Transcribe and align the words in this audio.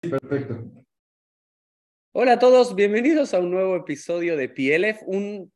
Perfecto. 0.00 0.84
Hola 2.12 2.34
a 2.34 2.38
todos, 2.38 2.76
bienvenidos 2.76 3.34
a 3.34 3.40
un 3.40 3.50
nuevo 3.50 3.74
episodio 3.74 4.36
de 4.36 4.48
PLF, 4.48 5.02
un 5.06 5.52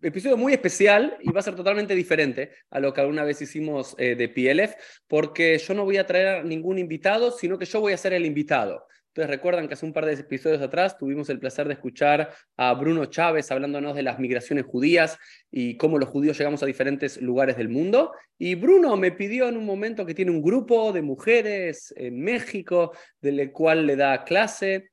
episodio 0.00 0.36
muy 0.36 0.52
especial 0.52 1.18
y 1.20 1.32
va 1.32 1.40
a 1.40 1.42
ser 1.42 1.56
totalmente 1.56 1.96
diferente 1.96 2.52
a 2.70 2.78
lo 2.78 2.94
que 2.94 3.00
alguna 3.00 3.24
vez 3.24 3.42
hicimos 3.42 3.96
eh, 3.98 4.14
de 4.14 4.28
PLF, 4.28 4.74
porque 5.08 5.58
yo 5.58 5.74
no 5.74 5.84
voy 5.84 5.96
a 5.96 6.06
traer 6.06 6.44
ningún 6.44 6.78
invitado, 6.78 7.32
sino 7.32 7.58
que 7.58 7.64
yo 7.64 7.80
voy 7.80 7.92
a 7.92 7.96
ser 7.96 8.12
el 8.12 8.26
invitado. 8.26 8.86
Entonces 9.10 9.30
recuerdan 9.30 9.66
que 9.66 9.74
hace 9.74 9.84
un 9.84 9.92
par 9.92 10.06
de 10.06 10.12
episodios 10.12 10.62
atrás 10.62 10.96
tuvimos 10.96 11.28
el 11.30 11.40
placer 11.40 11.66
de 11.66 11.74
escuchar 11.74 12.32
a 12.56 12.72
Bruno 12.74 13.06
Chávez 13.06 13.50
hablándonos 13.50 13.96
de 13.96 14.04
las 14.04 14.20
migraciones 14.20 14.66
judías 14.66 15.18
y 15.50 15.76
cómo 15.76 15.98
los 15.98 16.08
judíos 16.08 16.38
llegamos 16.38 16.62
a 16.62 16.66
diferentes 16.66 17.20
lugares 17.20 17.56
del 17.56 17.68
mundo. 17.68 18.12
Y 18.38 18.54
Bruno 18.54 18.96
me 18.96 19.10
pidió 19.10 19.48
en 19.48 19.56
un 19.56 19.66
momento 19.66 20.06
que 20.06 20.14
tiene 20.14 20.30
un 20.30 20.42
grupo 20.42 20.92
de 20.92 21.02
mujeres 21.02 21.92
en 21.96 22.20
México, 22.20 22.92
del 23.20 23.50
cual 23.50 23.86
le 23.86 23.96
da 23.96 24.22
clase 24.22 24.90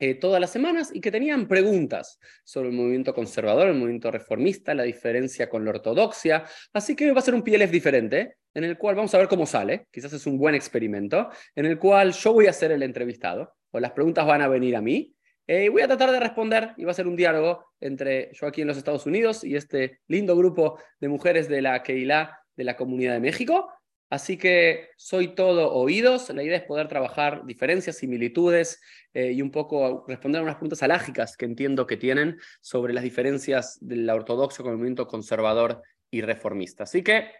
eh, 0.00 0.14
todas 0.14 0.40
las 0.40 0.50
semanas 0.50 0.90
y 0.94 1.00
que 1.00 1.10
tenían 1.10 1.48
preguntas 1.48 2.20
sobre 2.44 2.68
el 2.68 2.74
movimiento 2.74 3.12
conservador, 3.12 3.66
el 3.66 3.74
movimiento 3.74 4.12
reformista, 4.12 4.72
la 4.72 4.84
diferencia 4.84 5.48
con 5.48 5.64
la 5.64 5.70
ortodoxia. 5.70 6.44
Así 6.72 6.94
que 6.94 7.10
va 7.12 7.18
a 7.18 7.22
ser 7.22 7.34
un 7.34 7.42
PLF 7.42 7.70
diferente, 7.70 8.36
en 8.58 8.64
el 8.64 8.76
cual 8.76 8.96
vamos 8.96 9.14
a 9.14 9.18
ver 9.18 9.28
cómo 9.28 9.46
sale, 9.46 9.86
quizás 9.90 10.12
es 10.12 10.26
un 10.26 10.36
buen 10.36 10.54
experimento, 10.54 11.30
en 11.54 11.66
el 11.66 11.78
cual 11.78 12.12
yo 12.12 12.32
voy 12.32 12.46
a 12.46 12.52
ser 12.52 12.72
el 12.72 12.82
entrevistado, 12.82 13.54
o 13.70 13.78
las 13.78 13.92
preguntas 13.92 14.26
van 14.26 14.42
a 14.42 14.48
venir 14.48 14.74
a 14.74 14.80
mí, 14.80 15.14
eh, 15.46 15.64
y 15.64 15.68
voy 15.68 15.82
a 15.82 15.86
tratar 15.86 16.10
de 16.10 16.20
responder, 16.20 16.74
y 16.76 16.84
va 16.84 16.90
a 16.90 16.94
ser 16.94 17.06
un 17.06 17.16
diálogo 17.16 17.66
entre 17.80 18.30
yo 18.34 18.46
aquí 18.46 18.62
en 18.62 18.68
los 18.68 18.76
Estados 18.76 19.06
Unidos 19.06 19.44
y 19.44 19.54
este 19.54 20.00
lindo 20.08 20.36
grupo 20.36 20.78
de 21.00 21.08
mujeres 21.08 21.48
de 21.48 21.62
la 21.62 21.82
Keilah 21.82 22.38
de 22.56 22.64
la 22.64 22.76
Comunidad 22.76 23.14
de 23.14 23.20
México. 23.20 23.70
Así 24.10 24.38
que 24.38 24.88
soy 24.96 25.34
todo 25.34 25.72
oídos. 25.72 26.30
La 26.30 26.42
idea 26.42 26.56
es 26.56 26.64
poder 26.64 26.88
trabajar 26.88 27.44
diferencias, 27.44 27.96
similitudes 27.96 28.80
eh, 29.12 29.32
y 29.32 29.42
un 29.42 29.50
poco 29.50 30.04
responder 30.08 30.40
a 30.40 30.42
unas 30.42 30.56
preguntas 30.56 30.82
alágicas 30.82 31.36
que 31.36 31.44
entiendo 31.44 31.86
que 31.86 31.96
tienen 31.96 32.38
sobre 32.60 32.92
las 32.92 33.04
diferencias 33.04 33.78
de 33.80 33.96
la 33.96 34.14
ortodoxia 34.14 34.62
con 34.62 34.72
el 34.72 34.78
movimiento 34.78 35.06
conservador 35.06 35.82
y 36.10 36.22
reformista. 36.22 36.84
Así 36.84 37.02
que 37.02 37.30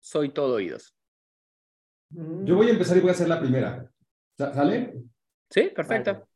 soy 0.00 0.30
todo 0.30 0.54
oídos. 0.56 0.94
Yo 2.10 2.56
voy 2.56 2.68
a 2.68 2.70
empezar 2.70 2.96
y 2.96 3.00
voy 3.00 3.10
a 3.10 3.12
hacer 3.12 3.28
la 3.28 3.40
primera. 3.40 3.88
¿Sale? 4.36 5.04
Sí, 5.48 5.70
perfecto. 5.74 6.26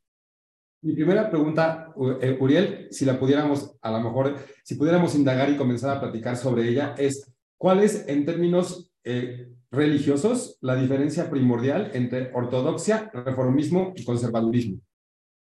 Mi 0.82 0.92
primera 0.92 1.30
pregunta, 1.30 1.92
eh, 2.20 2.36
Uriel, 2.38 2.88
si 2.90 3.04
la 3.04 3.18
pudiéramos, 3.18 3.76
a 3.80 3.90
lo 3.90 4.00
mejor, 4.00 4.36
si 4.62 4.74
pudiéramos 4.74 5.14
indagar 5.14 5.48
y 5.48 5.56
comenzar 5.56 5.96
a 5.96 6.00
platicar 6.00 6.36
sobre 6.36 6.68
ella, 6.68 6.94
es 6.98 7.32
¿cuál 7.56 7.80
es 7.80 8.06
en 8.06 8.26
términos 8.26 8.92
eh, 9.02 9.48
religiosos 9.74 10.56
la 10.60 10.76
diferencia 10.76 11.28
primordial 11.28 11.90
entre 11.94 12.30
ortodoxia, 12.32 13.10
reformismo 13.12 13.92
y 13.96 14.04
conservadurismo. 14.04 14.80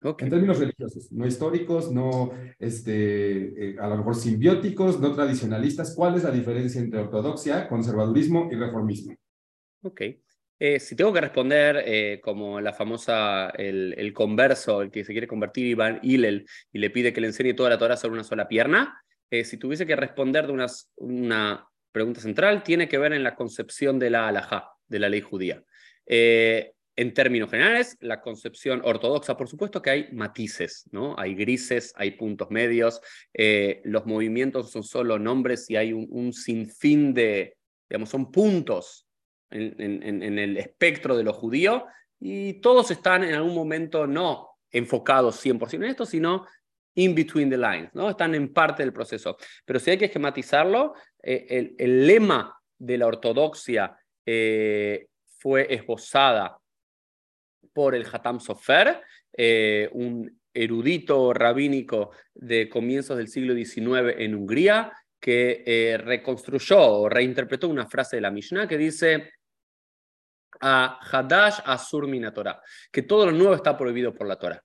En 0.02 0.30
términos 0.30 0.60
religiosos, 0.60 1.12
no 1.12 1.26
históricos, 1.26 1.92
no 1.92 2.32
este, 2.60 3.72
eh, 3.72 3.76
a 3.80 3.88
lo 3.88 3.98
mejor 3.98 4.16
simbióticos, 4.16 5.00
no 5.00 5.14
tradicionalistas. 5.14 5.96
¿Cuál 5.96 6.16
es 6.16 6.24
la 6.24 6.32
diferencia 6.32 6.80
entre 6.80 7.00
ortodoxia, 7.00 7.68
conservadurismo 7.68 8.50
y 8.52 8.56
reformismo? 8.56 9.16
Ok. 9.82 10.02
Eh, 10.58 10.80
si 10.80 10.96
tengo 10.96 11.12
que 11.12 11.22
responder 11.22 12.22
como 12.22 12.62
la 12.62 12.72
famosa, 12.72 13.50
el, 13.50 14.14
converso, 14.14 14.82
el 14.82 14.92
que 14.92 15.04
se 15.04 15.12
quiere 15.12 15.28
convertir, 15.28 15.66
Iván 15.66 16.00
Hillel, 16.02 16.48
y 16.72 16.80
le 16.80 16.90
pide 16.92 17.12
que 17.12 17.20
le 17.20 17.28
enseñe 17.28 17.54
toda 17.56 17.70
la 17.70 17.78
Torah 17.78 17.98
sobre 17.98 18.14
una 18.14 18.24
sola 18.24 18.48
pierna, 18.48 19.02
si 19.30 19.58
tuviese 19.58 19.86
que 19.86 19.98
responder 19.98 20.48
de 20.48 20.54
unas, 20.54 20.92
una 20.96 21.68
pregunta 21.96 22.20
central, 22.20 22.62
tiene 22.62 22.90
que 22.90 22.98
ver 22.98 23.14
en 23.14 23.24
la 23.24 23.36
concepción 23.36 24.00
de 24.00 24.10
la 24.10 24.28
halajá, 24.28 24.72
de 24.86 25.00
la 25.00 25.08
ley 25.08 25.22
judía. 25.22 25.64
Eh, 26.06 26.74
en 26.98 27.14
términos 27.14 27.50
generales, 27.50 27.98
la 28.00 28.22
concepción 28.22 28.82
ortodoxa, 28.84 29.36
por 29.36 29.50
supuesto 29.50 29.82
que 29.82 29.90
hay 29.90 30.12
matices, 30.14 30.88
¿no? 30.92 31.16
Hay 31.18 31.36
grises, 31.36 31.94
hay 31.96 32.12
puntos 32.12 32.50
medios, 32.52 33.02
eh, 33.34 33.82
los 33.84 34.06
movimientos 34.06 34.72
son 34.72 34.84
solo 34.84 35.20
nombres 35.20 35.70
y 35.70 35.76
hay 35.76 35.92
un, 35.92 36.32
sinfín 36.32 37.14
de, 37.14 37.58
digamos, 37.90 38.10
son 38.10 38.32
puntos 38.32 39.08
en, 39.52 40.40
el 40.40 40.58
espectro 40.58 41.18
de 41.18 41.24
lo 41.24 41.34
judío 41.34 41.86
y 42.20 42.54
todos 42.62 42.92
están 42.92 43.24
en 43.24 43.36
algún 43.36 43.56
momento 43.56 44.08
no 44.08 44.50
enfocados 44.72 45.46
100% 45.46 45.76
en 45.76 45.84
esto, 45.84 46.06
sino 46.06 46.46
in 46.96 47.14
between 47.14 47.50
the 47.50 47.58
lines, 47.58 47.90
¿no? 47.94 48.10
Están 48.10 48.36
en 48.36 48.54
parte 48.54 48.84
del 48.84 48.94
proceso. 48.94 49.38
Pero 49.66 49.80
si 49.80 49.92
hay 49.92 49.98
que 49.98 50.06
esquematizarlo, 50.06 50.94
eh, 51.22 51.76
el, 51.78 52.08
lema 52.08 52.58
de 52.78 52.98
la 52.98 53.08
ortodoxia 53.08 53.98
eh, 54.26 55.08
fue 55.40 55.74
esbozada 55.74 56.58
por 57.74 57.96
el 57.96 58.06
Hatam 58.12 58.40
Sofer, 58.40 59.02
eh, 59.34 59.90
un 59.94 60.42
erudito 60.54 61.34
rabínico 61.34 62.12
de 62.34 62.70
comienzos 62.70 63.18
del 63.18 63.28
siglo 63.28 63.54
XIX 63.54 64.16
en 64.18 64.36
Hungría, 64.36 64.92
que 65.20 65.98
reconstruyó 66.04 66.80
o 66.80 67.10
reinterpretó 67.10 67.68
una 67.68 67.88
frase 67.88 68.18
de 68.18 68.22
la 68.22 68.30
Mishnah 68.32 68.68
que 68.68 68.78
dice 68.78 69.32
a 70.62 71.00
Hadash 71.02 71.62
Asur 71.66 72.08
Torah, 72.32 72.62
que 72.92 73.02
todo 73.02 73.26
lo 73.26 73.32
nuevo 73.32 73.56
está 73.56 73.76
prohibido 73.76 74.14
por 74.14 74.28
la 74.28 74.38
Torah. 74.38 74.64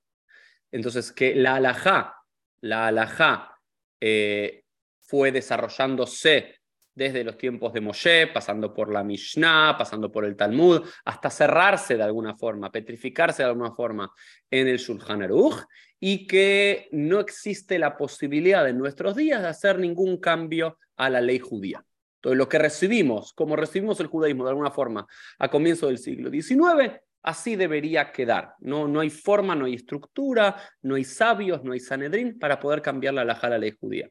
Entonces, 0.70 1.12
que 1.12 1.34
la 1.34 1.56
alajá 1.56 2.20
la 2.60 2.86
halajá 2.86 3.58
eh, 4.00 4.64
fue 4.98 5.32
desarrollándose 5.32 6.59
desde 6.94 7.24
los 7.24 7.36
tiempos 7.36 7.72
de 7.72 7.80
Moshe, 7.80 8.26
pasando 8.28 8.74
por 8.74 8.92
la 8.92 9.04
Mishnah, 9.04 9.76
pasando 9.78 10.10
por 10.10 10.24
el 10.24 10.36
Talmud, 10.36 10.82
hasta 11.04 11.30
cerrarse 11.30 11.96
de 11.96 12.02
alguna 12.02 12.36
forma, 12.36 12.70
petrificarse 12.70 13.42
de 13.42 13.48
alguna 13.48 13.72
forma 13.72 14.12
en 14.50 14.68
el 14.68 14.78
Shulchan 14.78 15.22
Aruch, 15.22 15.64
y 15.98 16.26
que 16.26 16.88
no 16.92 17.20
existe 17.20 17.78
la 17.78 17.96
posibilidad 17.96 18.68
en 18.68 18.78
nuestros 18.78 19.16
días 19.16 19.42
de 19.42 19.48
hacer 19.48 19.78
ningún 19.78 20.18
cambio 20.18 20.78
a 20.96 21.10
la 21.10 21.20
ley 21.20 21.38
judía. 21.38 21.84
Entonces, 22.16 22.38
lo 22.38 22.48
que 22.48 22.58
recibimos, 22.58 23.32
como 23.32 23.56
recibimos 23.56 24.00
el 24.00 24.06
judaísmo 24.06 24.44
de 24.44 24.50
alguna 24.50 24.70
forma 24.70 25.06
a 25.38 25.48
comienzo 25.48 25.86
del 25.86 25.98
siglo 25.98 26.30
XIX, 26.30 27.00
Así 27.22 27.54
debería 27.54 28.12
quedar. 28.12 28.54
No, 28.60 28.88
no 28.88 29.00
hay 29.00 29.10
forma, 29.10 29.54
no 29.54 29.66
hay 29.66 29.74
estructura, 29.74 30.56
no 30.82 30.94
hay 30.94 31.04
sabios, 31.04 31.62
no 31.62 31.72
hay 31.72 31.80
sanedrín 31.80 32.38
para 32.38 32.58
poder 32.58 32.80
cambiar 32.80 33.14
la 33.14 33.24
la 33.24 33.58
ley 33.58 33.76
judía. 33.78 34.10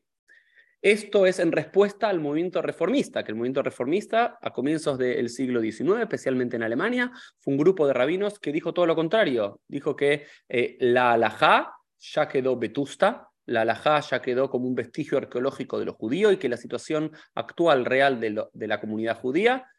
Esto 0.82 1.26
es 1.26 1.40
en 1.40 1.52
respuesta 1.52 2.08
al 2.08 2.22
movimiento 2.22 2.62
reformista, 2.62 3.24
que 3.24 3.32
el 3.32 3.36
movimiento 3.36 3.62
reformista 3.62 4.38
a 4.42 4.52
comienzos 4.52 4.98
del 4.98 5.30
siglo 5.30 5.62
XIX, 5.62 6.02
especialmente 6.02 6.56
en 6.56 6.64
Alemania, 6.64 7.12
fue 7.38 7.54
un 7.54 7.58
grupo 7.58 7.86
de 7.86 7.94
rabinos 7.94 8.40
que 8.40 8.54
dijo 8.54 8.74
todo 8.74 8.86
lo 8.86 8.96
contrario. 8.96 9.60
Dijo 9.68 9.98
que 9.98 10.26
eh, 10.48 10.78
la 10.80 11.14
alajá 11.14 11.74
ya 11.98 12.30
quedó 12.30 12.58
vetusta, 12.58 13.28
la 13.46 13.62
alajá 13.62 14.00
ya 14.00 14.22
quedó 14.22 14.50
como 14.50 14.68
un 14.68 14.76
vestigio 14.76 15.18
arqueológico 15.18 15.80
de 15.80 15.86
los 15.86 15.96
judíos 15.96 16.32
y 16.32 16.38
que 16.38 16.48
la 16.48 16.56
situación 16.56 17.12
actual 17.36 17.84
real 17.84 18.22
de, 18.22 18.46
de 18.54 18.68
la 18.68 18.80
comunidad 18.80 19.20
judía 19.20 19.70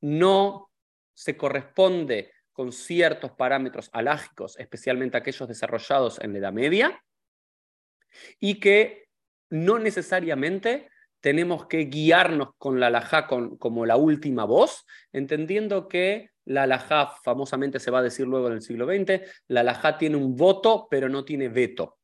no 0.00 0.70
se 1.14 1.36
corresponde 1.36 2.32
con 2.52 2.72
ciertos 2.72 3.30
parámetros 3.32 3.90
alágicos, 3.92 4.58
especialmente 4.58 5.16
aquellos 5.16 5.48
desarrollados 5.48 6.20
en 6.20 6.32
la 6.32 6.38
Edad 6.40 6.52
Media, 6.52 7.00
y 8.40 8.58
que 8.58 9.01
no 9.52 9.78
necesariamente 9.78 10.88
tenemos 11.20 11.66
que 11.66 11.84
guiarnos 11.84 12.54
con 12.56 12.80
la 12.80 12.86
alajá 12.88 13.26
como 13.26 13.86
la 13.86 13.96
última 13.96 14.44
voz, 14.44 14.86
entendiendo 15.12 15.88
que 15.88 16.30
la 16.44 16.64
alajá, 16.64 17.12
famosamente 17.22 17.78
se 17.78 17.90
va 17.90 18.00
a 18.00 18.02
decir 18.02 18.26
luego 18.26 18.48
en 18.48 18.54
el 18.54 18.62
siglo 18.62 18.86
XX, 18.86 19.20
la 19.48 19.60
alajá 19.60 19.98
tiene 19.98 20.16
un 20.16 20.36
voto, 20.36 20.88
pero 20.90 21.08
no 21.08 21.24
tiene 21.24 21.48
veto 21.48 21.98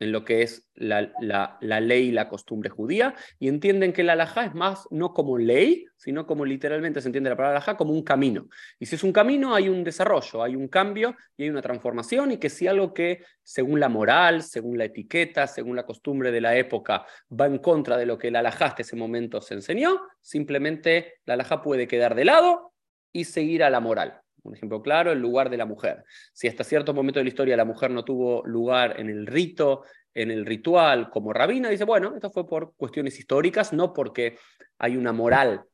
en 0.00 0.12
lo 0.12 0.24
que 0.24 0.42
es 0.42 0.68
la, 0.74 1.58
ley 1.60 2.08
y 2.08 2.12
la 2.12 2.28
costumbre 2.28 2.70
judía, 2.70 3.14
y 3.38 3.48
entienden 3.48 3.92
que 3.92 4.04
la 4.04 4.12
alajá 4.12 4.44
es 4.44 4.54
más 4.54 4.86
no 4.90 5.12
como 5.12 5.38
ley, 5.38 5.86
sino 5.96 6.26
como 6.26 6.44
literalmente 6.44 7.00
se 7.00 7.08
entiende 7.08 7.30
la 7.30 7.36
palabra 7.36 7.58
alajá, 7.58 7.76
como 7.76 7.92
un 7.92 8.02
camino. 8.02 8.48
Y 8.78 8.86
si 8.86 8.94
es 8.94 9.02
un 9.02 9.12
camino, 9.12 9.54
hay 9.54 9.68
un 9.68 9.82
desarrollo, 9.82 10.42
hay 10.42 10.54
un 10.54 10.68
cambio 10.68 11.16
y 11.36 11.44
hay 11.44 11.50
una 11.50 11.62
transformación, 11.62 12.32
y 12.32 12.36
que 12.38 12.48
si 12.48 12.66
algo 12.66 12.94
que, 12.94 13.24
según 13.42 13.80
la 13.80 13.88
moral, 13.88 14.42
según 14.42 14.78
la 14.78 14.84
etiqueta, 14.84 15.46
según 15.46 15.76
la 15.76 15.84
costumbre 15.84 16.30
de 16.30 16.40
la 16.40 16.56
época, 16.56 17.04
va 17.28 17.46
en 17.46 17.58
contra 17.58 17.96
de 17.96 18.06
lo 18.06 18.18
que 18.18 18.30
la 18.30 18.38
alajá 18.40 18.66
hasta 18.66 18.82
ese 18.82 18.96
momento 18.96 19.40
se 19.40 19.54
enseñó, 19.54 20.00
simplemente 20.20 21.14
la 21.24 21.34
alajá 21.34 21.62
puede 21.62 21.88
quedar 21.88 22.14
de 22.14 22.24
lado 22.24 22.72
y 23.12 23.24
seguir 23.24 23.64
a 23.64 23.70
la 23.70 23.80
moral. 23.80 24.20
Un 24.42 24.54
ejemplo 24.54 24.82
claro, 24.82 25.12
el 25.12 25.20
lugar 25.20 25.50
de 25.50 25.56
la 25.56 25.66
mujer. 25.66 26.04
Si 26.32 26.48
hasta 26.48 26.64
cierto 26.64 26.94
momento 26.94 27.20
de 27.20 27.24
la 27.24 27.30
historia 27.30 27.56
la 27.56 27.64
mujer 27.64 27.90
no 27.90 28.04
tuvo 28.04 28.44
lugar 28.46 28.98
en 29.00 29.10
el 29.10 29.26
rito, 29.26 29.82
en 30.14 30.30
el 30.30 30.46
ritual 30.46 31.10
como 31.10 31.32
rabina, 31.32 31.68
dice, 31.68 31.84
bueno, 31.84 32.14
esto 32.14 32.30
fue 32.30 32.46
por 32.46 32.74
cuestiones 32.76 33.18
históricas, 33.18 33.72
no 33.72 33.92
porque 33.92 34.38
hay 34.78 34.96
una 34.96 35.12
moral 35.12 35.64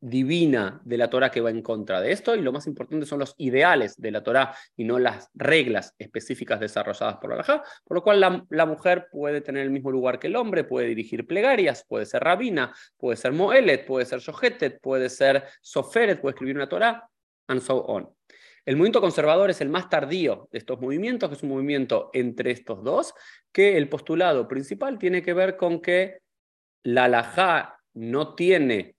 divina 0.00 0.80
de 0.84 0.96
la 0.96 1.10
Torah 1.10 1.30
que 1.30 1.40
va 1.40 1.50
en 1.50 1.62
contra 1.62 2.00
de 2.00 2.12
esto, 2.12 2.34
y 2.34 2.40
lo 2.40 2.52
más 2.52 2.66
importante 2.66 3.04
son 3.04 3.18
los 3.18 3.34
ideales 3.36 4.00
de 4.00 4.10
la 4.10 4.22
Torah 4.22 4.54
y 4.76 4.84
no 4.84 4.98
las 4.98 5.28
reglas 5.34 5.94
específicas 5.98 6.58
desarrolladas 6.58 7.16
por 7.18 7.30
la 7.30 7.36
Alajá, 7.36 7.62
por 7.84 7.96
lo 7.96 8.02
cual 8.02 8.20
la, 8.20 8.66
mujer 8.66 9.08
puede 9.12 9.40
tener 9.40 9.62
el 9.62 9.70
mismo 9.70 9.90
lugar 9.90 10.18
que 10.18 10.28
el 10.28 10.36
hombre, 10.36 10.64
puede 10.64 10.86
dirigir 10.86 11.26
plegarias, 11.26 11.84
puede 11.86 12.06
ser 12.06 12.22
rabina, 12.24 12.74
puede 12.96 13.16
ser 13.16 13.32
moelet, 13.32 13.86
puede 13.86 14.06
ser 14.06 14.20
shohetet, 14.20 14.80
puede 14.80 15.10
ser 15.10 15.44
soferet, 15.60 16.20
puede 16.20 16.32
escribir 16.32 16.56
una 16.56 16.68
Torah, 16.68 17.06
El 18.64 18.76
movimiento 18.76 19.00
conservador 19.00 19.50
es 19.50 19.60
el 19.60 19.68
más 19.68 19.88
tardío 19.88 20.48
de 20.52 20.58
estos 20.58 20.80
movimientos, 20.80 21.28
que 21.28 21.34
es 21.34 21.42
un 21.42 21.48
movimiento 21.48 22.10
entre 22.12 22.50
estos 22.50 22.84
dos, 22.84 23.14
que 23.52 23.76
el 23.76 23.88
postulado 23.88 24.46
principal 24.46 24.98
tiene 24.98 25.22
que 25.22 25.34
ver 25.34 25.56
con 25.56 25.80
que 25.80 26.18
la 26.82 27.04
alajá 27.04 27.80
no 27.94 28.34
tiene 28.34 28.96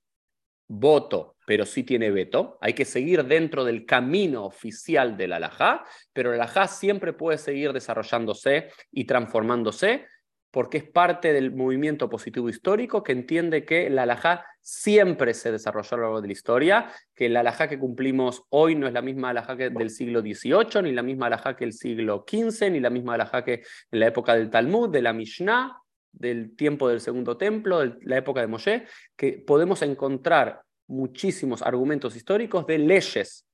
voto, 0.67 1.37
pero 1.45 1.65
sí 1.65 1.83
tiene 1.83 2.11
veto. 2.11 2.57
Hay 2.61 2.73
que 2.73 2.85
seguir 2.85 3.25
dentro 3.25 3.63
del 3.63 3.85
camino 3.85 4.45
oficial 4.45 5.17
del 5.17 5.33
alajá, 5.33 5.85
pero 6.13 6.29
el 6.33 6.41
alajá 6.41 6.67
siempre 6.67 7.13
puede 7.13 7.37
seguir 7.37 7.73
desarrollándose 7.73 8.69
y 8.91 9.05
transformándose 9.05 10.07
porque 10.51 10.77
es 10.79 10.83
parte 10.83 11.33
del 11.33 11.53
movimiento 11.53 12.09
positivo 12.09 12.49
histórico 12.49 13.03
que 13.03 13.13
entiende 13.13 13.65
que 13.65 13.89
la 13.89 14.03
alajá 14.03 14.45
siempre 14.59 15.33
se 15.33 15.51
desarrolló 15.51 15.95
a 15.95 15.97
lo 15.97 16.03
largo 16.03 16.21
de 16.21 16.27
la 16.27 16.33
historia, 16.33 16.91
que 17.15 17.29
la 17.29 17.39
alajá 17.39 17.67
que 17.67 17.79
cumplimos 17.79 18.43
hoy 18.49 18.75
no 18.75 18.85
es 18.85 18.93
la 18.93 19.01
misma 19.01 19.29
alajá 19.29 19.55
que 19.55 19.69
del 19.69 19.89
siglo 19.89 20.21
XVIII, 20.21 20.83
ni 20.83 20.91
la 20.91 21.03
misma 21.03 21.27
alajá 21.27 21.55
que 21.55 21.63
el 21.63 21.73
siglo 21.73 22.25
XV, 22.29 22.69
ni 22.69 22.79
la 22.79 22.89
misma 22.89 23.15
alajá 23.15 23.43
que 23.43 23.63
en 23.91 23.99
la 23.99 24.07
época 24.07 24.35
del 24.35 24.49
Talmud, 24.49 24.89
de 24.89 25.01
la 25.01 25.13
Mishnah, 25.13 25.77
del 26.11 26.55
tiempo 26.55 26.89
del 26.89 26.99
Segundo 26.99 27.37
Templo, 27.37 27.79
de 27.79 27.95
la 28.01 28.17
época 28.17 28.41
de 28.41 28.47
Moshe, 28.47 28.85
que 29.15 29.43
podemos 29.45 29.81
encontrar 29.81 30.61
muchísimos 30.87 31.61
argumentos 31.61 32.15
históricos 32.17 32.67
de 32.67 32.77
leyes 32.77 33.47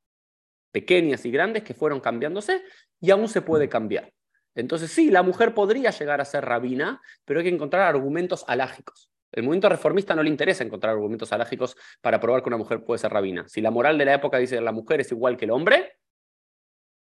pequeñas 0.72 1.24
y 1.26 1.32
grandes 1.32 1.64
que 1.64 1.76
fueron 1.76 2.00
cambiándose 2.00 2.64
y 3.00 3.12
aún 3.12 3.30
se 3.30 3.42
puede 3.42 3.70
cambiar. 3.70 4.12
Entonces 4.58 4.92
sí, 4.92 5.12
la 5.12 5.22
mujer 5.22 5.54
podría 5.54 5.92
llegar 5.92 6.20
a 6.20 6.26
ser 6.26 6.44
rabina, 6.44 7.00
pero 7.26 7.40
hay 7.40 7.46
que 7.46 7.54
encontrar 7.54 7.84
argumentos 7.84 8.44
alágicos. 8.48 9.12
El 9.32 9.44
movimiento 9.44 9.70
reformista 9.70 10.16
no 10.16 10.24
le 10.24 10.32
interesa 10.32 10.64
encontrar 10.64 10.94
argumentos 10.94 11.32
alágicos 11.32 11.78
para 12.02 12.20
probar 12.20 12.42
que 12.42 12.50
una 12.50 12.58
mujer 12.58 12.84
puede 12.84 12.98
ser 12.98 13.12
rabina. 13.12 13.48
Si 13.48 13.62
la 13.62 13.70
moral 13.70 14.00
de 14.00 14.06
la 14.06 14.16
época 14.16 14.40
dice 14.40 14.56
que 14.56 14.62
la 14.62 14.72
mujer 14.72 15.02
es 15.02 15.12
igual 15.12 15.38
que 15.38 15.46
el 15.46 15.52
hombre, 15.52 16.00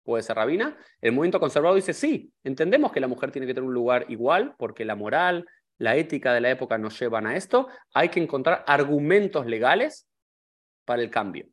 puede 0.02 0.24
ser 0.24 0.36
rabina. 0.36 0.76
El 1.00 1.12
movimiento 1.12 1.40
conservador 1.40 1.76
dice 1.76 1.94
sí, 1.94 2.34
entendemos 2.44 2.92
que 2.92 3.00
la 3.00 3.08
mujer 3.08 3.30
tiene 3.30 3.46
que 3.46 3.54
tener 3.54 3.68
un 3.68 3.74
lugar 3.76 4.08
igual 4.10 4.56
porque 4.58 4.84
la 4.84 4.96
moral, 4.96 5.46
la 5.78 5.96
ética 5.96 6.34
de 6.34 6.42
la 6.42 6.50
época 6.50 6.80
nos 6.80 7.00
llevan 7.00 7.28
a 7.28 7.36
esto. 7.36 7.68
Hay 7.94 8.10
que 8.10 8.20
encontrar 8.20 8.64
argumentos 8.66 9.46
legales 9.46 10.10
para 10.86 11.04
el 11.04 11.12
cambio. 11.12 11.46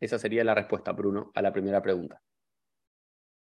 Esa 0.00 0.18
sería 0.18 0.44
la 0.44 0.54
respuesta, 0.54 0.92
Bruno, 0.92 1.30
a 1.34 1.42
la 1.42 1.52
primera 1.52 1.82
pregunta. 1.82 2.22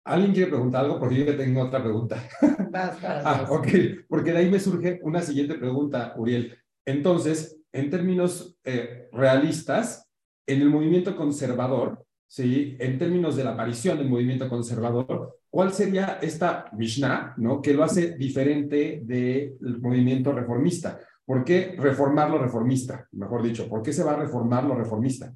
¿Alguien 0.08 0.34
quiere 0.34 0.50
preguntar 0.50 0.86
algo? 0.86 1.00
Porque 1.00 1.16
yo 1.16 1.26
ya 1.26 1.38
tengo 1.38 1.62
otra 1.62 1.84
pregunta. 1.84 2.24
ah, 2.74 3.46
ok, 3.50 3.68
porque 4.08 4.32
de 4.32 4.38
ahí 4.38 4.50
me 4.50 4.60
surge 4.60 5.00
una 5.04 5.22
siguiente 5.22 5.56
pregunta, 5.56 6.14
Uriel. 6.18 6.58
Entonces, 6.86 7.60
en 7.74 7.90
términos 7.90 8.58
eh, 8.64 9.10
realistas, 9.12 10.10
en 10.48 10.62
el 10.62 10.70
movimiento 10.70 11.16
conservador, 11.16 12.06
¿sí? 12.26 12.78
en 12.80 12.98
términos 12.98 13.36
de 13.36 13.44
la 13.44 13.52
aparición 13.52 13.98
del 13.98 14.10
movimiento 14.10 14.48
conservador, 14.48 15.40
¿cuál 15.50 15.74
sería 15.74 16.20
esta 16.22 16.70
Mishnah 16.72 17.34
¿no? 17.38 17.62
que 17.62 17.74
lo 17.74 17.84
hace 17.84 18.16
diferente 18.16 19.02
del 19.04 19.58
movimiento 19.82 20.32
reformista? 20.32 21.00
¿Por 21.26 21.44
qué 21.44 21.76
reformar 21.78 22.30
lo 22.30 22.38
reformista? 22.38 23.06
Mejor 23.12 23.44
dicho, 23.44 23.68
¿por 23.68 23.84
qué 23.84 23.92
se 23.92 24.04
va 24.04 24.14
a 24.14 24.20
reformar 24.20 24.64
lo 24.64 24.76
reformista? 24.76 25.34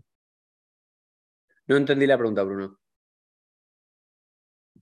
No 1.67 1.75
entendí 1.75 2.07
la 2.07 2.17
pregunta, 2.17 2.44
Bruno. 2.44 2.80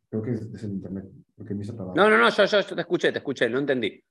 Creo 0.09 0.23
que 0.23 0.31
es, 0.31 0.63
el 0.63 0.71
internet, 0.71 1.05
porque 1.35 1.53
me 1.53 1.63
hizo 1.63 1.73
No, 1.73 2.09
no, 2.09 2.17
no, 2.17 2.29
yo, 2.29 2.45
yo, 2.45 2.63
te 2.63 2.81
escuché, 2.81 3.11
te 3.11 3.19
escuché, 3.19 3.47
no 3.47 3.59
entendí. 3.59 4.03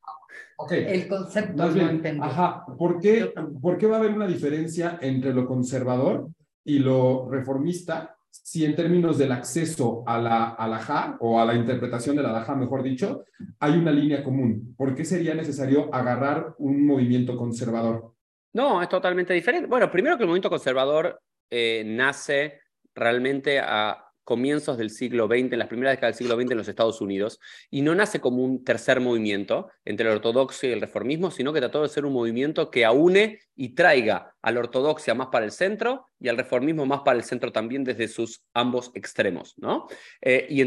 Okay. 0.56 0.84
El 0.86 1.08
concepto 1.08 1.70
no 1.70 1.88
entendí. 1.88 2.20
Ajá, 2.22 2.64
¿Por 2.78 3.00
qué, 3.00 3.32
¿por 3.60 3.78
qué 3.78 3.86
va 3.86 3.96
a 3.96 3.98
haber 3.98 4.12
una 4.12 4.26
diferencia 4.26 4.98
entre 5.00 5.34
lo 5.34 5.46
conservador 5.46 6.28
y 6.64 6.78
lo 6.78 7.28
reformista 7.28 8.16
si 8.30 8.64
en 8.64 8.76
términos 8.76 9.18
del 9.18 9.32
acceso 9.32 10.04
a 10.06 10.20
la 10.20 10.50
alajá 10.50 11.16
o 11.20 11.40
a 11.40 11.44
la 11.44 11.54
interpretación 11.54 12.14
de 12.14 12.22
la 12.22 12.30
alajá, 12.30 12.54
mejor 12.54 12.82
dicho, 12.84 13.24
hay 13.58 13.76
una 13.76 13.90
línea 13.90 14.22
común? 14.22 14.74
¿Por 14.76 14.94
qué 14.94 15.04
sería 15.04 15.34
necesario 15.34 15.92
agarrar 15.92 16.54
un 16.58 16.86
movimiento 16.86 17.36
conservador? 17.36 18.14
No, 18.52 18.80
es 18.80 18.88
totalmente 18.88 19.34
diferente. 19.34 19.68
Bueno, 19.68 19.90
primero 19.90 20.16
que 20.16 20.22
el 20.22 20.28
movimiento 20.28 20.50
conservador 20.50 21.20
eh, 21.50 21.82
nace 21.84 22.60
realmente 22.94 23.58
a 23.58 24.07
comienzos 24.28 24.76
del 24.76 24.90
siglo 24.90 25.26
XX, 25.26 25.54
en 25.54 25.58
las 25.58 25.68
primeras 25.68 25.92
décadas 25.92 26.18
del 26.18 26.26
siglo 26.26 26.38
XX 26.38 26.50
en 26.50 26.58
los 26.58 26.68
Estados 26.68 27.00
Unidos, 27.00 27.40
y 27.70 27.80
no 27.80 27.94
nace 27.94 28.20
como 28.20 28.44
un 28.44 28.62
tercer 28.62 29.00
movimiento 29.00 29.70
entre 29.86 30.06
la 30.06 30.16
ortodoxia 30.16 30.68
y 30.68 30.72
el 30.72 30.82
reformismo, 30.82 31.30
sino 31.30 31.54
que 31.54 31.60
trató 31.60 31.80
de 31.80 31.88
ser 31.88 32.04
un 32.04 32.12
movimiento 32.12 32.70
que 32.70 32.84
aúne 32.84 33.38
y 33.56 33.70
traiga 33.70 34.36
a 34.48 34.52
la 34.52 34.60
ortodoxia 34.60 35.14
más 35.14 35.28
para 35.28 35.44
el 35.44 35.52
centro 35.52 36.06
y 36.18 36.28
al 36.28 36.36
reformismo 36.38 36.86
más 36.86 37.00
para 37.00 37.18
el 37.18 37.24
centro 37.24 37.52
también 37.52 37.84
desde 37.84 38.08
sus 38.08 38.42
ambos 38.54 38.90
extremos. 38.94 39.54
¿no? 39.58 39.86
Eh, 40.22 40.46
y 40.48 40.62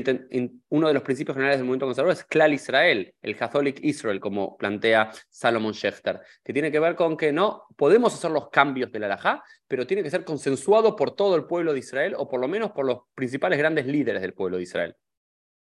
uno 0.70 0.88
de 0.88 0.94
los 0.94 1.04
principios 1.04 1.36
generales 1.36 1.58
del 1.58 1.66
movimiento 1.66 1.88
conservador 1.88 2.16
es 2.16 2.24
Klal 2.26 2.54
Israel, 2.54 3.14
el 3.22 3.36
Catholic 3.36 3.80
Israel, 3.84 4.20
como 4.20 4.56
plantea 4.56 5.12
Salomon 5.30 5.74
Schechter, 5.74 6.22
que 6.44 6.54
tiene 6.54 6.72
que 6.72 6.80
ver 6.80 6.96
con 6.96 7.18
que 7.18 7.32
no 7.32 7.64
podemos 7.76 8.14
hacer 8.14 8.30
los 8.30 8.50
cambios 8.50 8.92
de 8.92 9.00
la 9.00 9.08
halajá, 9.08 9.44
pero 9.68 9.88
tiene 9.88 10.04
que 10.04 10.12
ser 10.12 10.24
consensuado 10.24 10.96
por 10.96 11.16
todo 11.16 11.36
el 11.36 11.46
pueblo 11.46 11.74
de 11.74 11.80
Israel 11.80 12.14
o 12.18 12.30
por 12.30 12.40
lo 12.40 12.48
menos 12.48 12.72
por 12.72 12.86
los 12.86 13.00
principales 13.16 13.58
grandes 13.58 13.88
líderes 13.88 14.22
del 14.22 14.34
pueblo 14.34 14.58
de 14.58 14.64
Israel. 14.64 14.96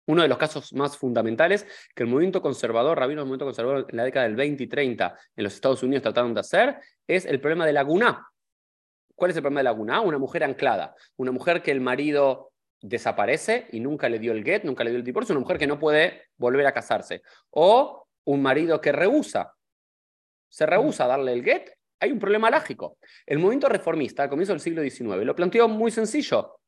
Uno 0.08 0.22
de 0.22 0.28
los 0.28 0.38
casos 0.38 0.72
más 0.72 0.96
fundamentales 0.96 1.66
que 1.94 2.04
el 2.04 2.08
movimiento 2.08 2.40
conservador, 2.40 2.98
rabino 2.98 3.20
movimiento 3.20 3.44
conservador 3.44 3.86
en 3.90 3.96
la 3.96 4.04
década 4.04 4.26
del 4.26 4.36
20 4.36 4.62
y 4.62 4.66
30 4.66 5.18
en 5.36 5.44
los 5.44 5.52
Estados 5.52 5.82
Unidos 5.82 6.02
trataron 6.02 6.32
de 6.32 6.40
hacer, 6.40 6.78
es 7.06 7.26
el 7.26 7.40
problema 7.40 7.66
de 7.66 7.74
la 7.74 7.82
Guná. 7.82 8.26
¿Cuál 9.14 9.32
es 9.32 9.36
el 9.36 9.42
problema 9.42 9.60
de 9.60 9.64
la 9.64 9.72
Guná? 9.72 10.00
Una 10.00 10.16
mujer 10.16 10.44
anclada, 10.44 10.94
una 11.16 11.30
mujer 11.30 11.60
que 11.62 11.72
el 11.72 11.82
marido 11.82 12.52
desaparece 12.80 13.68
y 13.70 13.80
nunca 13.80 14.08
le 14.08 14.18
dio 14.18 14.32
el 14.32 14.42
get, 14.42 14.64
nunca 14.64 14.82
le 14.82 14.90
dio 14.90 14.98
el 14.98 15.04
divorcio, 15.04 15.34
una 15.34 15.40
mujer 15.40 15.58
que 15.58 15.66
no 15.66 15.78
puede 15.78 16.28
volver 16.38 16.66
a 16.66 16.72
casarse. 16.72 17.20
O 17.50 18.06
un 18.24 18.40
marido 18.40 18.80
que 18.80 18.92
rehúsa, 18.92 19.52
se 20.48 20.64
rehúsa 20.64 21.04
a 21.04 21.08
darle 21.08 21.34
el 21.34 21.44
get, 21.44 21.70
hay 22.00 22.12
un 22.12 22.18
problema 22.18 22.48
lógico. 22.48 22.96
El 23.26 23.40
movimiento 23.40 23.68
reformista 23.68 24.22
al 24.22 24.30
comienzo 24.30 24.54
del 24.54 24.60
siglo 24.60 24.80
XIX 24.80 25.22
lo 25.26 25.36
planteó 25.36 25.68
muy 25.68 25.90
sencillo. 25.90 26.60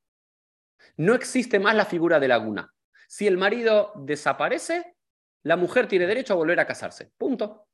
No 0.98 1.14
existe 1.14 1.58
más 1.58 1.74
la 1.74 1.86
figura 1.86 2.20
de 2.20 2.28
la 2.28 2.36
Guná. 2.36 2.70
Si 3.10 3.26
el 3.26 3.36
marido 3.36 3.92
desaparece, 3.96 4.94
la 5.42 5.56
mujer 5.56 5.88
tiene 5.88 6.06
derecho 6.06 6.32
a 6.32 6.36
volver 6.36 6.60
a 6.60 6.64
casarse. 6.64 7.10
Punto. 7.18 7.66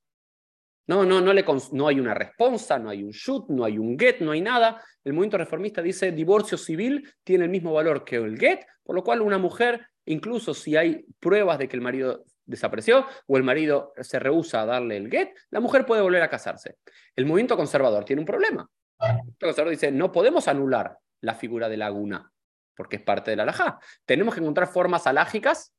No, 0.87 1.05
no, 1.05 1.21
no, 1.21 1.35
le 1.35 1.45
no 1.73 1.89
hay 1.89 2.01
una 2.01 2.15
respuesta, 2.15 2.79
no 2.79 2.89
hay 2.89 3.03
un 3.03 3.11
shoot, 3.11 3.51
no 3.51 3.63
hay 3.63 3.77
un 3.77 3.99
get, 3.99 4.21
no 4.21 4.31
hay 4.31 4.41
nada. 4.41 4.83
El 5.05 5.13
movimiento 5.13 5.37
reformista 5.37 5.83
dice 5.83 6.11
divorcio 6.11 6.57
civil 6.57 7.07
tiene 7.23 7.45
el 7.45 7.51
mismo 7.51 7.75
valor 7.75 8.03
que 8.03 8.17
el 8.17 8.39
get, 8.39 8.65
por 8.83 8.97
lo 8.97 9.05
cual 9.05 9.21
una 9.21 9.37
mujer, 9.37 9.87
incluso 10.07 10.55
si 10.55 10.75
hay 10.75 11.05
pruebas 11.21 11.59
de 11.59 11.69
que 11.69 11.77
el 11.77 11.83
marido 11.83 12.25
desapareció 12.47 13.05
o 13.27 13.37
el 13.37 13.43
marido 13.43 13.93
se 14.01 14.19
rehúsa 14.19 14.63
a 14.63 14.67
darle 14.67 14.97
el 14.97 15.11
get, 15.11 15.35
la 15.51 15.61
mujer 15.61 15.85
puede 15.85 16.01
volver 16.01 16.23
a 16.23 16.31
casarse. 16.31 16.79
El 17.15 17.27
movimiento 17.27 17.59
conservador 17.59 18.07
tiene 18.07 18.21
un 18.21 18.27
problema. 18.27 18.67
El 19.01 19.17
movimiento 19.17 19.47
conservador 19.49 19.71
dice, 19.73 19.93
no 19.93 20.11
podemos 20.11 20.49
anular 20.49 20.97
la 21.21 21.35
figura 21.35 21.69
de 21.69 21.77
laguna 21.77 22.33
porque 22.77 22.97
es 22.97 23.03
parte 23.03 23.31
de 23.31 23.37
la 23.37 23.45
alajá. 23.45 23.79
Tenemos 24.05 24.35
que 24.35 24.41
encontrar 24.41 24.69
formas 24.69 25.07
alágicas 25.07 25.75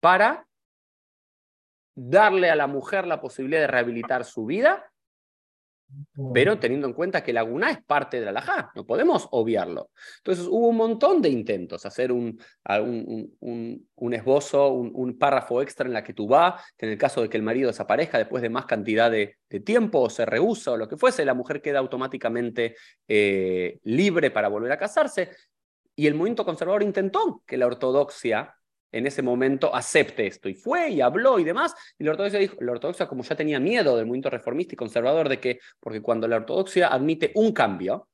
para 0.00 0.46
darle 1.94 2.50
a 2.50 2.56
la 2.56 2.66
mujer 2.66 3.06
la 3.06 3.20
posibilidad 3.20 3.60
de 3.60 3.66
rehabilitar 3.66 4.24
su 4.24 4.46
vida, 4.46 4.92
pero 6.32 6.58
teniendo 6.58 6.86
en 6.86 6.94
cuenta 6.94 7.22
que 7.22 7.34
la 7.34 7.42
guna 7.42 7.70
es 7.70 7.84
parte 7.84 8.18
de 8.18 8.24
la 8.24 8.30
alajá, 8.30 8.72
no 8.74 8.86
podemos 8.86 9.28
obviarlo. 9.30 9.90
Entonces 10.18 10.46
hubo 10.46 10.68
un 10.68 10.76
montón 10.76 11.20
de 11.20 11.28
intentos, 11.28 11.84
hacer 11.84 12.12
un, 12.12 12.40
un, 12.70 14.14
esbozo, 14.14 14.72
un, 14.72 15.18
párrafo 15.18 15.60
extra 15.60 15.86
en 15.86 15.92
la 15.92 16.02
que 16.02 16.14
tú 16.14 16.26
vas, 16.26 16.62
que 16.78 16.86
en 16.86 16.92
el 16.92 16.98
caso 16.98 17.20
de 17.20 17.28
que 17.28 17.36
el 17.36 17.42
marido 17.42 17.68
desaparezca 17.68 18.16
después 18.16 18.42
de 18.42 18.48
más 18.48 18.64
cantidad 18.64 19.10
de, 19.10 19.36
tiempo 19.66 20.00
o 20.00 20.08
se 20.08 20.24
rehúsa 20.24 20.72
o 20.72 20.76
lo 20.78 20.88
que 20.88 20.96
fuese, 20.96 21.26
la 21.26 21.34
mujer 21.34 21.60
queda 21.60 21.78
automáticamente 21.78 22.74
eh, 23.06 23.78
libre 23.84 24.30
para 24.30 24.48
volver 24.48 24.72
a 24.72 24.78
casarse. 24.78 25.28
Y 25.94 26.06
el 26.06 26.14
movimiento 26.14 26.44
conservador 26.44 26.82
intentó 26.82 27.42
que 27.46 27.56
la 27.56 27.66
ortodoxia 27.66 28.56
en 28.92 29.06
ese 29.06 29.22
momento 29.22 29.74
acepte 29.74 30.26
esto. 30.26 30.48
Y 30.48 30.54
fue 30.54 30.90
y 30.90 31.00
habló 31.00 31.38
y 31.38 31.44
demás. 31.44 31.74
Y 31.98 32.04
la 32.04 32.12
ortodoxia 32.12 32.38
dijo, 32.38 32.56
la 32.60 32.72
ortodoxia 32.72 33.08
como 33.08 33.22
ya 33.22 33.34
tenía 33.34 33.58
miedo 33.58 33.96
del 33.96 34.06
movimiento 34.06 34.30
reformista 34.30 34.74
y 34.74 34.76
conservador 34.76 35.28
de 35.28 35.40
que, 35.40 35.60
porque 35.80 36.02
cuando 36.02 36.28
la 36.28 36.36
ortodoxia 36.36 36.88
admite 36.88 37.32
un 37.34 37.52
cambio, 37.52 38.08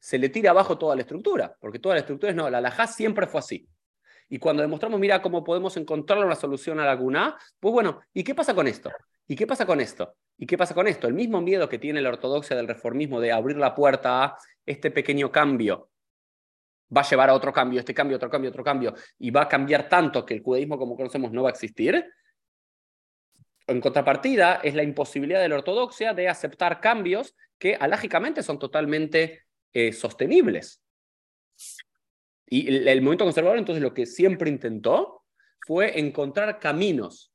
se 0.00 0.18
le 0.18 0.28
tira 0.28 0.50
abajo 0.50 0.76
toda 0.76 0.94
la 0.96 1.02
estructura, 1.02 1.56
porque 1.58 1.78
toda 1.78 1.94
la 1.94 2.00
estructura 2.00 2.30
es 2.30 2.36
no, 2.36 2.50
la 2.50 2.58
alajá 2.58 2.86
siempre 2.86 3.26
fue 3.26 3.38
así. 3.38 3.66
Y 4.28 4.38
cuando 4.38 4.62
demostramos, 4.62 4.98
mira 4.98 5.22
cómo 5.22 5.44
podemos 5.44 5.76
encontrar 5.76 6.24
una 6.24 6.34
solución 6.34 6.80
a 6.80 6.84
la 6.84 6.94
guna, 6.94 7.38
pues 7.60 7.72
bueno, 7.72 8.00
¿y 8.12 8.24
qué 8.24 8.34
pasa 8.34 8.54
con 8.54 8.66
esto? 8.66 8.90
¿Y 9.26 9.36
qué 9.36 9.46
pasa 9.46 9.64
con 9.64 9.80
esto? 9.80 10.16
¿Y 10.36 10.46
qué 10.46 10.58
pasa 10.58 10.74
con 10.74 10.88
esto? 10.88 11.06
El 11.06 11.14
mismo 11.14 11.40
miedo 11.40 11.68
que 11.68 11.78
tiene 11.78 12.02
la 12.02 12.10
ortodoxia 12.10 12.56
del 12.56 12.68
reformismo 12.68 13.20
de 13.20 13.32
abrir 13.32 13.56
la 13.56 13.74
puerta 13.74 14.24
a 14.24 14.36
este 14.66 14.90
pequeño 14.90 15.30
cambio 15.30 15.90
va 16.94 17.00
a 17.00 17.08
llevar 17.08 17.30
a 17.30 17.34
otro 17.34 17.52
cambio, 17.52 17.80
este 17.80 17.94
cambio, 17.94 18.16
otro 18.16 18.30
cambio, 18.30 18.50
otro 18.50 18.64
cambio, 18.64 18.94
y 19.18 19.30
va 19.30 19.42
a 19.42 19.48
cambiar 19.48 19.88
tanto 19.88 20.24
que 20.24 20.34
el 20.34 20.42
judaísmo 20.42 20.78
como 20.78 20.96
conocemos 20.96 21.32
no 21.32 21.42
va 21.42 21.50
a 21.50 21.52
existir. 21.52 22.04
En 23.66 23.80
contrapartida, 23.80 24.56
es 24.62 24.74
la 24.74 24.82
imposibilidad 24.82 25.40
de 25.40 25.48
la 25.48 25.56
ortodoxia 25.56 26.12
de 26.12 26.28
aceptar 26.28 26.80
cambios 26.80 27.34
que 27.58 27.76
alágicamente 27.76 28.42
son 28.42 28.58
totalmente 28.58 29.44
eh, 29.72 29.92
sostenibles. 29.92 30.82
Y 32.46 32.68
el, 32.68 33.00
movimiento 33.00 33.24
conservador 33.24 33.58
entonces 33.58 33.82
lo 33.82 33.94
que 33.94 34.06
siempre 34.06 34.50
intentó 34.50 35.22
fue 35.66 35.98
encontrar 35.98 36.58
caminos 36.60 37.32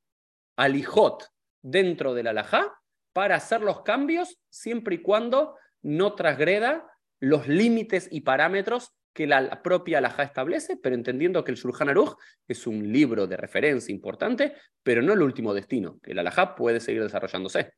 alijot 0.56 1.26
dentro 1.62 2.14
del 2.14 2.28
alajá 2.28 2.72
para 3.12 3.34
hacer 3.36 3.60
los 3.60 3.82
cambios 3.82 4.38
siempre 4.48 4.96
y 4.96 5.02
cuando 5.02 5.56
no 5.82 6.14
transgreda 6.14 6.86
los 7.18 7.48
límites 7.48 8.08
y 8.10 8.20
parámetros 8.20 8.94
que 9.12 9.26
la 9.26 9.62
propia 9.62 9.98
alajá 9.98 10.22
establece, 10.22 10.76
pero 10.76 10.94
entendiendo 10.94 11.42
que 11.42 11.50
el 11.50 11.56
Shulchan 11.56 11.88
Aruch 11.88 12.16
es 12.46 12.66
un 12.66 12.92
libro 12.92 13.26
de 13.26 13.36
referencia 13.36 13.92
importante, 13.92 14.54
pero 14.82 15.02
no 15.02 15.12
el 15.12 15.22
último 15.22 15.52
destino, 15.52 15.98
que 16.00 16.12
el 16.12 16.18
alajá 16.18 16.54
puede 16.54 16.80
seguir 16.80 17.02
desarrollándose. 17.02 17.72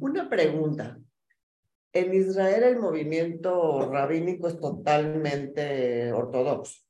Una 0.00 0.28
pregunta. 0.28 0.98
En 1.92 2.14
Israel 2.14 2.62
el 2.62 2.78
movimiento 2.78 3.90
rabínico 3.90 4.46
es 4.46 4.60
totalmente 4.60 6.12
ortodoxo. 6.12 6.82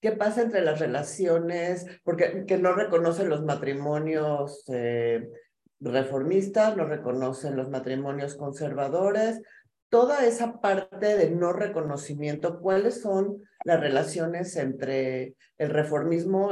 ¿Qué 0.00 0.12
pasa 0.12 0.42
entre 0.42 0.62
las 0.62 0.80
relaciones? 0.80 1.86
Porque 2.02 2.44
que 2.46 2.58
no 2.58 2.74
reconocen 2.74 3.28
los 3.28 3.44
matrimonios 3.44 4.64
eh, 4.68 5.28
reformistas, 5.80 6.76
no 6.76 6.86
reconocen 6.86 7.56
los 7.56 7.68
matrimonios 7.70 8.36
conservadores. 8.36 9.42
Toda 9.88 10.26
esa 10.26 10.60
parte 10.60 11.16
de 11.16 11.30
no 11.30 11.52
reconocimiento, 11.52 12.60
¿cuáles 12.60 13.00
son 13.00 13.42
las 13.64 13.80
relaciones 13.80 14.56
entre 14.56 15.34
el 15.58 15.70
reformismo, 15.70 16.50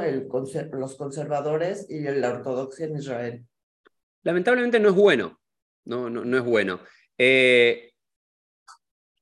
los 0.73 0.97
conservadores 0.97 1.87
y 1.89 2.01
la 2.01 2.31
ortodoxia 2.31 2.87
en 2.87 2.97
Israel? 2.97 3.45
Lamentablemente 4.23 4.81
no 4.81 4.91
es 4.91 4.95
bueno. 4.95 5.41
No, 5.85 6.09
no, 6.09 6.25
no 6.25 6.39
es 6.39 6.45
bueno. 6.45 6.81
Eh, 7.19 7.93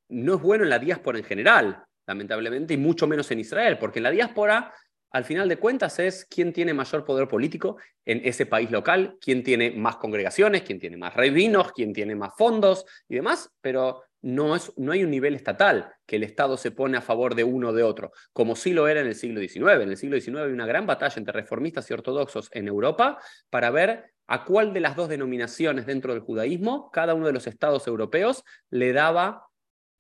no 0.09 0.35
es 0.35 0.43
bueno 0.43 0.65
en 0.65 0.71
la 0.71 0.79
diáspora 0.79 1.19
en 1.19 1.25
general, 1.25 1.85
lamentablemente, 2.07 2.75
y 2.75 2.77
mucho 2.77 3.07
menos 3.07 3.31
en 3.31 3.41
Israel, 3.41 3.79
porque 3.79 3.99
en 3.99 4.05
la 4.05 4.11
diáspora, 4.11 4.73
al 5.13 5.25
final 5.25 5.49
de 5.49 5.59
cuentas, 5.59 5.99
es 5.99 6.25
quién 6.25 6.53
tiene 6.53 6.73
mayor 6.73 7.05
poder 7.05 7.29
político 7.29 7.77
en 8.05 8.23
ese 8.25 8.47
país 8.47 8.71
local, 8.71 9.19
quién 9.21 9.43
tiene 9.43 9.71
más 9.71 9.97
congregaciones, 9.97 10.63
quién 10.63 10.79
tiene 10.79 10.97
más 10.97 11.15
rabinos, 11.15 11.73
quién 11.73 11.93
tiene 11.93 12.15
más 12.15 12.33
fondos 12.37 12.87
y 13.09 13.17
demás, 13.17 13.51
pero 13.61 14.03
no, 14.23 14.57
es, 14.57 14.73
no 14.79 14.93
hay 14.93 15.05
un 15.05 15.11
nivel 15.11 15.35
estatal 15.35 15.93
que 16.07 16.17
el 16.17 16.23
Estado 16.23 16.57
se 16.57 16.71
pone 16.71 16.97
a 16.97 17.03
favor 17.03 17.35
de 17.35 17.45
uno 17.45 17.69
o 17.69 17.73
de 17.73 17.83
otro, 17.83 18.13
como 18.33 18.57
sí 18.57 18.73
lo 18.73 18.89
era 18.89 19.01
en 19.01 19.07
el 19.07 19.15
siglo 19.15 19.41
XIX. 19.41 19.83
En 19.83 19.91
el 19.91 19.97
siglo 19.97 20.19
XIX 20.19 20.39
hay 20.39 20.53
una 20.53 20.67
gran 20.67 20.87
batalla 20.87 21.15
entre 21.17 21.33
reformistas 21.33 21.91
y 21.91 21.95
ortodoxos 21.95 22.49
en 22.53 22.69
Europa 22.69 23.19
para 23.51 23.71
ver 23.71 24.13
a 24.29 24.45
cuál 24.45 24.73
de 24.73 24.81
las 24.81 24.97
dos 24.97 25.09
denominaciones 25.09 25.85
dentro 25.85 26.15
del 26.15 26.23
judaísmo 26.23 26.91
cada 26.91 27.13
uno 27.15 27.27
de 27.27 27.33
los 27.33 27.47
estados 27.47 27.87
europeos 27.87 28.45
le 28.71 28.93
daba 28.93 29.47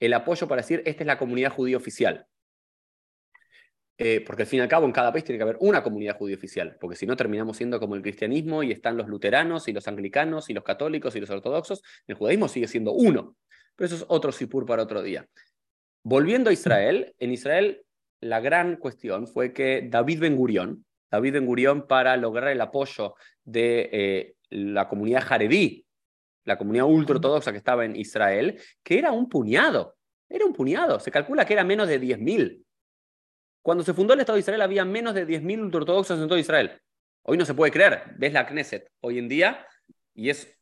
el 0.00 0.14
apoyo 0.14 0.49
para 0.49 0.62
decir, 0.62 0.83
esta 0.87 1.02
es 1.02 1.07
la 1.07 1.19
comunidad 1.19 1.52
judía 1.52 1.76
oficial. 1.76 2.26
Eh, 3.99 4.23
porque 4.27 4.43
al 4.43 4.49
fin 4.49 4.59
y 4.59 4.63
al 4.63 4.69
cabo 4.69 4.87
en 4.87 4.93
cada 4.93 5.13
país 5.13 5.25
tiene 5.25 5.39
que 5.39 5.43
haber 5.43 5.59
una 5.61 5.83
comunidad 5.83 6.17
judía 6.17 6.37
oficial, 6.37 6.77
porque 6.81 6.97
si 6.97 7.07
no 7.07 7.15
terminamos 7.15 7.57
siendo 7.57 7.79
como 7.79 7.95
el 7.95 8.03
cristianismo 8.03 8.63
y 8.63 8.73
están 8.73 8.97
los 8.97 9.07
luteranos 9.07 9.69
y 9.69 9.73
los 9.73 9.87
anglicanos 9.87 10.49
y 10.51 10.55
los 10.55 10.65
católicos 10.65 11.15
y 11.15 11.21
los 11.21 11.31
ortodoxos, 11.31 11.83
el 12.07 12.17
judaísmo 12.17 12.49
sigue 12.49 12.67
siendo 12.67 12.93
uno. 12.93 13.37
Pero 13.77 13.87
eso 13.87 13.97
es 13.97 14.05
otro 14.09 14.33
sipur 14.33 14.67
para 14.67 14.83
otro 14.83 15.03
día. 15.03 15.29
Volviendo 16.03 16.51
a 16.51 16.53
Israel, 16.53 17.15
en 17.19 17.33
Israel 17.33 17.85
la 18.23 18.41
gran 18.41 18.77
cuestión 18.77 19.27
fue 19.27 19.53
que 19.53 19.87
David 19.91 20.21
Ben 20.21 20.37
Gurión, 20.37 20.85
David 21.11 21.35
Ben 21.35 21.47
Gurión 21.47 21.87
para 21.87 22.17
lograr 22.17 22.51
el 22.51 22.61
apoyo 22.61 23.15
de 23.45 23.91
eh, 23.93 24.35
la 24.51 24.89
comunidad 24.89 25.23
jaredí, 25.23 25.85
la 26.45 26.57
comunidad 26.57 26.87
ultraortodoxa 26.87 27.53
que 27.53 27.59
estaba 27.59 27.85
en 27.85 27.97
Israel, 27.97 28.61
que 28.83 28.99
era 28.99 29.13
un 29.13 29.29
puñado, 29.29 29.97
era 30.29 30.47
un 30.47 30.53
puñado, 30.53 30.99
se 31.01 31.11
calcula 31.11 31.45
que 31.45 31.53
era 31.53 31.65
menos 31.65 31.89
de 31.89 32.01
10.000. 32.01 32.65
Cuando 33.62 33.85
se 33.85 33.95
fundó 33.95 34.14
el 34.14 34.21
Estado 34.21 34.37
de 34.37 34.40
Israel 34.40 34.62
había 34.62 34.85
menos 34.85 35.14
de 35.14 35.26
10.000 35.26 35.62
ultraortodoxos 35.62 36.21
en 36.21 36.28
todo 36.28 36.38
Israel. 36.38 36.81
Hoy 37.23 37.38
no 37.38 37.45
se 37.45 37.54
puede 37.54 37.73
creer, 37.73 38.02
ves 38.16 38.33
la 38.33 38.47
Knesset 38.47 38.90
hoy 39.00 39.19
en 39.19 39.28
día 39.28 39.66
y 40.14 40.28
es 40.31 40.59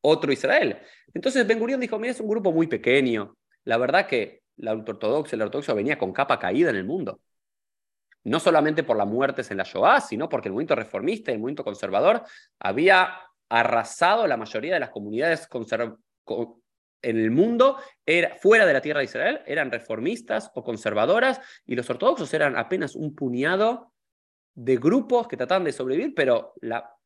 otro 0.00 0.32
Israel. 0.32 0.78
Entonces 1.14 1.46
Ben 1.46 1.58
Gurión 1.58 1.80
dijo, 1.80 1.98
mira, 1.98 2.12
es 2.12 2.20
un 2.20 2.28
grupo 2.28 2.52
muy 2.52 2.66
pequeño. 2.66 3.36
La 3.64 3.76
verdad 3.76 4.06
que 4.06 4.42
la 4.56 4.74
ultraortodoxia, 4.74 5.38
la 5.38 5.44
ortodoxia 5.44 5.74
venía 5.74 5.96
con 5.96 6.12
capa 6.12 6.38
caída 6.38 6.70
en 6.70 6.76
el 6.76 6.84
mundo 6.84 7.20
no 8.24 8.40
solamente 8.40 8.82
por 8.82 8.96
las 8.96 9.06
muertes 9.06 9.50
en 9.50 9.56
la 9.56 9.64
Shoah, 9.64 10.00
sino 10.00 10.28
porque 10.28 10.48
el 10.48 10.52
movimiento 10.52 10.74
reformista 10.74 11.30
y 11.30 11.34
el 11.34 11.40
movimiento 11.40 11.64
conservador 11.64 12.22
había 12.58 13.18
arrasado 13.48 14.26
la 14.26 14.36
mayoría 14.36 14.74
de 14.74 14.80
las 14.80 14.90
comunidades 14.90 15.48
en 17.02 17.18
el 17.18 17.30
mundo, 17.30 17.78
era, 18.04 18.36
fuera 18.36 18.66
de 18.66 18.72
la 18.72 18.80
tierra 18.80 18.98
de 18.98 19.04
Israel, 19.04 19.40
eran 19.46 19.70
reformistas 19.70 20.50
o 20.54 20.62
conservadoras, 20.62 21.40
y 21.66 21.74
los 21.74 21.88
ortodoxos 21.88 22.32
eran 22.34 22.56
apenas 22.56 22.94
un 22.94 23.14
puñado 23.14 23.92
de 24.54 24.76
grupos 24.76 25.28
que 25.28 25.36
trataban 25.36 25.64
de 25.64 25.72
sobrevivir, 25.72 26.14
pero 26.14 26.54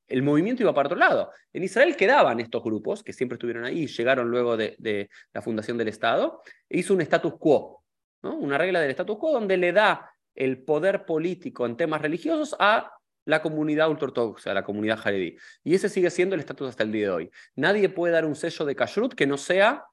el 0.06 0.22
movimiento 0.22 0.62
iba 0.62 0.74
para 0.74 0.88
otro 0.88 0.98
lado. 0.98 1.30
En 1.52 1.62
Israel 1.62 1.96
quedaban 1.96 2.40
estos 2.40 2.62
grupos, 2.62 3.02
que 3.02 3.12
siempre 3.12 3.36
estuvieron 3.36 3.64
ahí 3.64 3.86
llegaron 3.86 4.28
luego 4.28 4.56
de, 4.56 5.08
la 5.32 5.42
fundación 5.42 5.78
del 5.78 5.88
Estado, 5.88 6.42
e 6.68 6.78
hizo 6.78 6.94
un 6.94 7.00
status 7.02 7.34
quo, 7.38 7.84
una 8.22 8.58
regla 8.58 8.80
del 8.80 8.90
status 8.90 9.18
quo 9.18 9.32
donde 9.32 9.56
le 9.56 9.72
da 9.72 10.10
el 10.34 10.64
poder 10.64 11.04
político 11.04 11.66
en 11.66 11.76
temas 11.76 12.02
religiosos 12.02 12.56
a 12.58 12.90
la 13.25 13.43
comunidad 13.43 13.88
ultraortodoxa, 13.90 14.54
la 14.54 14.64
comunidad 14.64 14.99
jaredí. 14.99 15.37
Y 15.62 15.75
ese 15.75 15.88
sigue 15.88 16.11
siendo 16.11 16.35
el 16.35 16.40
estatus 16.40 16.69
hasta 16.69 16.83
el 16.83 16.93
día 16.93 17.07
de 17.07 17.12
hoy. 17.12 17.31
Nadie 17.57 17.88
puede 17.88 18.12
dar 18.12 18.25
un 18.25 18.35
sello 18.35 18.64
de 18.64 18.76
kashrut 18.76 19.14
que 19.14 19.26
no 19.26 19.37
sea 19.37 19.85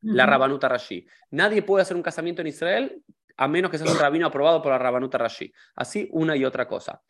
la 0.00 0.26
Rabanuta 0.26 0.68
Rashi. 0.68 1.06
Nadie 1.30 1.62
puede 1.62 1.82
hacer 1.82 1.96
un 1.96 2.02
casamiento 2.02 2.42
en 2.42 2.48
Israel 2.48 3.02
a 3.36 3.48
menos 3.48 3.70
que 3.70 3.78
sea 3.78 3.90
un 3.90 3.98
rabino 3.98 4.26
aprobado 4.26 4.62
por 4.62 4.72
la 4.72 4.78
Rabanuta 4.78 5.18
Rashi. 5.18 5.52
Así 5.74 6.08
una 6.12 6.36
y 6.36 6.44
otra 6.44 6.68
cosa. 6.68 7.02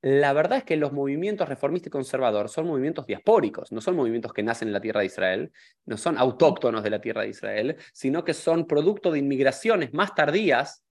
La 0.00 0.32
verdad 0.32 0.58
es 0.58 0.64
que 0.64 0.76
los 0.76 0.92
movimientos 0.92 1.48
reformistas 1.48 1.88
y 1.88 1.90
conservadores 1.90 2.52
son 2.52 2.66
movimientos 2.66 3.04
diaspóricos, 3.06 3.72
no 3.72 3.80
son 3.80 3.96
movimientos 3.96 4.32
que 4.32 4.44
nacen 4.44 4.68
en 4.68 4.74
la 4.74 4.80
tierra 4.80 5.00
de 5.00 5.06
Israel, 5.06 5.52
no 5.86 5.96
son 5.96 6.16
autóctonos 6.18 6.84
de 6.84 6.90
la 6.90 7.00
tierra 7.00 7.22
de 7.22 7.30
Israel, 7.30 7.76
sino 7.92 8.24
que 8.24 8.32
son 8.32 8.66
producto 8.66 9.10
de 9.10 9.18
inmigraciones 9.18 9.92
más 9.92 10.14
tardías 10.14 10.84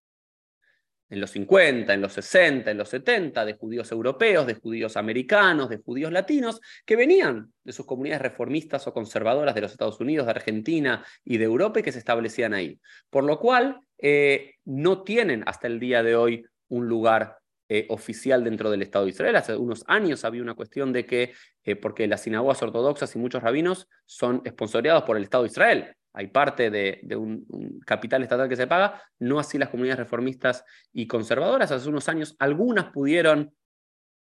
en 1.10 1.20
los 1.22 1.32
50, 1.32 1.94
en 1.94 2.02
los 2.02 2.14
60, 2.14 2.72
en 2.72 2.78
los 2.78 2.90
70, 2.90 3.46
de 3.46 3.54
judíos 3.54 3.92
europeos, 3.92 4.46
de 4.46 4.56
judíos 4.56 4.98
americanos, 4.98 5.70
de 5.70 5.78
judíos 5.78 6.12
latinos, 6.12 6.60
que 6.86 6.96
venían 6.96 7.54
de 7.64 7.72
sus 7.72 7.86
comunidades 7.86 8.22
reformistas 8.22 8.88
o 8.88 8.94
conservadoras 8.94 9.56
de 9.56 9.62
los 9.62 9.72
Estados 9.72 10.00
Unidos, 10.00 10.26
de 10.26 10.32
Argentina 10.32 11.06
y 11.24 11.38
de 11.38 11.46
Europa 11.46 11.80
y 11.80 11.84
que 11.84 11.92
se 11.92 12.00
establecían 12.00 12.54
ahí. 12.54 12.80
Por 13.10 13.24
lo 13.24 13.40
cual, 13.40 13.80
eh, 13.98 14.56
no 14.66 15.04
tienen 15.04 15.44
hasta 15.48 15.68
el 15.68 15.80
día 15.80 16.04
de 16.04 16.16
hoy 16.16 16.46
un 16.70 16.88
lugar 16.88 17.38
eh, 17.70 17.86
oficial 17.90 18.44
dentro 18.44 18.70
del 18.70 18.82
Estado 18.82 19.06
de 19.06 19.12
Israel. 19.12 19.36
Hace 19.36 19.56
unos 19.56 19.84
años 19.88 20.24
había 20.24 20.42
una 20.42 20.54
cuestión 20.54 20.94
de 20.94 21.06
que, 21.06 21.34
eh, 21.64 21.76
porque 21.76 22.08
las 22.08 22.22
sinagogas 22.22 22.62
ortodoxas 22.62 23.14
y 23.16 23.20
muchos 23.20 23.44
rabinos 23.44 23.90
son 24.06 24.42
esponsoreados 24.46 25.04
por 25.04 25.18
el 25.18 25.24
Estado 25.24 25.44
de 25.44 25.50
Israel, 25.50 25.96
hay 26.18 26.28
parte 26.28 26.72
de, 26.72 27.16
un, 27.16 27.46
capital 27.86 28.24
estatal 28.24 28.50
que 28.50 28.56
se 28.56 28.66
paga, 28.66 29.00
no 29.20 29.38
así 29.38 29.60
las 29.60 29.70
comunidades 29.70 30.00
reformistas 30.00 30.66
y 30.92 31.06
conservadoras. 31.06 31.72
Hace 31.72 31.88
unos 31.90 32.10
años 32.10 32.36
algunas 32.40 32.86
pudieron 32.86 33.54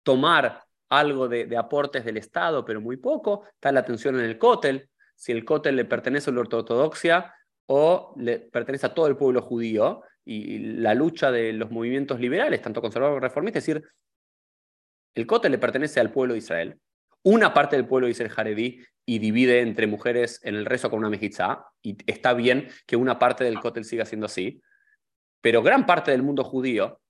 tomar 0.03 0.64
algo 0.88 1.29
de, 1.29 1.55
aportes 1.59 2.07
del 2.07 2.17
Estado, 2.17 2.64
pero 2.64 2.81
muy 2.81 2.97
poco. 2.97 3.45
Está 3.53 3.71
la 3.71 3.81
atención 3.81 4.19
en 4.19 4.25
el 4.25 4.38
cótel, 4.38 4.88
si 5.14 5.33
el 5.33 5.45
cótel 5.45 5.76
le 5.76 5.85
pertenece 5.85 6.31
a 6.31 6.33
la 6.33 6.41
ortodoxia 6.41 7.35
o 7.67 8.14
le 8.17 8.38
pertenece 8.38 8.87
a 8.87 8.95
todo 8.95 9.07
el 9.07 9.19
pueblo 9.19 9.43
judío, 9.43 10.05
y 10.25 10.59
la 10.79 10.95
lucha 10.95 11.31
de 11.31 11.53
los 11.53 11.71
movimientos 11.71 12.19
liberales, 12.19 12.62
tanto 12.62 12.81
conservadores 12.81 13.17
como 13.17 13.29
reformistas, 13.29 13.62
es 13.62 13.67
decir, 13.67 13.88
el 15.14 15.26
cótel 15.26 15.53
le 15.53 15.59
pertenece 15.59 16.00
al 16.00 16.11
pueblo 16.11 16.33
de 16.33 16.38
Israel, 16.38 16.81
una 17.25 17.52
parte 17.52 17.76
del 17.76 17.87
pueblo 17.87 18.07
dice 18.07 18.23
el 18.23 18.28
jaredí 18.28 18.85
y 19.07 19.19
divide 19.19 19.61
entre 19.61 19.87
mujeres 19.87 20.40
en 20.45 20.54
el 20.54 20.64
rezo 20.64 20.90
con 20.90 21.00
una 21.00 21.11
mejizá, 21.11 21.66
y 21.83 21.97
está 22.07 22.33
bien 22.35 22.69
que 22.87 22.97
una 22.97 23.19
parte 23.19 23.45
del 23.45 23.61
cótel 23.61 23.85
siga 23.85 24.04
siendo 24.04 24.26
así, 24.26 24.62
pero 25.40 25.62
gran 25.62 25.87
parte 25.87 26.11
del 26.11 26.23
mundo 26.23 26.45
judío, 26.45 27.00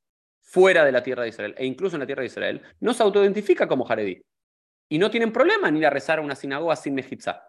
fuera 0.40 0.85
de 0.85 0.92
la 0.92 1.02
tierra 1.02 1.23
de 1.23 1.30
Israel, 1.30 1.54
e 1.56 1.66
incluso 1.66 1.97
en 1.97 2.00
la 2.00 2.06
tierra 2.06 2.23
de 2.23 2.26
Israel, 2.26 2.62
no 2.80 2.94
se 2.94 3.02
autoidentifica 3.02 3.66
como 3.66 3.85
jaredí. 3.85 4.23
Y 4.88 4.99
no 4.99 5.11
tienen 5.11 5.33
problema 5.33 5.68
en 5.68 5.76
ir 5.76 5.87
a 5.87 5.90
rezar 5.90 6.18
a 6.18 6.23
una 6.23 6.35
sinagoga 6.35 6.76
sin 6.76 6.94
mejizá. 6.94 7.42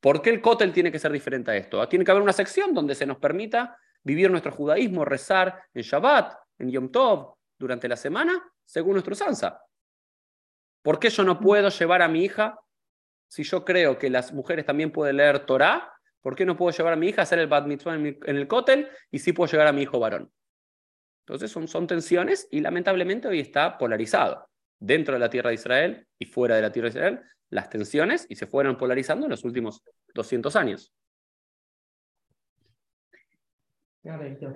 ¿Por 0.00 0.20
qué 0.20 0.30
el 0.30 0.40
cótel 0.40 0.72
tiene 0.72 0.92
que 0.92 0.98
ser 0.98 1.12
diferente 1.12 1.50
a 1.50 1.56
esto? 1.56 1.86
Tiene 1.88 2.04
que 2.04 2.10
haber 2.10 2.22
una 2.22 2.32
sección 2.32 2.74
donde 2.74 2.94
se 2.94 3.06
nos 3.06 3.18
permita 3.18 3.78
vivir 4.02 4.30
nuestro 4.30 4.52
judaísmo, 4.52 5.04
rezar 5.04 5.62
en 5.72 5.82
Shabbat, 5.82 6.34
en 6.58 6.70
Yom 6.70 6.90
Tov, 6.90 7.36
durante 7.58 7.88
la 7.88 7.96
semana, 7.96 8.52
según 8.64 8.92
nuestro 8.92 9.14
sansa. 9.14 9.60
¿Por 10.86 11.00
qué 11.00 11.10
yo 11.10 11.24
no 11.24 11.40
puedo 11.40 11.68
llevar 11.68 12.00
a 12.00 12.06
mi 12.06 12.22
hija 12.22 12.60
si 13.26 13.42
yo 13.42 13.64
creo 13.64 13.98
que 13.98 14.08
las 14.08 14.32
mujeres 14.32 14.64
también 14.66 14.92
pueden 14.92 15.16
leer 15.16 15.44
Torah, 15.44 15.92
¿por 16.20 16.36
qué 16.36 16.46
no 16.46 16.56
puedo 16.56 16.70
llevar 16.70 16.92
a 16.92 16.96
mi 16.96 17.08
hija 17.08 17.22
a 17.22 17.24
hacer 17.24 17.40
el 17.40 17.48
bat 17.48 17.66
mitzvah 17.66 17.96
en, 17.96 18.16
el 18.24 18.46
cótel 18.46 18.88
y 19.10 19.18
sí 19.18 19.32
puedo 19.32 19.50
llevar 19.50 19.66
a 19.66 19.72
mi 19.72 19.82
hijo 19.82 19.98
varón? 19.98 20.30
Entonces 21.24 21.50
son, 21.50 21.66
son 21.66 21.88
tensiones 21.88 22.46
y 22.52 22.60
lamentablemente 22.60 23.26
hoy 23.26 23.40
está 23.40 23.76
polarizado. 23.78 24.48
Dentro 24.78 25.14
de 25.14 25.18
la 25.18 25.28
tierra 25.28 25.48
de 25.48 25.54
Israel 25.54 26.06
y 26.20 26.26
fuera 26.26 26.54
de 26.54 26.62
la 26.62 26.70
tierra 26.70 26.88
de 26.88 26.96
Israel, 26.96 27.20
las 27.50 27.68
tensiones 27.68 28.24
y 28.28 28.36
se 28.36 28.46
fueron 28.46 28.76
polarizando 28.76 29.26
en 29.26 29.30
los 29.30 29.42
últimos 29.42 29.82
200 30.14 30.54
años. 30.54 30.94
A 34.04 34.16
ver, 34.18 34.38
yo. 34.38 34.54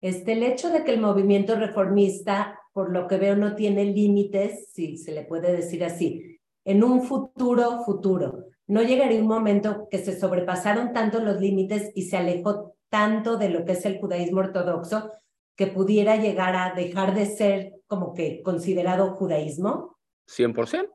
Este, 0.00 0.34
el 0.34 0.44
hecho 0.44 0.70
de 0.70 0.84
que 0.84 0.92
el 0.92 1.00
movimiento 1.00 1.56
reformista, 1.56 2.56
por 2.78 2.92
lo 2.92 3.08
que 3.08 3.16
veo, 3.16 3.34
no 3.34 3.56
tiene 3.56 3.86
límites, 3.86 4.68
si 4.72 4.98
se 4.98 5.10
le 5.10 5.24
puede 5.24 5.50
decir 5.50 5.82
así, 5.82 6.38
en 6.64 6.84
un 6.84 7.02
futuro 7.02 7.82
futuro. 7.84 8.44
¿No 8.68 8.84
llegaría 8.84 9.20
un 9.20 9.26
momento 9.26 9.88
que 9.90 9.98
se 9.98 10.16
sobrepasaron 10.16 10.92
tanto 10.92 11.18
los 11.18 11.40
límites 11.40 11.90
y 11.96 12.02
se 12.02 12.18
alejó 12.18 12.76
tanto 12.88 13.36
de 13.36 13.48
lo 13.48 13.64
que 13.64 13.72
es 13.72 13.84
el 13.84 13.98
judaísmo 13.98 14.38
ortodoxo 14.38 15.10
que 15.56 15.66
pudiera 15.66 16.14
llegar 16.18 16.54
a 16.54 16.72
dejar 16.72 17.16
de 17.16 17.26
ser 17.26 17.72
como 17.88 18.14
que 18.14 18.42
considerado 18.44 19.16
judaísmo? 19.16 19.98
100%, 20.28 20.88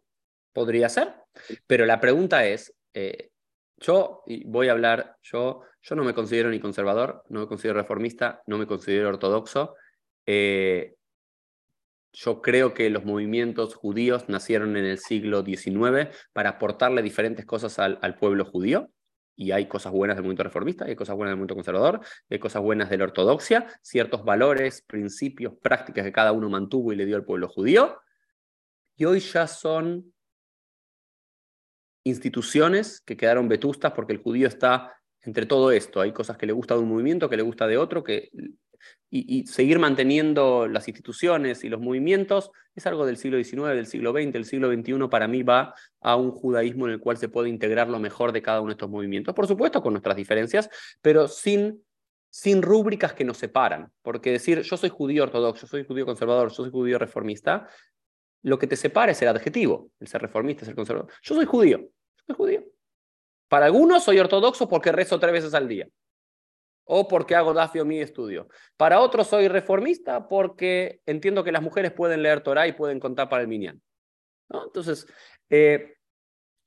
podría 0.53 0.87
ser. 0.87 1.13
Pero 1.67 1.85
la 1.85 1.99
pregunta 1.99 2.45
es, 2.47 2.73
eh, 2.93 3.31
yo 3.75 4.23
voy 4.45 4.69
a 4.69 4.71
hablar, 4.71 5.17
yo, 5.21 5.63
yo 5.81 5.95
no 5.97 6.05
me 6.05 6.13
considero 6.13 6.49
ni 6.49 6.61
conservador, 6.61 7.25
no 7.27 7.41
me 7.41 7.47
considero 7.47 7.77
reformista, 7.77 8.41
no 8.47 8.57
me 8.57 8.67
considero 8.67 9.09
ortodoxo. 9.09 9.75
Eh, 10.25 10.95
yo 12.13 12.41
creo 12.41 12.73
que 12.75 12.89
los 12.91 13.03
movimientos 13.03 13.73
judíos 13.73 14.29
nacieron 14.29 14.77
en 14.77 14.85
el 14.85 14.99
siglo 14.99 15.43
XIX 15.43 16.15
para 16.31 16.51
aportarle 16.51 17.01
diferentes 17.01 17.45
cosas 17.45 17.79
al, 17.79 18.15
pueblo 18.15 18.45
judío 18.45 18.91
y 19.35 19.51
hay 19.51 19.67
cosas 19.67 19.91
buenas 19.91 20.15
del 20.15 20.23
movimiento 20.23 20.43
reformista, 20.43 20.85
hay 20.85 20.95
cosas 20.95 21.15
buenas 21.15 21.31
del 21.31 21.37
movimiento 21.37 21.55
conservador, 21.55 22.01
hay 22.29 22.37
cosas 22.37 22.61
buenas 22.61 22.91
de 22.91 22.99
la 22.99 23.05
ortodoxia, 23.05 23.67
ciertos 23.81 24.23
valores, 24.23 24.83
principios, 24.83 25.53
prácticas 25.59 26.05
que 26.05 26.11
cada 26.11 26.31
uno 26.31 26.49
mantuvo 26.49 26.93
y 26.93 26.95
le 26.95 27.07
dio 27.07 27.15
al 27.15 27.25
pueblo 27.25 27.47
judío, 27.49 27.99
y 28.95 29.05
hoy 29.05 29.19
ya 29.19 29.47
son 29.47 30.13
instituciones 32.03 33.01
que 33.01 33.17
quedaron 33.17 33.47
vetustas 33.47 33.93
porque 33.93 34.13
el 34.13 34.21
judío 34.21 34.47
está 34.47 34.95
entre 35.21 35.47
todo 35.47 35.71
esto. 35.71 35.99
Hay 35.99 36.11
cosas 36.11 36.37
que 36.37 36.45
le 36.45 36.53
gusta 36.53 36.75
de 36.75 36.81
un 36.81 36.89
movimiento, 36.89 37.29
que 37.29 37.37
le 37.37 37.43
gusta 37.43 37.65
de 37.65 37.77
otro, 37.77 38.03
que 38.03 38.29
y, 39.15 39.45
seguir 39.45 39.77
manteniendo 39.77 40.67
las 40.67 40.87
instituciones 40.87 41.63
y 41.63 41.69
los 41.69 41.79
movimientos 41.79 42.49
es 42.73 42.87
algo 42.87 43.05
del 43.05 43.17
siglo 43.17 43.37
XIX, 43.37 43.75
del 43.75 43.85
siglo 43.85 44.11
XX, 44.11 44.33
del 44.33 44.45
siglo 44.45 44.73
XXI, 44.73 45.07
para 45.07 45.27
mí 45.27 45.43
va 45.43 45.75
a 46.01 46.15
un 46.15 46.31
judaísmo 46.31 46.87
en 46.87 46.93
el 46.93 46.99
cual 46.99 47.17
se 47.17 47.29
puede 47.29 47.49
integrar 47.49 47.89
lo 47.89 47.99
mejor 47.99 48.31
de 48.31 48.41
cada 48.41 48.59
uno 48.59 48.69
de 48.69 48.73
estos 48.73 48.89
movimientos, 48.89 49.35
por 49.35 49.45
supuesto 49.45 49.83
con 49.83 49.93
nuestras 49.93 50.15
diferencias, 50.15 50.67
pero 51.01 51.27
sin, 51.27 51.83
sin 52.31 52.63
rúbricas 52.63 53.13
que 53.13 53.23
nos 53.23 53.37
separan, 53.37 53.91
porque 54.01 54.31
decir 54.31 54.61
yo 54.61 54.77
soy 54.77 54.89
judío 54.89 55.23
ortodoxo, 55.23 55.67
yo 55.67 55.67
soy 55.67 55.85
judío 55.85 56.07
conservador, 56.07 56.49
yo 56.49 56.55
soy 56.55 56.71
judío 56.71 56.97
reformista, 56.97 57.67
lo 58.41 58.57
que 58.57 58.65
te 58.65 58.75
separa 58.75 59.11
es 59.11 59.21
el 59.21 59.27
adjetivo, 59.27 59.91
el 59.99 60.07
ser 60.07 60.23
reformista, 60.23 60.61
el 60.61 60.67
ser 60.67 60.75
conservador. 60.75 61.11
Yo 61.21 61.35
soy 61.35 61.45
judío, 61.45 61.87
soy 62.25 62.35
judío. 62.35 62.63
Para 63.47 63.67
algunos 63.67 64.03
soy 64.03 64.17
ortodoxo 64.17 64.67
porque 64.67 64.91
rezo 64.91 65.19
tres 65.19 65.33
veces 65.33 65.53
al 65.53 65.67
día 65.67 65.87
o 66.85 67.07
porque 67.07 67.35
hago 67.35 67.53
dafio 67.53 67.85
mi 67.85 67.99
estudio. 67.99 68.47
Para 68.77 68.99
otros 68.99 69.27
soy 69.27 69.47
reformista 69.47 70.27
porque 70.27 71.01
entiendo 71.05 71.43
que 71.43 71.51
las 71.51 71.61
mujeres 71.61 71.91
pueden 71.91 72.23
leer 72.23 72.41
Torah 72.41 72.67
y 72.67 72.73
pueden 72.73 72.99
contar 72.99 73.29
para 73.29 73.41
el 73.41 73.47
Minyan. 73.47 73.81
Entonces, 74.49 75.07
eh, 75.49 75.95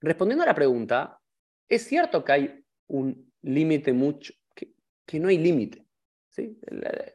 respondiendo 0.00 0.42
a 0.42 0.46
la 0.46 0.54
pregunta, 0.54 1.20
es 1.68 1.84
cierto 1.84 2.24
que 2.24 2.32
hay 2.32 2.64
un 2.88 3.32
límite 3.42 3.92
mucho, 3.92 4.32
que, 4.54 5.20
no 5.20 5.28
hay 5.28 5.38
límite. 5.38 5.86
¿sí? 6.28 6.58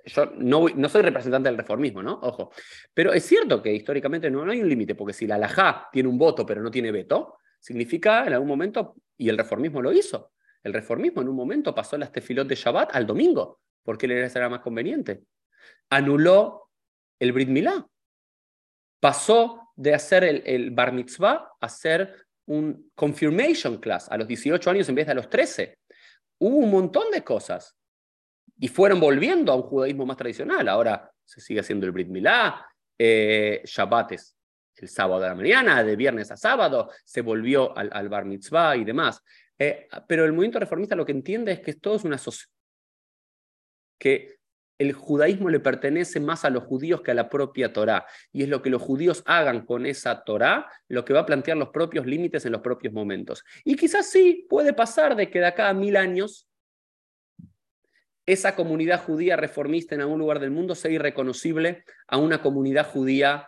Yo 0.06 0.26
no, 0.38 0.68
no, 0.70 0.90
soy 0.90 1.02
representante 1.02 1.50
del 1.50 1.58
reformismo, 1.58 2.02
¿no? 2.02 2.20
Ojo. 2.22 2.52
Pero 2.94 3.14
es 3.14 3.26
cierto 3.26 3.62
que 3.62 3.74
históricamente 3.74 4.30
no, 4.30 4.46
no 4.46 4.52
hay 4.52 4.62
un 4.62 4.70
límite, 4.70 4.96
porque 4.96 5.14
si 5.14 5.28
la 5.28 5.36
alajá 5.36 5.90
tiene 5.92 6.08
un 6.08 6.18
voto 6.18 6.46
pero 6.46 6.62
no 6.62 6.72
tiene 6.72 6.92
veto, 6.92 7.38
significa 7.60 8.26
en 8.26 8.34
algún 8.34 8.48
momento, 8.48 8.96
y 9.18 9.30
el 9.30 9.38
reformismo 9.38 9.82
lo 9.82 9.92
hizo, 9.92 10.32
el 10.64 10.74
reformismo 10.74 11.22
en 11.22 11.30
un 11.30 11.36
momento 11.36 11.74
pasó 11.74 11.98
las 11.98 12.12
tefilot 12.12 12.48
de 12.48 12.56
Shabbat 12.56 12.96
al 12.96 13.06
domingo, 13.06 13.60
porque 13.84 14.08
le 14.08 14.24
era 14.24 14.50
más 14.50 14.62
conveniente. 14.62 15.24
Anuló 15.90 16.70
el 17.20 17.32
Brit 17.32 17.50
Milá. 17.50 17.88
Pasó 19.00 19.72
de 19.76 19.96
hacer 19.96 20.24
el, 20.24 20.72
Bar 20.72 20.94
Mitzvah 20.94 21.34
a 21.60 21.66
hacer 21.66 22.28
un 22.46 22.92
confirmation 22.94 23.78
class 23.78 24.10
a 24.10 24.18
los 24.18 24.28
18 24.28 24.70
años 24.70 24.90
en 24.90 24.96
vez 24.96 25.08
de 25.08 25.14
a 25.14 25.16
los 25.16 25.30
13. 25.30 25.80
Hubo 26.40 26.58
un 26.58 26.72
montón 26.72 27.10
de 27.12 27.24
cosas. 27.24 27.76
Y 28.60 28.68
fueron 28.68 29.00
volviendo 29.00 29.52
a 29.52 29.56
un 29.56 29.64
judaísmo 29.64 30.06
más 30.06 30.18
tradicional. 30.18 30.68
Ahora 30.68 31.12
se 31.26 31.42
sigue 31.42 31.62
haciendo 31.62 31.86
el 31.88 31.92
Brit 31.92 32.10
Milá, 32.10 32.66
eh, 32.98 33.62
Shabbat 33.66 34.12
es 34.12 34.36
el 34.76 34.90
sábado 34.90 35.22
de 35.22 35.30
la 35.30 35.36
mañana, 35.36 35.84
de 35.84 35.96
viernes 35.96 36.32
a 36.32 36.38
sábado, 36.38 36.92
se 37.04 37.22
volvió 37.22 37.76
al, 37.78 37.90
al 37.94 38.10
Bar 38.10 38.26
Mitzvah 38.26 38.76
y 38.76 38.84
demás. 38.84 39.24
Eh, 39.64 39.88
pero 40.08 40.26
el 40.26 40.34
movimiento 40.34 40.58
reformista 40.58 40.96
lo 40.96 41.06
que 41.06 41.12
entiende 41.12 41.52
es 41.52 41.60
que 41.60 41.74
todo 41.74 41.96
es 41.96 42.04
una 42.04 42.18
sociedad, 42.18 42.52
que 44.00 44.40
el 44.80 44.94
judaísmo 44.94 45.50
le 45.50 45.60
pertenece 45.60 46.20
más 46.20 46.46
a 46.46 46.50
los 46.50 46.64
judíos 46.64 47.04
que 47.04 47.12
a 47.12 47.14
la 47.14 47.30
propia 47.30 47.72
Torá, 47.72 48.08
y 48.32 48.42
es 48.42 48.50
lo 48.50 48.64
que 48.64 48.72
los 48.72 48.82
judíos 48.82 49.22
hagan 49.28 49.64
con 49.68 49.86
esa 49.86 50.24
Torá 50.24 50.68
lo 50.88 51.06
que 51.06 51.14
va 51.14 51.20
a 51.20 51.26
plantear 51.28 51.58
los 51.58 51.70
propios 51.70 52.08
límites 52.08 52.44
en 52.48 52.54
los 52.54 52.62
propios 52.62 52.92
momentos. 52.92 53.44
Y 53.64 53.76
quizás 53.76 54.10
sí 54.10 54.48
puede 54.50 54.74
pasar 54.74 55.16
de 55.16 55.30
que 55.30 55.38
de 55.38 55.46
acá 55.46 55.70
a 55.70 55.76
mil 55.76 55.96
años 55.96 56.50
esa 58.26 58.56
comunidad 58.56 59.04
judía 59.04 59.36
reformista 59.36 59.94
en 59.94 60.02
algún 60.02 60.18
lugar 60.18 60.40
del 60.40 60.50
mundo 60.50 60.74
sea 60.74 60.90
irreconocible 60.90 61.84
a 62.08 62.18
una 62.18 62.42
comunidad 62.42 62.90
judía 62.90 63.48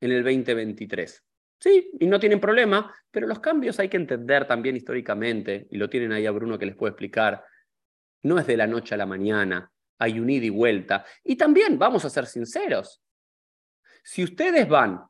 en 0.00 0.10
el 0.10 0.24
2023. 0.24 1.27
Sí, 1.60 1.90
y 1.98 2.06
no 2.06 2.20
tienen 2.20 2.40
problema, 2.40 2.94
pero 3.10 3.26
los 3.26 3.40
cambios 3.40 3.80
hay 3.80 3.88
que 3.88 3.96
entender 3.96 4.46
también 4.46 4.76
históricamente, 4.76 5.66
y 5.70 5.76
lo 5.76 5.90
tienen 5.90 6.12
ahí 6.12 6.24
a 6.26 6.30
Bruno 6.30 6.58
que 6.58 6.66
les 6.66 6.76
puede 6.76 6.92
explicar. 6.92 7.44
No 8.22 8.38
es 8.38 8.46
de 8.46 8.56
la 8.56 8.66
noche 8.66 8.94
a 8.94 8.98
la 8.98 9.06
mañana, 9.06 9.70
hay 9.98 10.20
un 10.20 10.30
ida 10.30 10.46
y 10.46 10.50
vuelta. 10.50 11.04
Y 11.24 11.36
también, 11.36 11.78
vamos 11.78 12.04
a 12.04 12.10
ser 12.10 12.26
sinceros, 12.26 13.02
si 14.04 14.24
ustedes 14.24 14.68
van 14.68 15.02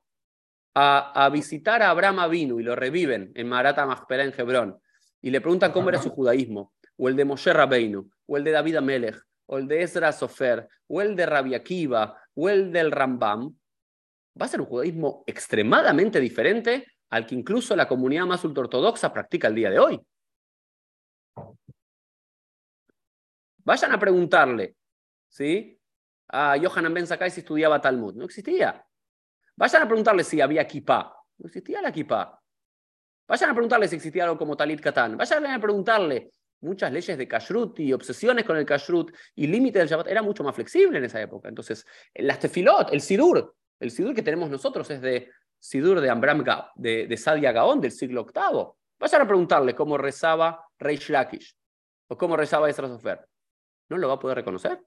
a, 0.74 1.28
visitar 1.32 1.82
a 1.82 1.90
Abraham 1.90 2.20
Avinu 2.20 2.60
y 2.60 2.62
lo 2.62 2.76
reviven 2.76 3.32
en 3.34 3.48
Marata 3.48 3.84
Machpelah 3.84 4.24
en 4.24 4.34
Hebrón, 4.36 4.80
y 5.20 5.30
le 5.30 5.40
preguntan 5.40 5.72
cómo 5.72 5.88
era 5.88 6.00
su 6.00 6.10
judaísmo, 6.10 6.72
o 6.96 7.08
el 7.08 7.16
de 7.16 7.24
Moshe 7.24 7.52
Rabbeinu, 7.52 8.08
o 8.26 8.36
el 8.36 8.44
de 8.44 8.52
David 8.52 8.76
Amelech, 8.76 9.20
o 9.46 9.58
el 9.58 9.66
de 9.66 9.82
Ezra 9.82 10.12
Sofer, 10.12 10.68
o 10.86 11.02
el 11.02 11.16
de 11.16 11.26
Rabbi 11.26 11.54
Akiva, 11.54 12.20
o 12.34 12.48
el 12.48 12.72
del 12.72 12.90
Rambam, 12.90 13.56
va 14.40 14.46
a 14.46 14.48
ser 14.48 14.60
un 14.60 14.66
judaísmo 14.66 15.24
extremadamente 15.26 16.20
diferente 16.20 16.86
al 17.10 17.26
que 17.26 17.34
incluso 17.34 17.74
la 17.74 17.88
comunidad 17.88 18.26
más 18.26 18.44
ultraortodoxa 18.44 19.12
practica 19.12 19.48
el 19.48 19.54
día 19.54 19.70
de 19.70 19.78
hoy. 19.78 20.00
Vayan 23.64 23.92
a 23.92 23.98
preguntarle, 23.98 24.76
¿sí? 25.28 25.78
A 26.28 26.56
Yohanan 26.56 26.94
Ben 26.94 27.06
Sakai 27.06 27.30
si 27.30 27.40
estudiaba 27.40 27.80
Talmud. 27.80 28.14
No 28.14 28.24
existía. 28.24 28.84
Vayan 29.56 29.82
a 29.82 29.86
preguntarle 29.86 30.24
si 30.24 30.40
había 30.40 30.66
kippah. 30.66 31.14
No 31.38 31.46
existía 31.46 31.82
la 31.82 31.92
kippah. 31.92 32.40
Vayan 33.26 33.50
a 33.50 33.54
preguntarle 33.54 33.88
si 33.88 33.96
existía 33.96 34.24
algo 34.24 34.38
como 34.38 34.56
talit 34.56 34.80
katán. 34.80 35.16
Vayan 35.16 35.46
a 35.46 35.60
preguntarle 35.60 36.30
muchas 36.60 36.92
leyes 36.92 37.16
de 37.16 37.28
kashrut 37.28 37.78
y 37.80 37.92
obsesiones 37.92 38.44
con 38.44 38.56
el 38.56 38.64
kashrut 38.64 39.14
y 39.34 39.46
límite 39.46 39.78
del 39.78 39.88
Shabbat 39.88 40.08
era 40.08 40.22
mucho 40.22 40.42
más 40.42 40.54
flexible 40.54 40.98
en 40.98 41.04
esa 41.04 41.20
época. 41.20 41.48
Entonces, 41.48 41.86
las 42.14 42.38
tefilot, 42.38 42.92
el 42.92 43.00
sidur, 43.00 43.54
el 43.80 43.90
Sidur 43.90 44.14
que 44.14 44.22
tenemos 44.22 44.50
nosotros 44.50 44.90
es 44.90 45.00
de 45.00 45.30
Sidur 45.58 46.00
de 46.00 46.10
Ambram 46.10 46.44
de, 46.76 47.06
de 47.06 47.16
Sadia 47.16 47.52
Gaón 47.52 47.80
del 47.80 47.92
siglo 47.92 48.24
VIII. 48.24 48.66
Vayan 48.98 49.22
a 49.22 49.26
preguntarle 49.26 49.74
cómo 49.74 49.96
rezaba 49.98 50.64
Rey 50.78 50.96
Shlakish 50.96 51.54
o 52.08 52.16
cómo 52.16 52.36
rezaba 52.36 52.72
Sofer. 52.72 53.26
¿No 53.88 53.98
lo 53.98 54.08
va 54.08 54.14
a 54.14 54.18
poder 54.18 54.36
reconocer? 54.36 54.80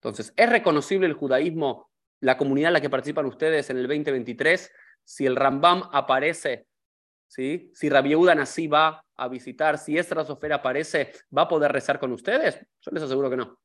Entonces, 0.00 0.32
¿es 0.36 0.48
reconocible 0.48 1.06
el 1.06 1.14
judaísmo, 1.14 1.90
la 2.20 2.36
comunidad 2.36 2.68
en 2.68 2.74
la 2.74 2.80
que 2.80 2.90
participan 2.90 3.26
ustedes 3.26 3.70
en 3.70 3.78
el 3.78 3.86
2023, 3.86 4.72
si 5.04 5.26
el 5.26 5.36
Rambam 5.36 5.82
aparece, 5.92 6.66
¿sí? 7.26 7.70
si 7.74 7.88
Rabbi 7.88 8.10
Yehuda 8.10 8.34
Nasí 8.34 8.66
va 8.66 9.04
a 9.16 9.28
visitar, 9.28 9.78
si 9.78 9.98
Esra 9.98 10.24
Sofer 10.24 10.52
aparece, 10.52 11.12
¿va 11.36 11.42
a 11.42 11.48
poder 11.48 11.72
rezar 11.72 11.98
con 11.98 12.12
ustedes? 12.12 12.58
Yo 12.80 12.90
les 12.92 13.02
aseguro 13.02 13.30
que 13.30 13.36
no. 13.36 13.58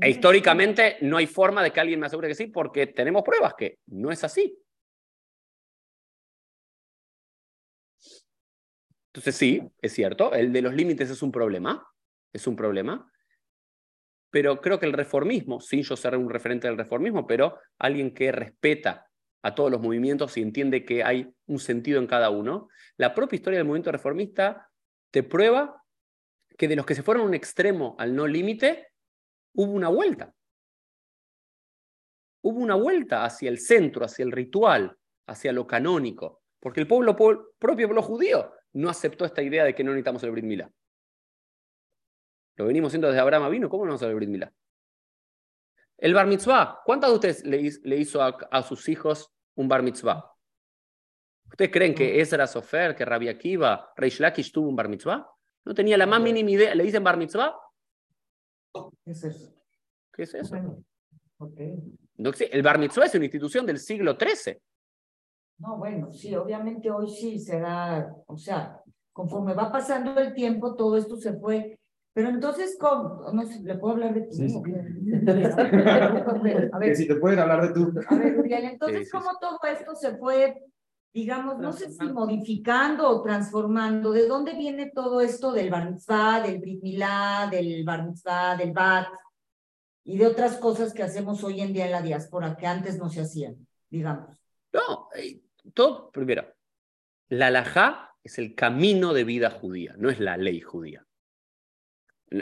E 0.00 0.10
históricamente 0.10 0.98
no 1.02 1.16
hay 1.16 1.26
forma 1.26 1.62
de 1.62 1.70
que 1.72 1.80
alguien 1.80 2.00
me 2.00 2.06
asegure 2.06 2.28
que 2.28 2.34
sí, 2.34 2.46
porque 2.46 2.86
tenemos 2.86 3.22
pruebas 3.22 3.54
que 3.54 3.78
no 3.86 4.10
es 4.10 4.22
así. 4.24 4.56
Entonces 9.08 9.34
sí, 9.34 9.68
es 9.82 9.92
cierto, 9.92 10.32
el 10.32 10.52
de 10.52 10.62
los 10.62 10.74
límites 10.74 11.10
es 11.10 11.22
un 11.22 11.32
problema, 11.32 11.84
es 12.32 12.46
un 12.46 12.54
problema, 12.54 13.10
pero 14.30 14.60
creo 14.60 14.78
que 14.78 14.86
el 14.86 14.92
reformismo, 14.92 15.60
sin 15.60 15.82
yo 15.82 15.96
ser 15.96 16.16
un 16.16 16.30
referente 16.30 16.68
del 16.68 16.76
reformismo, 16.76 17.26
pero 17.26 17.58
alguien 17.78 18.14
que 18.14 18.30
respeta 18.30 19.10
a 19.42 19.54
todos 19.54 19.70
los 19.70 19.80
movimientos 19.80 20.36
y 20.36 20.42
entiende 20.42 20.84
que 20.84 21.02
hay 21.02 21.32
un 21.46 21.58
sentido 21.58 21.98
en 21.98 22.06
cada 22.06 22.30
uno, 22.30 22.68
la 22.96 23.14
propia 23.14 23.36
historia 23.36 23.58
del 23.58 23.66
movimiento 23.66 23.90
reformista 23.90 24.70
te 25.10 25.22
prueba 25.22 25.82
que 26.58 26.68
de 26.68 26.76
los 26.76 26.84
que 26.84 26.96
se 26.96 27.04
fueron 27.04 27.22
a 27.22 27.26
un 27.28 27.34
extremo 27.34 27.94
al 27.98 28.14
no 28.14 28.26
límite, 28.26 28.88
hubo 29.54 29.72
una 29.72 29.88
vuelta. 29.88 30.34
Hubo 32.42 32.58
una 32.58 32.74
vuelta 32.74 33.24
hacia 33.24 33.48
el 33.48 33.58
centro, 33.58 34.04
hacia 34.04 34.24
el 34.24 34.32
ritual, 34.32 34.98
hacia 35.28 35.52
lo 35.52 35.66
canónico, 35.66 36.42
porque 36.58 36.80
el 36.80 36.88
pueblo, 36.88 37.16
propio 37.16 37.86
pueblo 37.86 38.02
judío 38.02 38.52
no 38.72 38.90
aceptó 38.90 39.24
esta 39.24 39.42
idea 39.42 39.64
de 39.64 39.74
que 39.74 39.84
no 39.84 39.92
necesitamos 39.92 40.22
el 40.24 40.32
Brit 40.32 40.44
Milá. 40.44 40.70
Lo 42.56 42.66
venimos 42.66 42.88
haciendo 42.88 43.06
desde 43.06 43.20
Abraham 43.20 43.50
vino, 43.50 43.68
¿cómo 43.68 43.84
no 43.84 43.90
vamos 43.90 44.02
a 44.02 44.08
el 44.08 44.14
Brit 44.16 44.28
Milá? 44.28 44.52
El 45.96 46.14
bar 46.14 46.26
mitzvah, 46.26 46.80
¿cuántos 46.84 47.10
de 47.10 47.14
ustedes 47.14 47.44
le, 47.44 47.96
hizo 47.96 48.20
a, 48.22 48.62
sus 48.62 48.88
hijos 48.88 49.32
un 49.54 49.68
bar 49.68 49.82
mitzvah? 49.82 50.32
¿Ustedes 51.46 51.70
creen 51.70 51.94
que 51.94 52.20
Ezra 52.20 52.46
Sofer, 52.46 52.96
que 52.96 53.04
Rabbi 53.04 53.28
Akiva, 53.28 53.92
Reish 53.96 54.20
Lakish 54.20 54.52
tuvo 54.52 54.68
un 54.68 54.76
bar 54.76 54.88
mitzvah? 54.88 55.26
No 55.68 55.74
tenía 55.74 55.98
la 55.98 56.06
más 56.06 56.22
mínima 56.22 56.50
idea. 56.50 56.74
¿Le 56.74 56.82
dicen 56.82 57.04
bar 57.04 57.18
mitzvah? 57.18 57.54
¿Qué 59.04 59.10
es 59.10 59.22
eso? 59.22 59.52
¿Qué 60.10 60.22
es 60.22 60.32
eso? 60.32 60.56
el 62.50 62.62
bar 62.62 62.78
mitzvah 62.78 63.04
es 63.04 63.14
una 63.14 63.26
institución 63.26 63.66
del 63.66 63.78
siglo 63.78 64.16
XIII. 64.18 64.58
No, 65.58 65.76
bueno, 65.76 66.10
sí, 66.10 66.34
obviamente 66.34 66.90
hoy 66.90 67.10
sí 67.10 67.38
se 67.38 67.60
da, 67.60 68.16
o 68.28 68.38
sea, 68.38 68.80
conforme 69.12 69.52
va 69.52 69.70
pasando 69.70 70.18
el 70.18 70.32
tiempo, 70.32 70.74
todo 70.74 70.96
esto 70.96 71.16
se 71.18 71.34
fue. 71.34 71.78
Pero 72.14 72.30
entonces, 72.30 72.78
¿cómo? 72.80 73.30
No 73.30 73.44
sé, 73.44 73.60
¿le 73.60 73.76
puedo 73.76 73.92
hablar 73.92 74.14
de 74.14 74.22
tú? 74.22 74.62
a 76.72 76.78
ver, 76.78 76.96
si 76.96 77.06
te 77.06 77.16
pueden 77.16 77.40
hablar 77.40 77.68
de 77.68 77.74
tú. 77.74 77.92
A 78.08 78.14
ver, 78.14 78.38
Uriel, 78.38 78.64
entonces, 78.64 79.12
¿cómo 79.12 79.32
todo 79.38 79.58
esto 79.70 79.94
se 79.94 80.16
fue, 80.16 80.64
digamos, 81.12 81.58
no 81.58 81.72
sé 81.72 81.90
si 81.90 82.04
modificando 82.06 83.08
o 83.08 83.22
transformando? 83.22 84.12
¿De 84.12 84.26
dónde 84.26 84.54
viene 84.54 84.90
todo 84.90 85.20
esto 85.20 85.52
del 85.52 85.70
bar 85.70 85.90
mitzvah, 85.90 86.40
del 86.40 86.58
brit 86.58 86.82
milá, 86.82 87.48
del 87.50 87.84
bar 87.84 88.06
mitzvah, 88.06 88.56
del 88.56 88.72
bat 88.72 89.08
y 90.04 90.18
de 90.18 90.26
otras 90.26 90.56
cosas 90.56 90.92
que 90.92 91.02
hacemos 91.02 91.42
hoy 91.44 91.60
en 91.60 91.72
día 91.72 91.86
en 91.86 91.92
la 91.92 92.02
diáspora 92.02 92.56
que 92.56 92.66
antes 92.66 92.98
no 92.98 93.08
se 93.08 93.22
hacían, 93.22 93.66
digamos? 93.90 94.40
No, 94.72 95.08
eh, 95.16 95.40
todo, 95.74 96.10
primero, 96.10 96.54
la 97.28 97.48
alajá 97.48 98.14
es 98.22 98.38
el 98.38 98.54
camino 98.54 99.12
de 99.12 99.24
vida 99.24 99.50
judía, 99.50 99.94
no 99.98 100.10
es 100.10 100.20
la 100.20 100.36
ley 100.36 100.60
judía. 100.60 101.06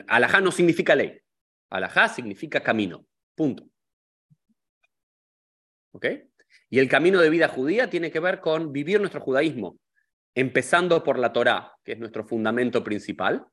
Alajá 0.08 0.40
no 0.40 0.50
significa 0.50 0.94
ley. 0.94 1.20
Alajá 1.70 2.08
significa 2.08 2.60
camino. 2.60 3.06
Punto. 3.34 3.68
¿Ok? 5.92 6.06
Y 6.68 6.78
el 6.78 6.88
camino 6.88 7.20
de 7.20 7.30
vida 7.30 7.48
judía 7.48 7.88
tiene 7.88 8.10
que 8.10 8.20
ver 8.20 8.40
con 8.40 8.72
vivir 8.72 8.98
nuestro 9.00 9.20
judaísmo, 9.20 9.78
empezando 10.34 11.02
por 11.02 11.18
la 11.18 11.32
Torá, 11.32 11.72
que 11.84 11.92
es 11.92 11.98
nuestro 11.98 12.24
fundamento 12.24 12.82
principal, 12.82 13.46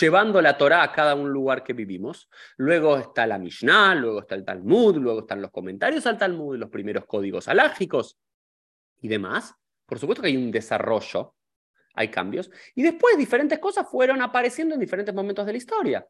llevando 0.00 0.40
la 0.40 0.56
Torá 0.56 0.82
a 0.82 0.92
cada 0.92 1.14
un 1.14 1.30
lugar 1.30 1.62
que 1.62 1.72
vivimos. 1.72 2.28
Luego 2.56 2.96
está 2.96 3.26
la 3.26 3.38
Mishnah, 3.38 3.94
luego 3.94 4.20
está 4.20 4.34
el 4.34 4.44
Talmud, 4.44 4.96
luego 4.96 5.20
están 5.20 5.42
los 5.42 5.50
comentarios 5.50 6.06
al 6.06 6.18
Talmud, 6.18 6.56
los 6.56 6.70
primeros 6.70 7.04
códigos 7.06 7.48
alágicos 7.48 8.18
y 9.00 9.08
demás. 9.08 9.54
Por 9.86 9.98
supuesto 9.98 10.22
que 10.22 10.28
hay 10.28 10.36
un 10.36 10.50
desarrollo, 10.50 11.34
hay 11.94 12.10
cambios. 12.10 12.50
Y 12.74 12.82
después 12.82 13.16
diferentes 13.16 13.58
cosas 13.58 13.88
fueron 13.88 14.22
apareciendo 14.22 14.74
en 14.74 14.80
diferentes 14.80 15.14
momentos 15.14 15.46
de 15.46 15.52
la 15.52 15.58
historia. 15.58 16.06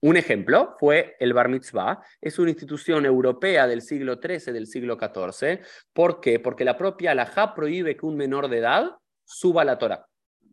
Un 0.00 0.16
ejemplo 0.16 0.76
fue 0.78 1.16
el 1.18 1.32
Bar 1.32 1.48
Mitzvah, 1.48 2.00
es 2.20 2.38
una 2.38 2.50
institución 2.50 3.04
europea 3.04 3.66
del 3.66 3.82
siglo 3.82 4.20
XIII, 4.22 4.52
del 4.52 4.68
siglo 4.68 4.96
XIV. 4.96 5.60
¿Por 5.92 6.20
qué? 6.20 6.38
Porque 6.38 6.64
la 6.64 6.76
propia 6.76 7.10
Alajá 7.10 7.52
prohíbe 7.54 7.96
que 7.96 8.06
un 8.06 8.16
menor 8.16 8.48
de 8.48 8.58
edad 8.58 8.90
suba 9.24 9.62
a 9.62 9.64
la 9.64 9.78
Torah. 9.78 10.06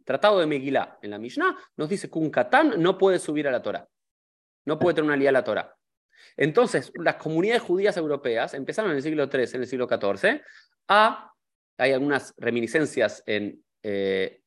Tratado 0.04 0.40
de 0.40 0.48
Megilá 0.48 0.98
en 1.02 1.12
la 1.12 1.20
Mishnah 1.20 1.56
nos 1.78 1.90
dice 1.90 2.10
que 2.10 2.20
un 2.20 2.32
katán 2.32 2.82
no 2.82 2.98
puede 2.98 3.20
subir 3.20 3.48
a 3.48 3.52
la 3.52 3.62
Torah. 3.62 3.88
No 4.66 4.80
puede 4.80 4.96
tener 4.96 5.10
una 5.10 5.18
lía 5.18 5.30
a 5.30 5.34
la 5.34 5.44
Torah. 5.44 5.76
Entonces, 6.38 6.92
las 6.96 7.16
comunidades 7.16 7.62
judías 7.62 7.98
europeas 7.98 8.54
empezaron 8.56 8.92
en 8.92 8.98
el 8.98 9.04
siglo 9.04 9.30
III, 9.32 9.44
en 9.54 9.62
el 9.62 9.68
siglo 9.68 9.88
XIV, 9.88 10.42
a, 10.88 11.32
hay 11.78 11.92
algunas 11.92 12.34
reminiscencias 12.38 13.22
en, 13.26 13.64
eh, 13.84 14.42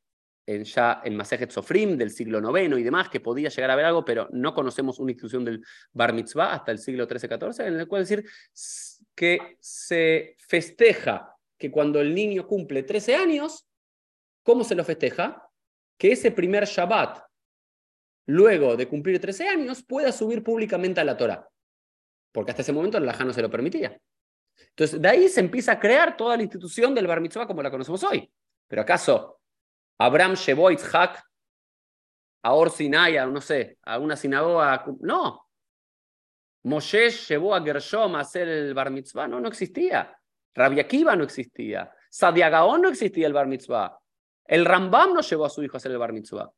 en 0.55 0.63
ya 0.63 1.01
en 1.03 1.15
Masejet 1.15 1.51
Sofrim 1.51 1.97
del 1.97 2.11
siglo 2.11 2.39
IX 2.39 2.77
y 2.77 2.83
demás, 2.83 3.09
que 3.09 3.19
podía 3.19 3.49
llegar 3.49 3.69
a 3.69 3.73
haber 3.73 3.85
algo, 3.85 4.03
pero 4.03 4.27
no 4.31 4.53
conocemos 4.53 4.99
una 4.99 5.11
institución 5.11 5.45
del 5.45 5.63
Bar 5.91 6.13
Mitzvah 6.13 6.53
hasta 6.53 6.71
el 6.71 6.79
siglo 6.79 7.05
XIII-XIV, 7.05 7.67
en 7.67 7.79
el 7.79 7.87
cual 7.87 8.03
decir 8.03 8.25
que 9.15 9.57
se 9.59 10.35
festeja 10.39 11.35
que 11.57 11.69
cuando 11.69 11.99
el 11.99 12.15
niño 12.15 12.47
cumple 12.47 12.83
13 12.83 13.15
años, 13.15 13.67
¿cómo 14.43 14.63
se 14.63 14.75
lo 14.75 14.83
festeja? 14.83 15.49
que 15.99 16.13
ese 16.13 16.31
primer 16.31 16.65
Shabbat, 16.65 17.19
luego 18.25 18.77
de 18.77 18.87
cumplir 18.87 19.19
13 19.19 19.49
años, 19.49 19.83
pueda 19.83 20.11
subir 20.11 20.41
públicamente 20.41 21.01
a 21.01 21.03
la 21.03 21.17
Torah. 21.17 21.47
Porque 22.31 22.51
hasta 22.51 22.61
ese 22.61 22.71
momento 22.71 22.97
el 22.97 23.05
Lajá 23.05 23.25
no 23.25 23.33
se 23.33 23.41
lo 23.41 23.49
permitía. 23.49 23.99
Entonces, 24.69 25.01
de 25.01 25.07
ahí 25.09 25.27
se 25.27 25.41
empieza 25.41 25.73
a 25.73 25.79
crear 25.79 26.15
toda 26.15 26.37
la 26.37 26.43
institución 26.43 26.95
del 26.95 27.05
Bar 27.05 27.19
Mitzvah 27.19 27.45
como 27.45 27.61
la 27.61 27.69
conocemos 27.69 28.01
hoy. 28.03 28.31
Pero 28.67 28.81
¿acaso 28.81 29.38
Abraham 29.99 30.35
llevó 30.35 30.67
a 30.67 30.73
Itzhak 30.73 31.23
a 32.41 32.53
Or 32.53 32.71
no 33.31 33.41
sé, 33.41 33.77
a 33.83 33.99
una 33.99 34.15
sinagoga? 34.15 34.85
No. 35.01 35.45
Moshe 36.63 37.09
llevó 37.09 37.53
a 37.53 37.61
Gershom 37.61 38.15
a 38.15 38.21
hacer 38.21 38.47
el 38.47 38.73
Bar 38.73 38.91
Mitzvah. 38.91 39.27
No, 39.27 39.39
no 39.39 39.49
existía. 39.49 40.17
Rabbi 40.55 40.79
Akiva 40.79 41.15
no 41.15 41.23
existía. 41.23 41.93
Sadiagaon 42.09 42.81
no 42.81 42.89
existía 42.89 43.27
el 43.27 43.33
Bar 43.33 43.47
Mitzvah. 43.47 43.99
El 44.49 44.65
Rambam 44.65 45.13
no 45.13 45.21
llevó 45.21 45.45
a 45.45 45.49
su 45.49 45.61
hijo 45.61 45.75
a 45.75 45.77
hacer 45.77 45.91
el 45.91 45.99
bar 45.99 46.11
mitzvah. 46.11 46.51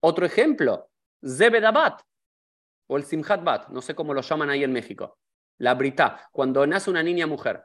Otro 0.00 0.26
ejemplo, 0.26 0.90
Zebedabat 1.24 2.02
o 2.88 2.96
el 2.96 3.04
Simhat 3.04 3.44
Bat, 3.44 3.68
no 3.68 3.80
sé 3.80 3.94
cómo 3.94 4.12
lo 4.12 4.20
llaman 4.20 4.50
ahí 4.50 4.64
en 4.64 4.72
México. 4.72 5.18
La 5.58 5.74
Brita, 5.74 6.28
cuando 6.32 6.66
nace 6.66 6.90
una 6.90 7.02
niña 7.04 7.28
mujer. 7.28 7.64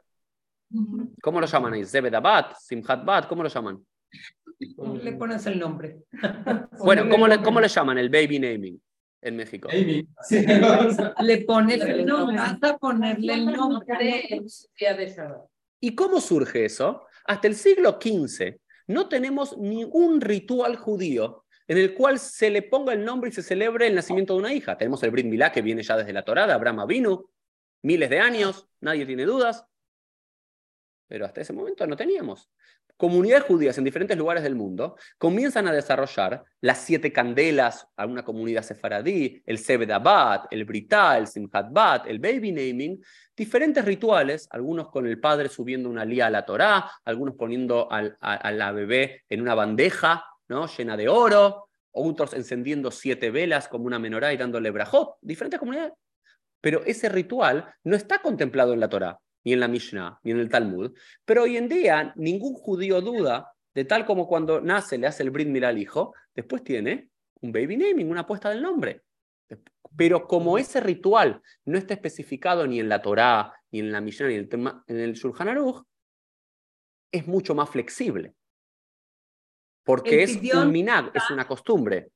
¿Cómo 1.22 1.40
lo 1.40 1.46
llaman 1.46 1.74
ahí? 1.74 1.84
Zebedabat, 1.84 2.56
Simhat 2.58 3.04
Bat, 3.04 3.28
¿cómo 3.28 3.42
lo 3.42 3.48
llaman? 3.48 3.84
Le 4.58 5.12
pones 5.12 5.46
el 5.46 5.58
nombre. 5.58 6.04
Bueno, 6.78 7.08
¿cómo 7.08 7.26
le, 7.26 7.42
¿cómo 7.42 7.60
le 7.60 7.68
llaman 7.68 7.98
el 7.98 8.08
baby 8.08 8.38
naming 8.38 8.80
en 9.22 9.36
México? 9.36 9.68
Le 11.20 11.38
pones 11.44 11.80
el 11.86 12.04
nombre, 12.04 12.36
hasta 12.38 12.76
ponerle 12.76 13.34
el 13.34 13.46
nombre. 13.46 13.86
¿Y 15.80 15.94
cómo 15.94 16.20
surge 16.20 16.64
eso? 16.64 17.06
Hasta 17.24 17.48
el 17.48 17.54
siglo 17.54 17.98
XV 18.00 18.56
no 18.88 19.08
tenemos 19.08 19.56
ningún 19.56 20.20
ritual 20.20 20.76
judío 20.76 21.44
en 21.66 21.78
el 21.78 21.94
cual 21.94 22.18
se 22.18 22.50
le 22.50 22.62
ponga 22.62 22.92
el 22.92 23.04
nombre 23.04 23.30
y 23.30 23.32
se 23.32 23.42
celebre 23.42 23.86
el 23.86 23.94
nacimiento 23.94 24.34
de 24.34 24.40
una 24.40 24.52
hija. 24.52 24.76
Tenemos 24.76 25.02
el 25.02 25.10
Brit 25.10 25.26
Milá 25.26 25.50
que 25.50 25.62
viene 25.62 25.82
ya 25.82 25.96
desde 25.96 26.12
la 26.12 26.22
Torá, 26.24 26.46
de 26.46 26.52
Abraham 26.52 26.80
Avinu, 26.80 27.30
miles 27.82 28.10
de 28.10 28.20
años, 28.20 28.68
nadie 28.80 29.06
tiene 29.06 29.24
dudas. 29.24 29.64
Pero 31.14 31.26
hasta 31.26 31.42
ese 31.42 31.52
momento 31.52 31.86
no 31.86 31.94
teníamos 31.94 32.50
comunidades 32.96 33.44
judías 33.44 33.78
en 33.78 33.84
diferentes 33.84 34.18
lugares 34.18 34.42
del 34.42 34.56
mundo 34.56 34.96
comienzan 35.16 35.68
a 35.68 35.72
desarrollar 35.72 36.42
las 36.60 36.78
siete 36.78 37.12
candelas 37.12 37.86
a 37.96 38.04
una 38.04 38.24
comunidad 38.24 38.64
sefaradí, 38.64 39.40
el 39.46 39.92
Abad, 39.92 40.46
el 40.50 40.64
Britá, 40.64 41.16
el 41.16 41.28
Simchat 41.28 41.70
Bat, 41.70 42.08
el 42.08 42.18
Baby 42.18 42.50
Naming, 42.50 43.00
diferentes 43.36 43.84
rituales, 43.84 44.48
algunos 44.50 44.88
con 44.88 45.06
el 45.06 45.20
padre 45.20 45.48
subiendo 45.48 45.88
una 45.88 46.04
lía 46.04 46.26
a 46.26 46.30
la 46.30 46.44
Torá, 46.44 46.90
algunos 47.04 47.36
poniendo 47.36 47.88
a, 47.92 48.50
la 48.50 48.72
bebé 48.72 49.22
en 49.28 49.40
una 49.40 49.54
bandeja 49.54 50.24
¿no? 50.48 50.66
llena 50.66 50.96
de 50.96 51.08
oro, 51.08 51.68
otros 51.92 52.34
encendiendo 52.34 52.90
siete 52.90 53.30
velas 53.30 53.68
como 53.68 53.84
una 53.84 54.00
menorá 54.00 54.32
y 54.32 54.36
dándole 54.36 54.72
brajot, 54.72 55.18
diferentes 55.20 55.60
comunidades. 55.60 55.92
Pero 56.60 56.82
ese 56.84 57.08
ritual 57.08 57.72
no 57.84 57.94
está 57.94 58.18
contemplado 58.18 58.72
en 58.72 58.80
la 58.80 58.88
Torá 58.88 59.20
ni 59.44 59.52
en 59.52 59.60
la 59.60 59.68
Mishnah, 59.68 60.18
ni 60.22 60.32
en 60.32 60.40
el 60.40 60.48
Talmud. 60.48 60.92
Pero 61.24 61.42
hoy 61.42 61.56
en 61.56 61.68
día 61.68 62.12
ningún 62.16 62.54
judío 62.54 63.00
duda 63.00 63.52
de 63.74 63.84
tal 63.84 64.06
como 64.06 64.26
cuando 64.26 64.60
nace 64.60 64.98
le 64.98 65.06
hace 65.06 65.22
el 65.22 65.30
Brit 65.30 65.62
al 65.62 65.78
hijo, 65.78 66.14
después 66.34 66.62
tiene 66.62 67.10
un 67.40 67.52
baby 67.52 67.76
naming, 67.76 68.10
una 68.10 68.20
apuesta 68.22 68.50
del 68.50 68.62
nombre. 68.62 69.02
Pero 69.96 70.26
como 70.26 70.58
ese 70.58 70.80
ritual 70.80 71.42
no 71.66 71.78
está 71.78 71.94
especificado 71.94 72.66
ni 72.66 72.80
en 72.80 72.88
la 72.88 73.02
Torá, 73.02 73.52
ni 73.70 73.80
en 73.80 73.92
la 73.92 74.00
Mishnah, 74.00 74.28
ni 74.28 74.34
en 74.34 74.48
el, 74.50 74.72
en 74.86 75.00
el 75.00 75.12
Shulchan 75.12 75.48
Aruch, 75.48 75.84
es 77.12 77.26
mucho 77.26 77.54
más 77.54 77.68
flexible. 77.70 78.34
Porque 79.84 80.22
es 80.22 80.40
un 80.54 80.72
minag, 80.72 81.10
es 81.14 81.30
una 81.30 81.46
costumbre. 81.46 82.08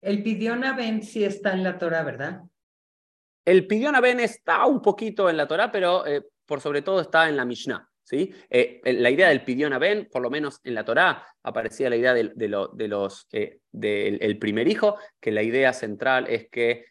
El 0.00 0.22
pidión 0.22 0.60
Ben 0.76 1.02
sí 1.02 1.24
está 1.24 1.52
en 1.52 1.64
la 1.64 1.78
Torá, 1.78 2.04
¿verdad? 2.04 2.42
El 3.44 3.66
Pidión 3.66 3.94
Ben 4.00 4.20
está 4.20 4.64
un 4.66 4.80
poquito 4.80 5.28
en 5.28 5.36
la 5.36 5.46
Torah, 5.46 5.70
pero 5.70 6.06
eh, 6.06 6.22
por 6.46 6.60
sobre 6.60 6.82
todo 6.82 7.00
está 7.00 7.28
en 7.28 7.36
la 7.36 7.44
Mishnah. 7.44 7.86
¿sí? 8.02 8.32
Eh, 8.48 8.80
la 8.84 9.10
idea 9.10 9.28
del 9.28 9.44
Pidión 9.44 9.78
Ben, 9.78 10.08
por 10.10 10.22
lo 10.22 10.30
menos 10.30 10.60
en 10.64 10.74
la 10.74 10.84
Torah, 10.84 11.26
aparecía 11.42 11.90
la 11.90 11.96
idea 11.96 12.14
de, 12.14 12.32
de, 12.34 12.88
los, 12.88 13.26
eh, 13.32 13.58
del 13.70 14.38
primer 14.38 14.66
hijo, 14.68 14.96
que 15.20 15.30
la 15.30 15.42
idea 15.42 15.72
central 15.72 16.26
es 16.28 16.48
que 16.48 16.86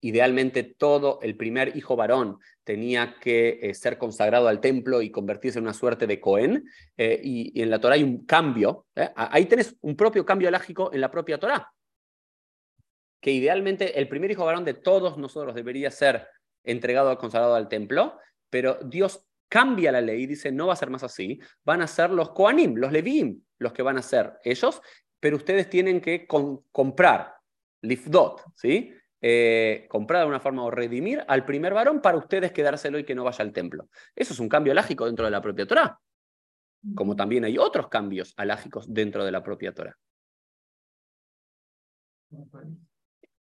idealmente 0.00 0.62
todo 0.62 1.18
el 1.22 1.36
primer 1.36 1.76
hijo 1.76 1.96
varón 1.96 2.38
tenía 2.62 3.16
que 3.20 3.72
ser 3.74 3.98
consagrado 3.98 4.46
al 4.46 4.60
templo 4.60 5.02
y 5.02 5.10
convertirse 5.10 5.58
en 5.58 5.64
una 5.64 5.74
suerte 5.74 6.06
de 6.06 6.20
Cohen, 6.20 6.64
y, 6.96 7.60
en 7.60 7.70
la 7.70 7.80
Torah 7.80 7.94
hay 7.94 8.02
un 8.02 8.24
cambio, 8.24 8.86
ahí 9.14 9.46
tenés 9.46 9.76
un 9.80 9.96
propio 9.96 10.24
cambio 10.24 10.48
elágico 10.48 10.92
en 10.92 11.00
la 11.00 11.10
propia 11.10 11.38
Torah 11.38 11.68
que 13.20 13.32
idealmente 13.32 13.98
el 13.98 14.08
primer 14.08 14.30
hijo 14.30 14.44
varón 14.44 14.64
de 14.64 14.74
todos 14.74 15.18
nosotros 15.18 15.54
debería 15.54 15.90
ser 15.90 16.28
entregado, 16.64 17.16
consagrado 17.18 17.54
al 17.54 17.68
templo, 17.68 18.18
pero 18.50 18.78
Dios 18.84 19.26
cambia 19.48 19.92
la 19.92 20.00
ley 20.00 20.22
y 20.22 20.26
dice, 20.26 20.52
no 20.52 20.66
va 20.66 20.74
a 20.74 20.76
ser 20.76 20.90
más 20.90 21.02
así, 21.02 21.40
van 21.64 21.82
a 21.82 21.86
ser 21.86 22.10
los 22.10 22.30
Koanim, 22.30 22.76
los 22.76 22.92
Levim, 22.92 23.42
los 23.58 23.72
que 23.72 23.82
van 23.82 23.98
a 23.98 24.02
ser 24.02 24.34
ellos, 24.44 24.80
pero 25.20 25.36
ustedes 25.36 25.68
tienen 25.68 26.00
que 26.00 26.26
comprar, 26.26 27.34
lifdot, 27.82 28.42
¿sí? 28.54 28.92
Eh, 29.20 29.86
comprar 29.88 30.22
de 30.22 30.28
una 30.28 30.38
forma 30.38 30.62
o 30.62 30.70
redimir 30.70 31.24
al 31.26 31.44
primer 31.44 31.74
varón 31.74 32.00
para 32.00 32.18
ustedes 32.18 32.52
quedárselo 32.52 33.00
y 33.00 33.04
que 33.04 33.16
no 33.16 33.24
vaya 33.24 33.42
al 33.42 33.52
templo. 33.52 33.88
Eso 34.14 34.32
es 34.32 34.38
un 34.38 34.48
cambio 34.48 34.72
alágico 34.72 35.06
dentro 35.06 35.24
de 35.24 35.32
la 35.32 35.42
propia 35.42 35.66
Torah, 35.66 35.98
como 36.94 37.16
también 37.16 37.44
hay 37.44 37.58
otros 37.58 37.88
cambios 37.88 38.32
alágicos 38.36 38.92
dentro 38.92 39.24
de 39.24 39.32
la 39.32 39.42
propia 39.42 39.74
Torah. 39.74 39.96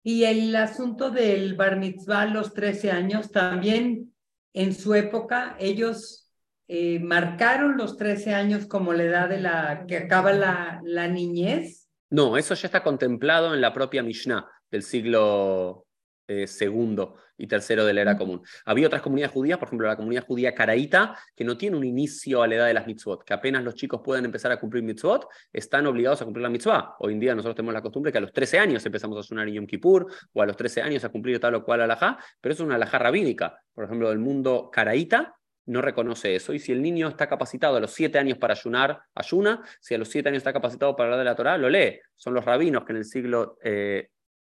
Y 0.07 0.23
el 0.23 0.55
asunto 0.55 1.11
del 1.11 1.55
bar 1.55 1.75
mitzvah 1.75 2.27
los 2.27 2.53
13 2.53 2.91
años, 2.91 3.29
también 3.29 4.13
en 4.53 4.73
su 4.73 4.95
época 4.95 5.57
ellos 5.59 6.31
eh, 6.69 6.99
marcaron 6.99 7.75
los 7.75 7.97
13 7.97 8.33
años 8.33 8.67
como 8.67 8.93
la 8.93 9.03
edad 9.03 9.27
de 9.27 9.41
la 9.41 9.83
que 9.85 9.97
acaba 9.97 10.31
la, 10.31 10.79
la 10.85 11.09
niñez. 11.09 11.89
No, 12.09 12.37
eso 12.37 12.55
ya 12.55 12.67
está 12.67 12.83
contemplado 12.83 13.53
en 13.53 13.59
la 13.59 13.73
propia 13.73 14.01
Mishnah 14.01 14.49
del 14.71 14.83
siglo 14.83 15.86
eh, 16.27 16.47
segundo 16.47 17.15
y 17.37 17.47
tercero 17.47 17.85
de 17.85 17.93
la 17.93 18.01
era 18.01 18.17
común. 18.17 18.41
Había 18.65 18.87
otras 18.87 19.01
comunidades 19.01 19.33
judías, 19.33 19.57
por 19.57 19.67
ejemplo, 19.67 19.87
la 19.87 19.95
comunidad 19.95 20.25
judía 20.25 20.53
caraíta, 20.53 21.17
que 21.35 21.43
no 21.43 21.57
tiene 21.57 21.77
un 21.77 21.83
inicio 21.83 22.41
a 22.41 22.47
la 22.47 22.55
edad 22.55 22.67
de 22.67 22.73
las 22.73 22.87
mitzvot, 22.87 23.23
que 23.23 23.33
apenas 23.33 23.63
los 23.63 23.75
chicos 23.75 24.01
pueden 24.03 24.25
empezar 24.25 24.51
a 24.51 24.59
cumplir 24.59 24.83
mitzvot, 24.83 25.27
están 25.53 25.85
obligados 25.87 26.21
a 26.21 26.25
cumplir 26.25 26.43
la 26.43 26.49
mitzvah. 26.49 26.95
Hoy 26.99 27.13
en 27.13 27.19
día 27.19 27.35
nosotros 27.35 27.55
tenemos 27.55 27.73
la 27.73 27.81
costumbre 27.81 28.11
que 28.11 28.17
a 28.17 28.21
los 28.21 28.33
13 28.33 28.59
años 28.59 28.85
empezamos 28.85 29.17
a 29.17 29.23
sonar 29.23 29.47
Yom 29.47 29.67
Kippur, 29.67 30.07
o 30.33 30.41
a 30.41 30.45
los 30.45 30.57
13 30.57 30.81
años 30.81 31.03
a 31.03 31.09
cumplir 31.09 31.39
tal 31.39 31.55
o 31.55 31.63
cual 31.63 31.81
alajá, 31.81 32.17
pero 32.41 32.53
eso 32.53 32.63
es 32.63 32.67
una 32.67 32.75
alajá 32.75 32.99
rabínica. 32.99 33.61
Por 33.73 33.85
ejemplo, 33.85 34.11
el 34.11 34.19
mundo 34.19 34.69
caraíta 34.71 35.37
no 35.67 35.81
reconoce 35.81 36.35
eso. 36.35 36.53
Y 36.53 36.59
si 36.59 36.71
el 36.71 36.81
niño 36.81 37.07
está 37.07 37.27
capacitado 37.27 37.77
a 37.77 37.79
los 37.79 37.91
7 37.91 38.17
años 38.17 38.37
para 38.37 38.53
ayunar, 38.53 39.01
ayuna. 39.13 39.61
Si 39.79 39.93
a 39.93 39.97
los 39.97 40.09
7 40.09 40.29
años 40.29 40.39
está 40.39 40.53
capacitado 40.53 40.95
para 40.95 41.07
hablar 41.07 41.19
de 41.19 41.25
la 41.25 41.35
Torah, 41.35 41.57
lo 41.57 41.69
lee. 41.69 41.99
Son 42.15 42.33
los 42.33 42.43
rabinos 42.43 42.85
que 42.85 42.93
en 42.93 42.97
el 42.97 43.05
siglo 43.05 43.57
eh, 43.61 44.09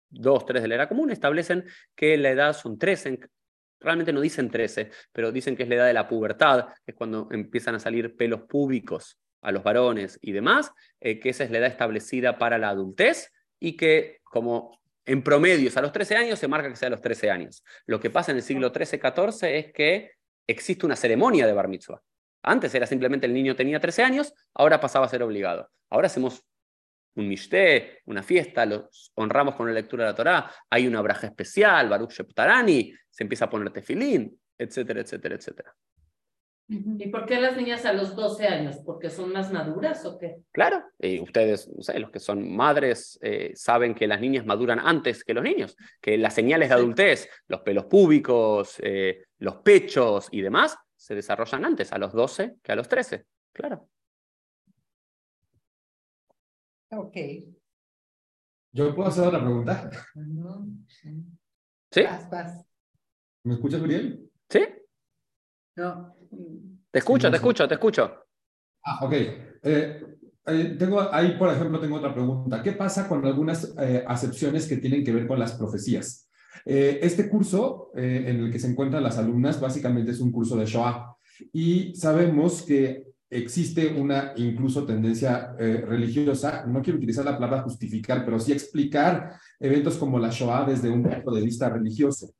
dos, 0.08 0.46
tres 0.46 0.62
de 0.62 0.68
la 0.68 0.74
era 0.74 0.88
común, 0.88 1.10
establecen 1.10 1.64
que 1.94 2.16
la 2.16 2.30
edad 2.30 2.52
son 2.52 2.78
13, 2.78 3.20
realmente 3.80 4.12
no 4.12 4.20
dicen 4.20 4.50
13, 4.50 4.90
pero 5.12 5.32
dicen 5.32 5.56
que 5.56 5.64
es 5.64 5.68
la 5.68 5.76
edad 5.76 5.86
de 5.86 5.92
la 5.92 6.08
pubertad, 6.08 6.68
que 6.84 6.92
es 6.92 6.94
cuando 6.94 7.28
empiezan 7.30 7.74
a 7.74 7.78
salir 7.78 8.16
pelos 8.16 8.42
públicos 8.42 9.18
a 9.42 9.52
los 9.52 9.62
varones 9.62 10.18
y 10.22 10.32
demás, 10.32 10.72
eh, 11.00 11.20
que 11.20 11.30
esa 11.30 11.44
es 11.44 11.50
la 11.50 11.58
edad 11.58 11.68
establecida 11.68 12.38
para 12.38 12.58
la 12.58 12.70
adultez 12.70 13.32
y 13.60 13.76
que 13.76 14.18
como 14.24 14.80
en 15.04 15.22
promedio 15.22 15.70
a 15.74 15.80
los 15.80 15.92
13 15.92 16.16
años 16.16 16.38
se 16.38 16.48
marca 16.48 16.68
que 16.68 16.76
sea 16.76 16.88
a 16.88 16.90
los 16.90 17.00
13 17.00 17.30
años. 17.30 17.64
Lo 17.86 18.00
que 18.00 18.10
pasa 18.10 18.32
en 18.32 18.38
el 18.38 18.42
siglo 18.42 18.72
XIII-XIV 18.74 19.48
es 19.56 19.72
que 19.72 20.12
existe 20.46 20.84
una 20.84 20.96
ceremonia 20.96 21.46
de 21.46 21.52
bar 21.52 21.68
mitzvah. 21.68 22.02
Antes 22.42 22.74
era 22.74 22.86
simplemente 22.86 23.26
el 23.26 23.34
niño 23.34 23.56
tenía 23.56 23.80
13 23.80 24.02
años, 24.02 24.34
ahora 24.54 24.80
pasaba 24.80 25.06
a 25.06 25.08
ser 25.08 25.22
obligado. 25.22 25.70
Ahora 25.90 26.06
hacemos 26.06 26.44
un 27.16 27.28
mishté, 27.28 28.00
una 28.06 28.22
fiesta, 28.22 28.64
los 28.64 29.12
honramos 29.14 29.54
con 29.54 29.66
la 29.66 29.72
lectura 29.72 30.04
de 30.04 30.10
la 30.10 30.14
Torá, 30.14 30.50
hay 30.70 30.86
una 30.86 31.02
braja 31.02 31.26
especial, 31.26 31.88
Baruch 31.88 32.12
Sheptarani, 32.12 32.92
se 33.10 33.24
empieza 33.24 33.46
a 33.46 33.50
poner 33.50 33.70
tefilín, 33.70 34.38
etcétera, 34.56 35.00
etcétera, 35.00 35.34
etcétera. 35.34 35.74
¿Y 36.68 37.08
por 37.10 37.26
qué 37.26 37.40
las 37.40 37.56
niñas 37.56 37.84
a 37.84 37.92
los 37.92 38.16
12 38.16 38.48
años? 38.48 38.78
¿Porque 38.84 39.08
son 39.08 39.32
más 39.32 39.52
maduras 39.52 40.04
o 40.04 40.18
qué? 40.18 40.38
Claro, 40.50 40.82
y 40.98 41.20
ustedes, 41.20 41.68
no 41.72 41.82
sé, 41.82 41.96
los 42.00 42.10
que 42.10 42.18
son 42.18 42.56
madres, 42.56 43.18
eh, 43.22 43.52
saben 43.54 43.94
que 43.94 44.08
las 44.08 44.20
niñas 44.20 44.44
maduran 44.44 44.80
antes 44.80 45.22
que 45.22 45.32
los 45.32 45.44
niños, 45.44 45.76
que 46.00 46.18
las 46.18 46.34
señales 46.34 46.70
de 46.70 46.74
adultez, 46.74 47.28
los 47.46 47.60
pelos 47.60 47.84
púbicos, 47.84 48.80
eh, 48.82 49.26
los 49.38 49.56
pechos 49.58 50.26
y 50.32 50.40
demás, 50.40 50.76
se 50.96 51.14
desarrollan 51.14 51.64
antes, 51.64 51.92
a 51.92 51.98
los 51.98 52.12
12 52.12 52.56
que 52.62 52.72
a 52.72 52.76
los 52.76 52.88
13, 52.88 53.26
claro. 53.52 53.88
Ok. 56.96 57.16
¿Yo 58.72 58.94
puedo 58.94 59.08
hacer 59.08 59.26
otra 59.26 59.40
pregunta? 59.40 59.90
¿Sí? 61.90 62.02
¿Me 63.44 63.54
escuchas, 63.54 63.80
Uriel? 63.80 64.30
¿Sí? 64.48 64.60
No. 65.76 66.16
Te 66.90 66.98
escucho, 66.98 67.30
te 67.30 67.36
escucho, 67.36 67.68
te 67.68 67.74
escucho. 67.74 68.24
Ah, 68.82 69.04
ok. 69.04 69.12
Eh, 69.12 70.02
eh, 70.46 70.76
tengo, 70.78 71.00
ahí, 71.12 71.36
por 71.38 71.50
ejemplo, 71.50 71.80
tengo 71.80 71.96
otra 71.96 72.14
pregunta. 72.14 72.62
¿Qué 72.62 72.72
pasa 72.72 73.08
con 73.08 73.24
algunas 73.26 73.74
eh, 73.78 74.04
acepciones 74.06 74.66
que 74.66 74.78
tienen 74.78 75.04
que 75.04 75.12
ver 75.12 75.26
con 75.26 75.38
las 75.38 75.52
profecías? 75.52 76.22
este 76.64 77.28
curso 77.28 77.92
en 77.94 78.40
el 78.40 78.50
que 78.50 78.58
se 78.58 78.66
encuentran 78.66 79.02
las 79.02 79.18
alumnas 79.18 79.60
básicamente 79.60 80.10
es 80.10 80.20
un 80.20 80.32
curso 80.32 80.56
de 80.56 80.66
Shoah 80.66 81.14
y 81.52 81.94
sabemos 81.94 82.62
que 82.62 83.06
existe 83.30 83.88
una 83.88 84.32
incluso 84.36 84.84
tendencia 84.84 85.54
eh, 85.58 85.84
religiosa, 85.86 86.64
no 86.66 86.82
quiero 86.82 86.98
utilizar 86.98 87.24
la 87.24 87.36
palabra 87.36 87.62
justificar, 87.62 88.24
pero 88.24 88.38
sí 88.38 88.52
explicar 88.52 89.32
eventos 89.58 89.96
como 89.96 90.18
la 90.18 90.30
Shoah 90.30 90.66
desde 90.66 90.90
un 90.90 91.02
punto 91.02 91.32
de 91.32 91.42
vista 91.42 91.68
religioso. 91.68 92.30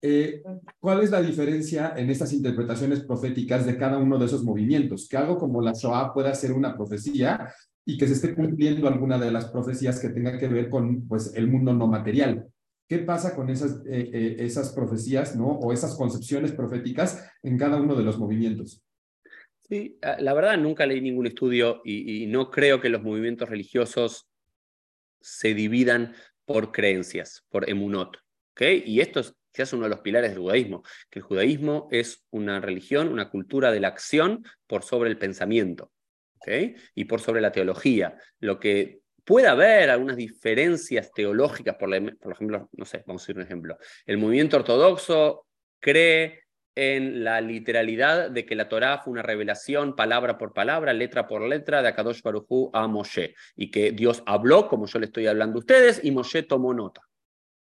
Eh, 0.00 0.42
¿Cuál 0.78 1.02
es 1.02 1.10
la 1.10 1.20
diferencia 1.20 1.92
en 1.96 2.08
estas 2.08 2.32
interpretaciones 2.32 3.00
proféticas 3.00 3.66
de 3.66 3.76
cada 3.76 3.98
uno 3.98 4.16
de 4.16 4.26
esos 4.26 4.44
movimientos? 4.44 5.08
Que 5.08 5.16
algo 5.16 5.38
como 5.38 5.60
la 5.60 5.72
Shoah 5.72 6.14
pueda 6.14 6.32
ser 6.34 6.52
una 6.52 6.76
profecía 6.76 7.52
y 7.84 7.98
que 7.98 8.06
se 8.06 8.12
esté 8.12 8.34
cumpliendo 8.34 8.86
alguna 8.86 9.18
de 9.18 9.32
las 9.32 9.46
profecías 9.46 9.98
que 9.98 10.10
tenga 10.10 10.38
que 10.38 10.46
ver 10.46 10.70
con 10.70 11.08
pues, 11.08 11.32
el 11.34 11.48
mundo 11.48 11.72
no 11.72 11.88
material. 11.88 12.46
¿Qué 12.88 12.98
pasa 12.98 13.34
con 13.34 13.50
esas, 13.50 13.82
eh, 13.86 14.36
esas 14.38 14.72
profecías 14.72 15.36
¿no? 15.36 15.46
o 15.46 15.72
esas 15.72 15.96
concepciones 15.96 16.52
proféticas 16.52 17.22
en 17.42 17.58
cada 17.58 17.80
uno 17.80 17.94
de 17.96 18.04
los 18.04 18.18
movimientos? 18.18 18.82
Sí, 19.68 19.98
ah, 20.02 20.16
la 20.18 20.32
verdad 20.32 20.56
nunca 20.56 20.86
leí 20.86 21.00
ningún 21.00 21.26
estudio 21.26 21.82
y, 21.84 22.26
no 22.26 22.50
creo 22.50 22.80
que 22.80 22.88
los 22.88 23.02
movimientos 23.02 23.48
religiosos 23.48 24.28
se 25.20 25.52
dividan 25.54 26.14
por 26.44 26.72
creencias, 26.72 27.44
por 27.50 27.68
emunot. 27.68 28.16
¿okay? 28.52 28.82
Y 28.86 29.00
esto 29.00 29.20
es 29.20 29.34
quizás 29.52 29.72
uno 29.72 29.84
de 29.84 29.90
los 29.90 30.00
pilares 30.00 30.30
del 30.30 30.40
judaísmo, 30.40 30.82
que 31.10 31.18
el 31.18 31.24
judaísmo 31.24 31.88
es 31.90 32.24
una 32.30 32.60
religión, 32.60 33.08
una 33.08 33.28
cultura 33.28 33.70
de 33.70 33.80
la 33.80 33.88
acción 33.88 34.44
por 34.66 34.84
sobre 34.84 35.10
el 35.10 35.18
pensamiento 35.18 35.92
y 36.94 37.04
por 37.04 37.20
sobre 37.20 37.42
la 37.42 37.52
teología. 37.52 38.16
Lo 38.40 38.58
que 38.58 39.00
puede 39.24 39.48
haber 39.48 39.90
algunas 39.90 40.16
diferencias 40.16 41.12
teológicas, 41.12 41.76
por, 41.76 41.90
por 42.18 42.32
ejemplo, 42.32 42.70
no 42.72 42.84
sé, 42.86 43.02
vamos 43.06 43.22
a 43.22 43.24
decir 43.24 43.36
un 43.36 43.42
ejemplo. 43.42 43.76
El 44.06 44.16
movimiento 44.16 44.56
ortodoxo 44.56 45.46
cree 45.78 46.44
en 46.80 47.24
la 47.24 47.40
literalidad 47.40 48.30
de 48.30 48.46
que 48.46 48.54
la 48.54 48.68
Torá 48.68 48.98
fue 48.98 49.10
una 49.10 49.22
revelación 49.22 49.96
palabra 49.96 50.38
por 50.38 50.52
palabra, 50.52 50.92
letra 50.92 51.26
por 51.26 51.42
letra 51.42 51.82
de 51.82 51.88
Akadosh 51.88 52.22
Barujú 52.22 52.70
a 52.72 52.86
Moshe, 52.86 53.34
y 53.56 53.72
que 53.72 53.90
Dios 53.90 54.22
habló 54.26 54.68
como 54.68 54.86
yo 54.86 55.00
le 55.00 55.06
estoy 55.06 55.26
hablando 55.26 55.56
a 55.56 55.58
ustedes, 55.58 56.00
y 56.04 56.12
Moshe 56.12 56.44
tomó 56.44 56.72
nota. 56.72 57.02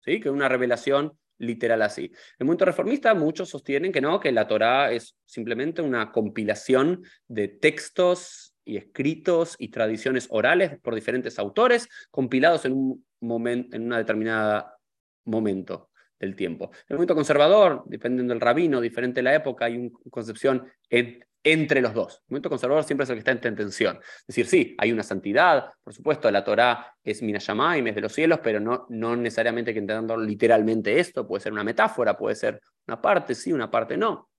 ¿Sí? 0.03 0.19
Que 0.19 0.29
una 0.29 0.49
revelación 0.49 1.17
literal 1.37 1.81
así. 1.81 2.11
En 2.37 2.45
momento 2.45 2.65
reformista, 2.65 3.13
muchos 3.13 3.47
sostienen 3.47 3.93
que 3.93 4.01
no, 4.01 4.19
que 4.19 4.33
la 4.33 4.49
Torá 4.49 4.91
es 4.91 5.15
simplemente 5.23 5.81
una 5.81 6.11
compilación 6.11 7.05
de 7.29 7.47
textos 7.47 8.53
y 8.65 8.75
escritos 8.75 9.55
y 9.57 9.69
tradiciones 9.69 10.27
orales 10.29 10.77
por 10.81 10.93
diferentes 10.93 11.39
autores, 11.39 11.87
compilados 12.11 12.65
en 12.65 12.73
un 12.73 13.05
momento, 13.21 13.77
en 13.77 13.83
una 13.85 13.97
determinada 13.97 14.77
momento 15.23 15.89
del 16.19 16.35
tiempo. 16.35 16.71
El 16.87 16.95
movimiento 16.95 17.15
conservador, 17.15 17.83
dependiendo 17.85 18.33
del 18.33 18.41
rabino, 18.41 18.81
diferente 18.81 19.19
de 19.19 19.23
la 19.23 19.35
época, 19.35 19.65
hay 19.65 19.77
una 19.77 19.91
concepción 20.09 20.65
entre 20.89 21.81
los 21.81 21.93
dos. 21.93 22.15
El 22.15 22.33
movimiento 22.33 22.49
conservador 22.49 22.83
siempre 22.83 23.03
es 23.03 23.09
el 23.09 23.15
que 23.15 23.31
está 23.31 23.31
en 23.31 23.55
tensión. 23.55 23.97
Es 23.97 24.27
decir, 24.27 24.45
sí, 24.47 24.75
hay 24.77 24.91
una 24.91 25.03
santidad, 25.03 25.71
por 25.83 25.93
supuesto, 25.93 26.29
la 26.31 26.43
Torah 26.43 26.95
es 27.03 27.21
Minashamayim, 27.21 27.87
es 27.87 27.95
de 27.95 28.01
los 28.01 28.13
cielos, 28.13 28.39
pero 28.43 28.59
no, 28.59 29.15
necesariamente 29.15 29.73
que 29.73 29.79
entendiendo 29.79 30.17
literalmente 30.17 30.99
esto, 30.99 31.27
puede 31.27 31.41
ser 31.41 31.53
una 31.53 31.63
metáfora, 31.63 32.17
puede 32.17 32.35
ser 32.35 32.61
una 32.87 33.01
parte 33.01 33.35
sí, 33.35 33.53
una 33.53 33.69
parte 33.69 33.97
no. 33.97 34.29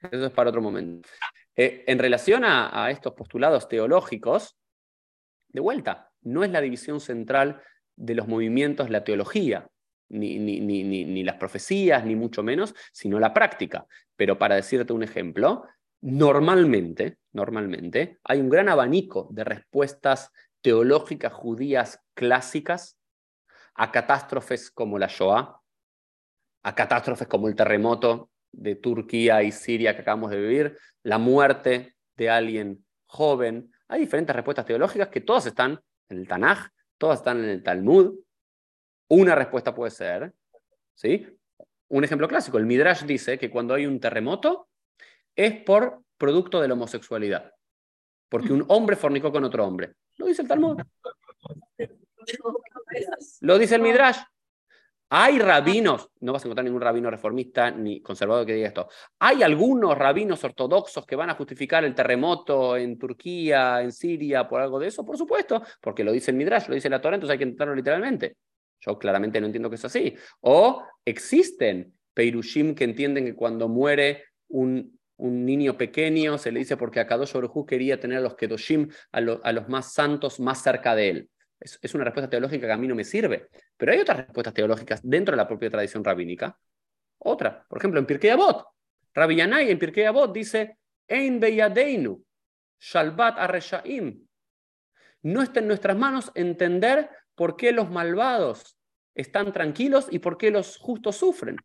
Eso 0.00 0.26
es 0.26 0.32
para 0.32 0.50
otro 0.50 0.60
momento. 0.60 1.08
Eh, 1.54 1.84
en 1.86 1.98
relación 1.98 2.44
a 2.44 2.90
estos 2.90 3.14
postulados 3.14 3.68
teológicos, 3.68 4.58
de 5.48 5.60
vuelta, 5.60 6.10
no 6.22 6.44
es 6.44 6.50
la 6.50 6.60
división 6.60 7.00
central 7.00 7.62
de 7.94 8.14
los 8.14 8.28
movimientos 8.28 8.90
la 8.90 9.04
teología 9.04 9.66
ni, 10.08 10.38
ni, 10.38 10.60
ni, 10.60 11.04
ni, 11.04 11.24
las 11.24 11.36
profecías, 11.36 12.04
ni 12.04 12.14
mucho 12.14 12.42
menos, 12.42 12.74
sino 12.92 13.18
la 13.18 13.34
práctica. 13.34 13.86
Pero 14.16 14.38
para 14.38 14.54
decirte 14.54 14.92
un 14.92 15.02
ejemplo, 15.02 15.64
normalmente, 16.00 17.18
normalmente 17.32 18.18
hay 18.24 18.40
un 18.40 18.48
gran 18.48 18.68
abanico 18.68 19.28
de 19.30 19.44
respuestas 19.44 20.30
teológicas 20.60 21.32
judías 21.32 22.00
clásicas 22.14 22.98
a 23.74 23.92
catástrofes 23.92 24.70
como 24.70 24.98
la 24.98 25.06
Shoah, 25.06 25.60
a 26.62 26.74
catástrofes 26.74 27.28
como 27.28 27.48
el 27.48 27.54
terremoto 27.54 28.30
de 28.52 28.74
Turquía 28.74 29.42
y 29.42 29.52
Siria 29.52 29.94
que 29.94 30.02
acabamos 30.02 30.30
de 30.30 30.40
vivir, 30.40 30.78
la 31.02 31.18
muerte 31.18 31.94
de 32.16 32.30
alguien 32.30 32.84
joven. 33.06 33.70
Hay 33.88 34.00
diferentes 34.00 34.34
respuestas 34.34 34.64
teológicas 34.64 35.08
que 35.08 35.20
todas 35.20 35.46
están 35.46 35.80
en 36.08 36.18
el 36.18 36.26
Tanaj, 36.26 36.68
todas 36.98 37.18
están 37.18 37.44
en 37.44 37.50
el 37.50 37.62
Talmud, 37.62 38.14
una 39.08 39.34
respuesta 39.34 39.74
puede 39.74 39.90
ser, 39.90 40.32
¿sí? 40.94 41.26
Un 41.88 42.04
ejemplo 42.04 42.28
clásico, 42.28 42.58
el 42.58 42.66
Midrash 42.66 43.04
dice 43.04 43.38
que 43.38 43.50
cuando 43.50 43.74
hay 43.74 43.86
un 43.86 44.00
terremoto, 44.00 44.68
es 45.34 45.62
por 45.62 46.02
producto 46.16 46.60
de 46.60 46.68
la 46.68 46.74
homosexualidad. 46.74 47.52
Porque 48.28 48.52
un 48.52 48.64
hombre 48.68 48.96
fornicó 48.96 49.30
con 49.30 49.44
otro 49.44 49.64
hombre. 49.66 49.94
Lo 50.16 50.26
dice 50.26 50.42
el 50.42 50.48
Talmud. 50.48 50.82
Lo 53.40 53.58
dice 53.58 53.76
el 53.76 53.82
Midrash. 53.82 54.18
Hay 55.08 55.38
rabinos, 55.38 56.10
no 56.18 56.32
vas 56.32 56.42
a 56.42 56.48
encontrar 56.48 56.64
ningún 56.64 56.80
rabino 56.80 57.08
reformista 57.08 57.70
ni 57.70 58.00
conservador 58.02 58.44
que 58.44 58.54
diga 58.54 58.66
esto. 58.66 58.88
Hay 59.20 59.44
algunos 59.44 59.96
rabinos 59.96 60.42
ortodoxos 60.42 61.06
que 61.06 61.14
van 61.14 61.30
a 61.30 61.34
justificar 61.34 61.84
el 61.84 61.94
terremoto 61.94 62.76
en 62.76 62.98
Turquía, 62.98 63.82
en 63.82 63.92
Siria, 63.92 64.48
por 64.48 64.60
algo 64.60 64.80
de 64.80 64.88
eso, 64.88 65.06
por 65.06 65.16
supuesto, 65.16 65.62
porque 65.80 66.02
lo 66.02 66.10
dice 66.10 66.32
el 66.32 66.36
Midrash, 66.36 66.66
lo 66.66 66.74
dice 66.74 66.90
la 66.90 67.00
Torah, 67.00 67.14
entonces 67.14 67.34
hay 67.34 67.38
que 67.38 67.44
entenderlo 67.44 67.76
literalmente. 67.76 68.36
Yo 68.80 68.98
claramente 68.98 69.40
no 69.40 69.46
entiendo 69.46 69.68
que 69.68 69.76
es 69.76 69.84
así. 69.84 70.14
O 70.40 70.84
existen 71.04 71.92
Peirushim 72.14 72.74
que 72.74 72.84
entienden 72.84 73.24
que 73.24 73.34
cuando 73.34 73.68
muere 73.68 74.24
un, 74.48 74.98
un 75.16 75.44
niño 75.44 75.76
pequeño 75.76 76.38
se 76.38 76.52
le 76.52 76.60
dice 76.60 76.76
porque 76.76 77.00
Akadosh 77.00 77.36
Orujú 77.36 77.66
quería 77.66 77.98
tener 77.98 78.18
a 78.18 78.20
los 78.20 78.36
Kedoshim, 78.36 78.88
a, 79.12 79.18
a 79.18 79.52
los 79.52 79.68
más 79.68 79.92
santos, 79.92 80.40
más 80.40 80.62
cerca 80.62 80.94
de 80.94 81.08
él. 81.10 81.30
Es, 81.58 81.94
una 81.94 82.04
respuesta 82.04 82.28
teológica 82.28 82.66
que 82.66 82.72
a 82.72 82.76
mí 82.76 82.86
no 82.86 82.94
me 82.94 83.04
sirve. 83.04 83.48
Pero 83.76 83.92
hay 83.92 83.98
otras 83.98 84.18
respuestas 84.18 84.54
teológicas 84.54 85.00
dentro 85.02 85.32
de 85.32 85.38
la 85.38 85.48
propia 85.48 85.70
tradición 85.70 86.04
rabínica. 86.04 86.58
Otra, 87.18 87.64
por 87.68 87.78
ejemplo, 87.78 87.98
en 87.98 88.06
Pirkei 88.06 88.30
Avot. 88.30 88.66
Rabbi 89.14 89.36
Yanai 89.36 89.70
en 89.70 89.78
Pirkei 89.78 90.04
Avot 90.04 90.32
dice, 90.32 90.78
Ein 91.08 91.40
beyadeinu, 91.40 92.22
shalbat 92.78 93.38
arreshaim. 93.38 94.26
No 95.22 95.42
está 95.42 95.60
en 95.60 95.68
nuestras 95.68 95.96
manos 95.96 96.30
entender 96.34 97.08
por 97.36 97.56
qué 97.56 97.70
los 97.70 97.90
malvados 97.90 98.76
están 99.14 99.52
tranquilos 99.52 100.08
y 100.10 100.18
por 100.18 100.36
qué 100.36 100.50
los 100.50 100.76
justos 100.78 101.16
sufren. 101.16 101.56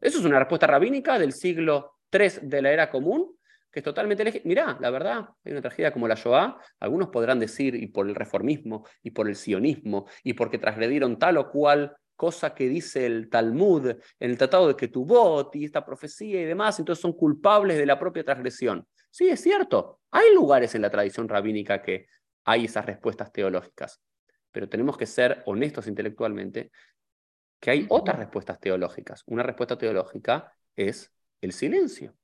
Eso 0.00 0.18
es 0.18 0.24
una 0.24 0.38
respuesta 0.38 0.66
rabínica 0.66 1.18
del 1.18 1.32
siglo 1.32 1.98
III 2.12 2.40
de 2.42 2.62
la 2.62 2.70
era 2.70 2.90
común, 2.90 3.36
que 3.70 3.80
es 3.80 3.84
totalmente 3.84 4.22
legítima. 4.22 4.48
Mirá, 4.48 4.78
la 4.80 4.90
verdad, 4.90 5.28
hay 5.44 5.52
una 5.52 5.62
tragedia 5.62 5.92
como 5.92 6.06
la 6.06 6.14
Shoah, 6.14 6.58
algunos 6.78 7.08
podrán 7.08 7.40
decir, 7.40 7.74
y 7.74 7.88
por 7.88 8.06
el 8.08 8.14
reformismo, 8.14 8.86
y 9.02 9.10
por 9.10 9.28
el 9.28 9.34
sionismo, 9.34 10.06
y 10.22 10.34
porque 10.34 10.58
transgredieron 10.58 11.18
tal 11.18 11.38
o 11.38 11.50
cual 11.50 11.96
cosa 12.14 12.54
que 12.54 12.68
dice 12.68 13.06
el 13.06 13.28
Talmud 13.28 13.90
en 13.90 14.30
el 14.30 14.38
Tratado 14.38 14.68
de 14.68 14.76
Ketubot 14.76 15.54
y 15.56 15.64
esta 15.64 15.84
profecía 15.84 16.40
y 16.40 16.44
demás, 16.44 16.78
entonces 16.78 17.02
son 17.02 17.12
culpables 17.12 17.76
de 17.76 17.86
la 17.86 17.98
propia 17.98 18.24
transgresión. 18.24 18.86
Sí, 19.10 19.28
es 19.28 19.40
cierto, 19.40 20.00
hay 20.10 20.32
lugares 20.34 20.74
en 20.74 20.82
la 20.82 20.90
tradición 20.90 21.28
rabínica 21.28 21.82
que 21.82 22.06
hay 22.44 22.66
esas 22.66 22.86
respuestas 22.86 23.32
teológicas, 23.32 24.00
pero 24.54 24.68
tenemos 24.68 24.96
que 24.96 25.04
ser 25.04 25.42
honestos 25.46 25.88
intelectualmente 25.88 26.70
que 27.58 27.72
hay 27.72 27.86
otras 27.88 28.16
respuestas 28.16 28.60
teológicas. 28.60 29.24
Una 29.26 29.42
respuesta 29.42 29.76
teológica 29.76 30.52
es 30.76 31.12
el 31.40 31.52
silencio. 31.52 32.14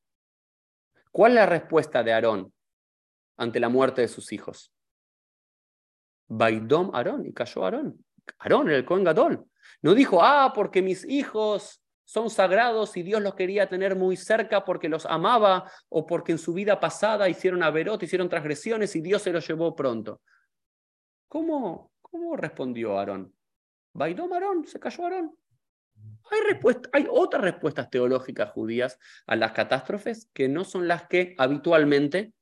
¿Cuál 1.11 1.33
es 1.33 1.37
la 1.37 1.47
respuesta 1.47 2.05
de 2.05 2.12
Aarón 2.12 2.53
ante 3.37 3.59
la 3.59 3.69
muerte 3.69 4.03
de 4.03 4.09
sus 4.09 4.33
hijos? 4.33 4.73
Baidom 6.29 6.95
Aarón, 6.95 7.27
y 7.27 7.33
cayó 7.33 7.64
Aarón. 7.64 8.05
Aarón 8.38 8.69
era 8.69 8.77
el 8.77 8.85
Cohen 8.85 9.03
Gadol. 9.03 9.45
No 9.83 9.93
dijo, 9.95 10.23
ah, 10.23 10.53
porque 10.55 10.83
mis 10.83 11.05
hijos 11.09 11.83
son 12.05 12.31
sagrados 12.31 12.97
y 12.97 13.03
Dios 13.03 13.21
los 13.21 13.35
quería 13.35 13.69
tener 13.69 13.97
muy 13.97 14.16
cerca 14.16 14.64
porque 14.64 14.88
los 14.88 15.05
amaba 15.05 15.69
o 15.88 16.07
porque 16.07 16.31
en 16.31 16.38
su 16.38 16.55
vida 16.55 16.79
pasada 16.79 17.29
hicieron 17.29 17.64
averot, 17.64 18.01
hicieron 18.05 18.29
transgresiones 18.29 18.95
y 18.95 19.01
Dios 19.01 19.23
se 19.23 19.33
los 19.33 19.45
llevó 19.49 19.75
pronto. 19.75 20.21
¿Cómo, 21.27 21.90
cómo 22.11 22.37
respondió 22.37 22.99
Aarón? 22.99 23.35
Baidom 23.94 24.33
Aarón, 24.33 24.66
se 24.66 24.79
cayó 24.79 25.05
Aarón. 25.05 25.37
Hay, 26.31 26.38
hay 26.92 27.07
otras 27.11 27.42
respuestas 27.42 27.90
teológicas 27.90 28.51
judías 28.51 28.99
a 29.27 29.37
las 29.37 29.53
catástrofes 29.53 30.31
que 30.33 30.49
no 30.49 30.64
son 30.64 30.88
las 30.88 31.07
que 31.09 31.35
habitualmente 31.38 32.33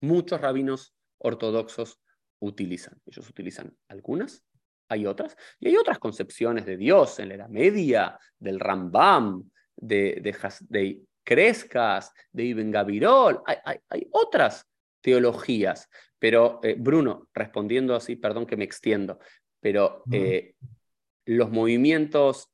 muchos 0.00 0.40
rabinos 0.40 0.94
ortodoxos 1.18 2.00
utilizan. 2.40 3.00
Ellos 3.06 3.28
utilizan 3.28 3.76
algunas, 3.88 4.44
hay 4.88 5.06
otras, 5.06 5.36
y 5.60 5.68
hay 5.68 5.76
otras 5.76 5.98
concepciones 5.98 6.66
de 6.66 6.76
Dios 6.76 7.18
en 7.18 7.28
la 7.28 7.34
Edad 7.34 7.48
Media, 7.48 8.18
del 8.38 8.60
Rambam, 8.60 9.50
de, 9.76 10.20
de, 10.20 10.36
de 10.68 11.02
Crescas, 11.24 12.12
de 12.30 12.44
Ibn 12.44 12.70
Gabirol, 12.70 13.42
hay, 13.46 14.08
otras 14.12 14.66
teologías. 15.04 15.90
Pero, 16.18 16.60
eh, 16.62 16.76
Bruno, 16.78 17.28
respondiendo 17.34 17.94
así, 17.94 18.16
perdón 18.16 18.46
que 18.46 18.56
me 18.56 18.64
extiendo, 18.64 19.18
pero 19.60 20.02
eh, 20.10 20.54
los 21.26 21.50
movimientos 21.50 22.50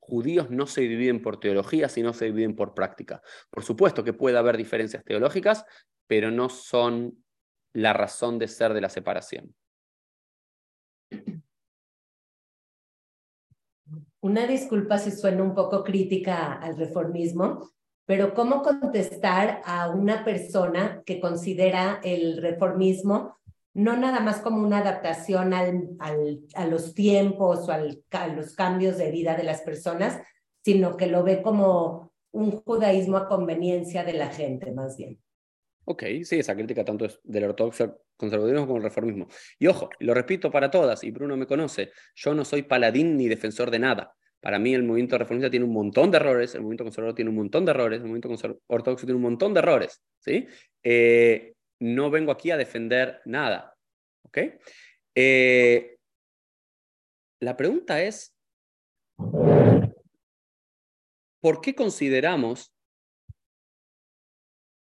judíos 0.00 0.50
no 0.50 0.66
se 0.66 0.80
dividen 0.80 1.20
por 1.20 1.38
teología, 1.38 1.90
sino 1.90 2.14
se 2.14 2.26
dividen 2.26 2.56
por 2.56 2.72
práctica. 2.72 3.20
Por 3.50 3.64
supuesto 3.64 4.02
que 4.02 4.14
puede 4.14 4.38
haber 4.38 4.56
diferencias 4.56 5.04
teológicas, 5.04 5.66
pero 6.06 6.30
no 6.30 6.48
son 6.48 7.22
la 7.74 7.92
razón 7.92 8.38
de 8.38 8.48
ser 8.48 8.72
de 8.72 8.80
la 8.80 8.88
separación. 8.88 9.54
Una 14.20 14.46
disculpa 14.46 14.96
si 14.96 15.10
suena 15.10 15.42
un 15.42 15.54
poco 15.54 15.84
crítica 15.84 16.54
al 16.54 16.78
reformismo, 16.78 17.75
pero 18.06 18.34
¿cómo 18.34 18.62
contestar 18.62 19.60
a 19.64 19.90
una 19.90 20.24
persona 20.24 21.02
que 21.04 21.20
considera 21.20 22.00
el 22.02 22.40
reformismo 22.40 23.36
no 23.74 23.94
nada 23.94 24.20
más 24.20 24.40
como 24.40 24.66
una 24.66 24.78
adaptación 24.78 25.52
al, 25.52 25.90
al, 25.98 26.40
a 26.54 26.66
los 26.66 26.94
tiempos 26.94 27.68
o 27.68 27.72
al, 27.72 28.02
a 28.10 28.28
los 28.28 28.54
cambios 28.54 28.96
de 28.96 29.10
vida 29.10 29.36
de 29.36 29.42
las 29.42 29.60
personas, 29.60 30.18
sino 30.64 30.96
que 30.96 31.08
lo 31.08 31.22
ve 31.22 31.42
como 31.42 32.10
un 32.30 32.52
judaísmo 32.52 33.18
a 33.18 33.28
conveniencia 33.28 34.02
de 34.02 34.14
la 34.14 34.28
gente, 34.28 34.72
más 34.72 34.96
bien. 34.96 35.20
Ok, 35.84 36.04
sí, 36.24 36.38
esa 36.38 36.54
crítica 36.54 36.86
tanto 36.86 37.04
es 37.04 37.20
del 37.22 37.44
ortodoxo 37.44 38.00
conservadurismo 38.16 38.66
como 38.66 38.78
el 38.78 38.82
reformismo. 38.82 39.28
Y 39.58 39.66
ojo, 39.66 39.90
lo 40.00 40.14
repito 40.14 40.50
para 40.50 40.70
todas, 40.70 41.04
y 41.04 41.10
Bruno 41.10 41.36
me 41.36 41.46
conoce, 41.46 41.92
yo 42.14 42.34
no 42.34 42.46
soy 42.46 42.62
paladín 42.62 43.16
ni 43.18 43.28
defensor 43.28 43.70
de 43.70 43.78
nada. 43.78 44.16
Para 44.46 44.60
mí 44.60 44.72
el 44.74 44.84
movimiento 44.84 45.18
reformista 45.18 45.50
tiene 45.50 45.66
un 45.66 45.72
montón 45.72 46.12
de 46.12 46.18
errores, 46.18 46.54
el 46.54 46.60
movimiento 46.60 46.84
conservador 46.84 47.16
tiene 47.16 47.30
un 47.30 47.36
montón 47.36 47.64
de 47.64 47.72
errores, 47.72 47.96
el 48.00 48.06
movimiento 48.06 48.60
ortodoxo 48.68 49.04
tiene 49.04 49.16
un 49.16 49.22
montón 49.22 49.52
de 49.52 49.58
errores. 49.58 50.00
¿sí? 50.20 50.46
Eh, 50.84 51.54
no 51.80 52.10
vengo 52.12 52.30
aquí 52.30 52.52
a 52.52 52.56
defender 52.56 53.22
nada. 53.24 53.74
¿Ok? 54.22 54.38
Eh, 55.16 55.96
la 57.40 57.56
pregunta 57.56 58.00
es, 58.00 58.36
¿por 61.40 61.60
qué 61.60 61.74
consideramos, 61.74 62.72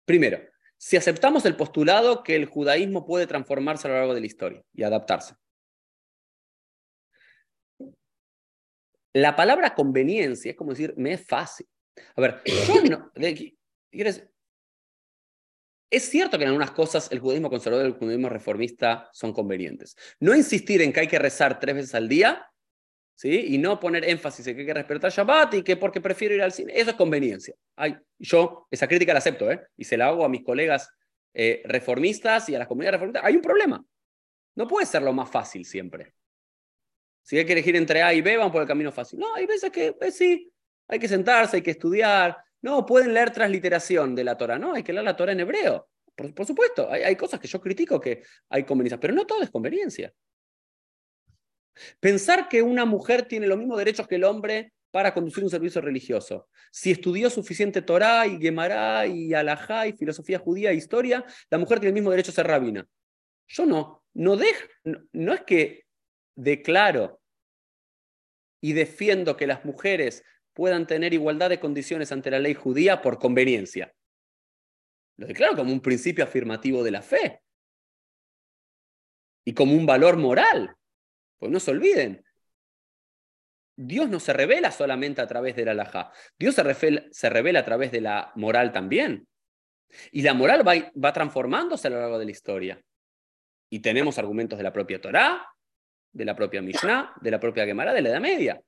primero, 0.05 0.41
si 0.77 0.97
aceptamos 0.97 1.47
el 1.47 1.55
postulado 1.55 2.25
que 2.25 2.35
el 2.35 2.47
judaísmo 2.47 3.07
puede 3.07 3.29
transformarse 3.29 3.87
a 3.87 3.93
lo 3.93 3.97
largo 3.99 4.15
de 4.15 4.21
la 4.23 4.27
historia 4.27 4.65
y 4.75 4.83
adaptarse? 4.83 5.37
La 9.17 9.35
palabra 9.35 9.75
conveniencia 9.75 10.51
es 10.51 10.57
como 10.59 10.73
decir, 10.73 10.93
me 10.99 11.15
es 11.15 11.27
fácil. 11.27 11.67
A 12.17 12.21
ver, 12.21 12.43
yo 12.45 12.83
no, 12.83 13.11
es 15.91 16.11
cierto 16.11 16.37
que 16.37 16.45
en 16.45 16.49
algunas 16.49 16.73
cosas 16.73 17.11
el 17.11 17.21
judaísmo 17.21 17.49
conservador 17.49 17.87
y 17.87 17.93
el 17.93 17.99
judaísmo 17.99 18.29
reformista 18.29 19.09
son 19.15 19.33
convenientes. 19.33 19.97
No 20.21 20.37
insistir 20.37 20.83
en 20.83 20.93
que 20.93 21.01
hay 21.01 21.09
que 21.09 21.19
rezar 21.19 21.59
tres 21.59 21.77
veces 21.77 21.95
al 21.95 22.11
día, 22.11 22.47
¿sí? 23.15 23.55
Y 23.55 23.57
no 23.57 23.81
poner 23.81 24.07
énfasis 24.07 24.49
en 24.49 24.55
que 24.55 24.61
hay 24.61 24.67
que 24.67 24.75
respetar 24.75 25.11
Shabbat 25.11 25.55
y 25.55 25.63
que 25.63 25.79
porque 25.79 26.03
prefiero 26.03 26.35
ir 26.35 26.43
al 26.43 26.53
cine. 26.53 26.75
Eso 26.77 26.91
es 26.91 26.97
conveniencia. 26.97 27.55
yo 28.19 28.67
esa 28.71 28.87
crítica 28.87 29.15
la 29.15 29.21
acepto, 29.21 29.51
¿eh? 29.51 29.63
Y 29.79 29.85
se 29.85 29.97
la 29.97 30.09
hago 30.09 30.27
a 30.27 30.29
mis 30.29 30.45
colegas 30.45 30.91
eh, 31.33 31.63
reformistas 31.65 32.51
y 32.51 32.55
a 32.55 32.59
las 32.59 32.69
comunidades 32.69 33.01
reformistas. 33.01 33.25
Hay 33.25 33.37
un 33.37 33.43
problema. 33.43 33.83
No 34.57 34.69
puede 34.69 34.85
ser 34.85 35.01
lo 35.01 35.15
más 35.15 35.31
fácil 35.31 35.65
siempre. 35.65 36.13
Si 37.27 37.37
hay 37.37 37.45
que 37.45 37.55
elegir 37.55 37.75
entre 37.75 38.03
A 38.05 38.15
y 38.15 38.21
B, 38.21 38.37
van 38.37 38.53
por 38.53 38.63
el 38.63 38.69
camino 38.69 38.93
fácil. 38.93 39.19
No, 39.19 39.35
hay 39.35 39.47
veces 39.47 39.73
que 39.73 39.95
pues, 39.95 40.17
sí, 40.17 40.49
hay 40.87 41.01
que 41.01 41.09
sentarse, 41.09 41.57
hay 41.57 41.63
que 41.63 41.73
estudiar, 41.73 42.37
no, 42.63 42.87
pueden 42.87 43.13
leer 43.13 43.33
transliteración 43.33 44.15
de 44.15 44.23
la 44.23 44.37
Torah. 44.37 44.61
No, 44.61 44.75
hay 44.75 44.85
que 44.85 44.93
leer 44.93 45.05
la 45.05 45.17
Torah 45.17 45.33
en 45.33 45.41
hebreo. 45.41 45.89
Por, 46.15 46.47
supuesto, 46.47 46.89
hay, 46.89 47.17
cosas 47.17 47.41
que 47.41 47.49
yo 47.49 47.61
critico 47.61 48.01
que 48.01 48.23
hay 48.49 48.63
conveniencia, 48.63 49.01
pero 49.01 49.13
no 49.13 49.27
todo 49.27 49.43
es 49.43 49.51
conveniencia. 49.51 50.15
Pensar 51.99 52.49
que 52.49 52.63
una 52.63 52.85
mujer 52.85 53.27
tiene 53.27 53.49
los 53.49 53.59
mismos 53.59 53.77
derechos 53.77 54.07
que 54.07 54.15
el 54.15 54.25
hombre 54.25 54.73
para 54.93 55.13
conducir 55.13 55.43
un 55.43 55.51
servicio 55.51 55.81
religioso. 55.81 56.49
Si 56.71 56.93
estudió 56.93 57.29
suficiente 57.29 57.83
Torah 57.83 58.25
y 58.29 58.39
Gemara 58.39 59.05
y 59.09 59.35
Alajá 59.35 59.89
y 59.89 59.95
filosofía 59.95 60.39
judía 60.39 60.71
e 60.71 60.77
historia, 60.77 61.25
la 61.51 61.59
mujer 61.59 61.81
tiene 61.81 61.89
el 61.89 61.95
mismo 61.95 62.13
derecho 62.13 62.31
a 62.31 62.35
ser 62.35 62.47
rabina. 62.47 62.87
Yo 63.49 63.67
no. 63.67 64.05
No, 64.15 64.39
no 65.13 65.35
es 65.35 65.43
que 65.43 65.86
declaro 66.37 67.21
y 68.61 68.73
defiendo 68.73 69.37
que 69.37 69.47
las 69.47 69.65
mujeres 69.65 70.23
puedan 70.53 70.87
tener 70.87 71.13
igualdad 71.13 71.51
de 71.51 71.61
condiciones 71.61 72.13
ante 72.13 72.31
la 72.31 72.39
ley 72.39 72.55
judía 72.55 73.03
por 73.03 73.19
conveniencia. 73.19 73.95
Lo 75.17 75.27
declaro 75.27 75.57
como 75.57 75.73
un 75.73 75.81
principio 75.81 76.25
afirmativo 76.25 76.83
de 76.83 76.91
la 76.91 77.03
fe 77.03 77.43
y 79.45 79.55
como 79.55 79.75
un 79.75 79.87
valor 79.87 80.17
moral. 80.17 80.77
Pues 81.39 81.53
no 81.53 81.61
se 81.61 81.71
olviden, 81.71 82.25
Dios 83.77 84.09
no 84.09 84.21
se 84.21 84.33
revela 84.33 84.71
solamente 84.71 85.21
a 85.21 85.27
través 85.27 85.55
del 85.55 85.69
alajá, 85.69 86.11
Dios 86.39 86.55
se 86.55 86.63
revela, 86.63 87.05
se 87.11 87.29
revela 87.29 87.61
a 87.61 87.65
través 87.65 87.93
de 87.93 88.01
la 88.01 88.33
moral 88.35 88.73
también. 88.73 89.29
Y 90.11 90.23
la 90.23 90.35
moral 90.35 90.67
va, 90.67 90.75
va 91.03 91.13
transformándose 91.13 91.87
a 91.87 91.91
lo 91.91 92.01
largo 92.01 92.19
de 92.19 92.25
la 92.25 92.31
historia. 92.31 92.83
Y 93.71 93.81
tenemos 93.81 94.19
argumentos 94.19 94.59
de 94.59 94.65
la 94.65 94.73
propia 94.73 95.01
Torá, 95.01 95.47
de 96.17 96.25
la 96.25 96.35
propia 96.35 96.63
Mishnah, 96.63 97.13
de 97.21 97.31
la 97.31 97.39
propia 97.39 97.67
Gemara, 97.67 97.93
de 97.93 98.01
la 98.01 98.09
Edad 98.09 98.21
Media. 98.21 98.63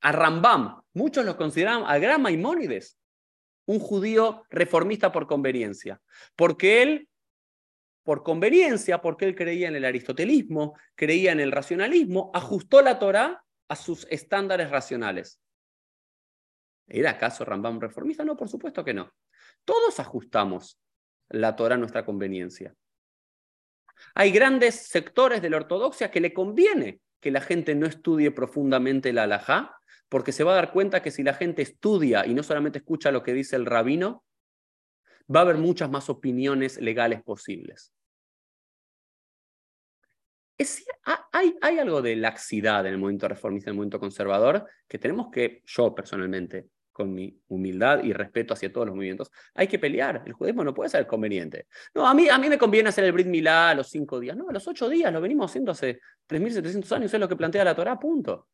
A 0.00 0.12
Rambam, 0.12 0.82
muchos 0.94 1.24
lo 1.24 1.36
consideran 1.36 1.84
al 1.86 2.00
gran 2.00 2.22
Maimónides, 2.22 2.98
un 3.66 3.78
judío 3.78 4.44
reformista 4.50 5.12
por 5.12 5.26
conveniencia, 5.26 6.00
porque 6.36 6.82
él, 6.82 7.08
por 8.02 8.22
conveniencia, 8.22 9.00
porque 9.00 9.26
él 9.26 9.34
creía 9.34 9.68
en 9.68 9.76
el 9.76 9.84
aristotelismo, 9.84 10.78
creía 10.94 11.32
en 11.32 11.40
el 11.40 11.52
racionalismo, 11.52 12.30
ajustó 12.34 12.82
la 12.82 12.98
Torá 12.98 13.44
a 13.68 13.76
sus 13.76 14.06
estándares 14.10 14.70
racionales. 14.70 15.40
¿Era 16.86 17.12
acaso 17.12 17.44
Rambam 17.44 17.80
reformista? 17.80 18.24
No, 18.24 18.36
por 18.36 18.48
supuesto 18.48 18.84
que 18.84 18.94
no. 18.94 19.12
Todos 19.64 20.00
ajustamos 20.00 20.78
la 21.28 21.56
Torah 21.56 21.76
a 21.76 21.78
nuestra 21.78 22.04
conveniencia. 22.04 22.74
Hay 24.14 24.30
grandes 24.30 24.76
sectores 24.86 25.42
de 25.42 25.50
la 25.50 25.56
ortodoxia 25.56 26.10
que 26.10 26.20
le 26.20 26.32
conviene 26.32 27.00
que 27.20 27.30
la 27.30 27.40
gente 27.40 27.74
no 27.74 27.86
estudie 27.86 28.30
profundamente 28.30 29.12
la 29.12 29.22
halajá, 29.24 29.76
porque 30.08 30.30
se 30.30 30.44
va 30.44 30.52
a 30.52 30.56
dar 30.56 30.72
cuenta 30.72 31.02
que 31.02 31.10
si 31.10 31.22
la 31.22 31.34
gente 31.34 31.62
estudia 31.62 32.26
y 32.26 32.34
no 32.34 32.42
solamente 32.42 32.78
escucha 32.78 33.10
lo 33.10 33.22
que 33.22 33.32
dice 33.32 33.56
el 33.56 33.66
rabino, 33.66 34.24
va 35.34 35.40
a 35.40 35.42
haber 35.42 35.56
muchas 35.56 35.90
más 35.90 36.10
opiniones 36.10 36.78
legales 36.80 37.22
posibles. 37.22 37.92
hay, 41.32 41.56
hay 41.60 41.78
algo 41.78 42.02
de 42.02 42.14
laxidad 42.16 42.86
en 42.86 42.92
el 42.92 42.98
movimiento 42.98 43.26
reformista, 43.26 43.70
en 43.70 43.72
el 43.72 43.76
movimiento 43.76 44.00
conservador, 44.00 44.68
que 44.86 44.98
tenemos 44.98 45.30
que, 45.32 45.62
yo 45.64 45.94
personalmente, 45.94 46.68
con 46.94 47.12
mi 47.12 47.36
humildad 47.48 48.04
y 48.04 48.12
respeto 48.12 48.54
hacia 48.54 48.72
todos 48.72 48.86
los 48.86 48.94
movimientos, 48.94 49.30
hay 49.52 49.66
que 49.66 49.80
pelear. 49.80 50.22
El 50.24 50.32
judaísmo 50.32 50.62
no 50.62 50.72
puede 50.72 50.88
ser 50.88 51.06
conveniente. 51.08 51.66
No, 51.92 52.06
a 52.06 52.14
mí, 52.14 52.28
a 52.28 52.38
mí 52.38 52.48
me 52.48 52.56
conviene 52.56 52.88
hacer 52.88 53.04
el 53.04 53.12
Brit 53.12 53.26
Milá 53.26 53.70
a 53.70 53.74
los 53.74 53.88
cinco 53.88 54.20
días. 54.20 54.36
No, 54.36 54.48
a 54.48 54.52
los 54.52 54.66
ocho 54.68 54.88
días, 54.88 55.12
lo 55.12 55.20
venimos 55.20 55.50
haciendo 55.50 55.72
hace 55.72 56.00
3.700 56.28 56.92
años, 56.92 57.12
es 57.12 57.20
lo 57.20 57.28
que 57.28 57.34
plantea 57.34 57.64
la 57.64 57.74
Torah, 57.74 57.98
punto. 57.98 58.48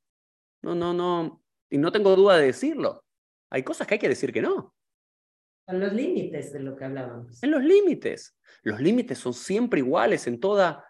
No, 0.62 0.74
no, 0.74 0.95
no. 0.95 1.43
Y 1.68 1.76
no 1.76 1.93
tengo 1.93 2.16
duda 2.16 2.38
de 2.38 2.47
decirlo. 2.47 3.05
Hay 3.51 3.62
cosas 3.62 3.86
que 3.86 3.95
hay 3.95 4.01
que 4.01 4.09
decir 4.09 4.32
que 4.32 4.41
no. 4.41 4.74
En 5.66 5.78
los 5.78 5.93
límites 5.93 6.53
de 6.55 6.61
lo 6.61 6.74
que 6.74 6.86
hablábamos. 6.86 7.43
En 7.43 7.51
los 7.51 7.62
límites. 7.62 8.36
Los 8.62 8.80
límites 8.80 9.18
son 9.18 9.34
siempre 9.34 9.80
iguales 9.80 10.26
en 10.26 10.41
toda 10.41 10.82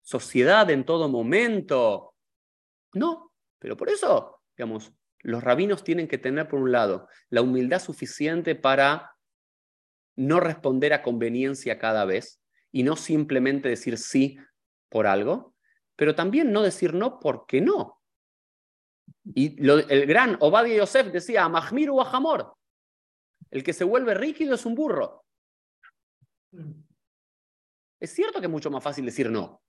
sociedad, 0.00 0.68
en 0.70 0.84
todo 0.84 1.08
momento. 1.10 2.14
No, 2.94 3.30
pero 3.58 3.76
por 3.76 3.90
eso, 3.90 4.40
digamos, 4.56 4.90
los 5.24 5.42
rabinos 5.42 5.82
tienen 5.82 6.06
que 6.06 6.18
tener, 6.18 6.46
por 6.48 6.60
un 6.60 6.70
lado, 6.70 7.08
la 7.30 7.40
humildad 7.40 7.80
suficiente 7.80 8.54
para 8.54 9.16
no 10.16 10.38
responder 10.38 10.92
a 10.92 11.02
conveniencia 11.02 11.78
cada 11.78 12.04
vez 12.04 12.40
y 12.70 12.82
no 12.82 12.94
simplemente 12.94 13.70
decir 13.70 13.96
sí 13.96 14.38
por 14.90 15.06
algo, 15.06 15.54
pero 15.96 16.14
también 16.14 16.52
no 16.52 16.62
decir 16.62 16.92
no 16.92 17.18
porque 17.18 17.62
no. 17.62 18.02
Y 19.24 19.56
el 19.66 20.06
gran 20.06 20.36
Obadiah 20.40 20.76
Yosef 20.76 21.10
decía, 21.10 21.48
Mahmir 21.48 21.88
o 21.88 22.02
Ahamor, 22.02 22.54
el 23.50 23.64
que 23.64 23.72
se 23.72 23.84
vuelve 23.84 24.12
rígido 24.12 24.54
es 24.54 24.66
un 24.66 24.74
burro. 24.74 25.24
Es 27.98 28.10
cierto 28.12 28.40
que 28.40 28.46
es 28.46 28.52
mucho 28.52 28.70
más 28.70 28.84
fácil 28.84 29.06
decir 29.06 29.30
no, 29.30 29.62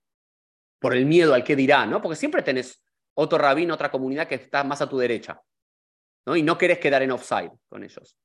por 0.78 0.94
el 0.94 1.06
miedo 1.06 1.32
al 1.32 1.44
que 1.44 1.56
dirá, 1.56 1.86
¿no? 1.86 2.02
Porque 2.02 2.16
siempre 2.16 2.42
tenés 2.42 2.84
otro 3.18 3.38
rabino, 3.38 3.74
otra 3.74 3.90
comunidad 3.90 4.28
que 4.28 4.36
está 4.36 4.62
más 4.62 4.80
a 4.82 4.88
tu 4.88 4.98
derecha. 4.98 5.40
¿no? 6.26 6.36
Y 6.36 6.42
no 6.42 6.58
querés 6.58 6.78
quedar 6.78 7.02
en 7.02 7.12
offside 7.12 7.50
con 7.68 7.82
ellos. 7.82 8.16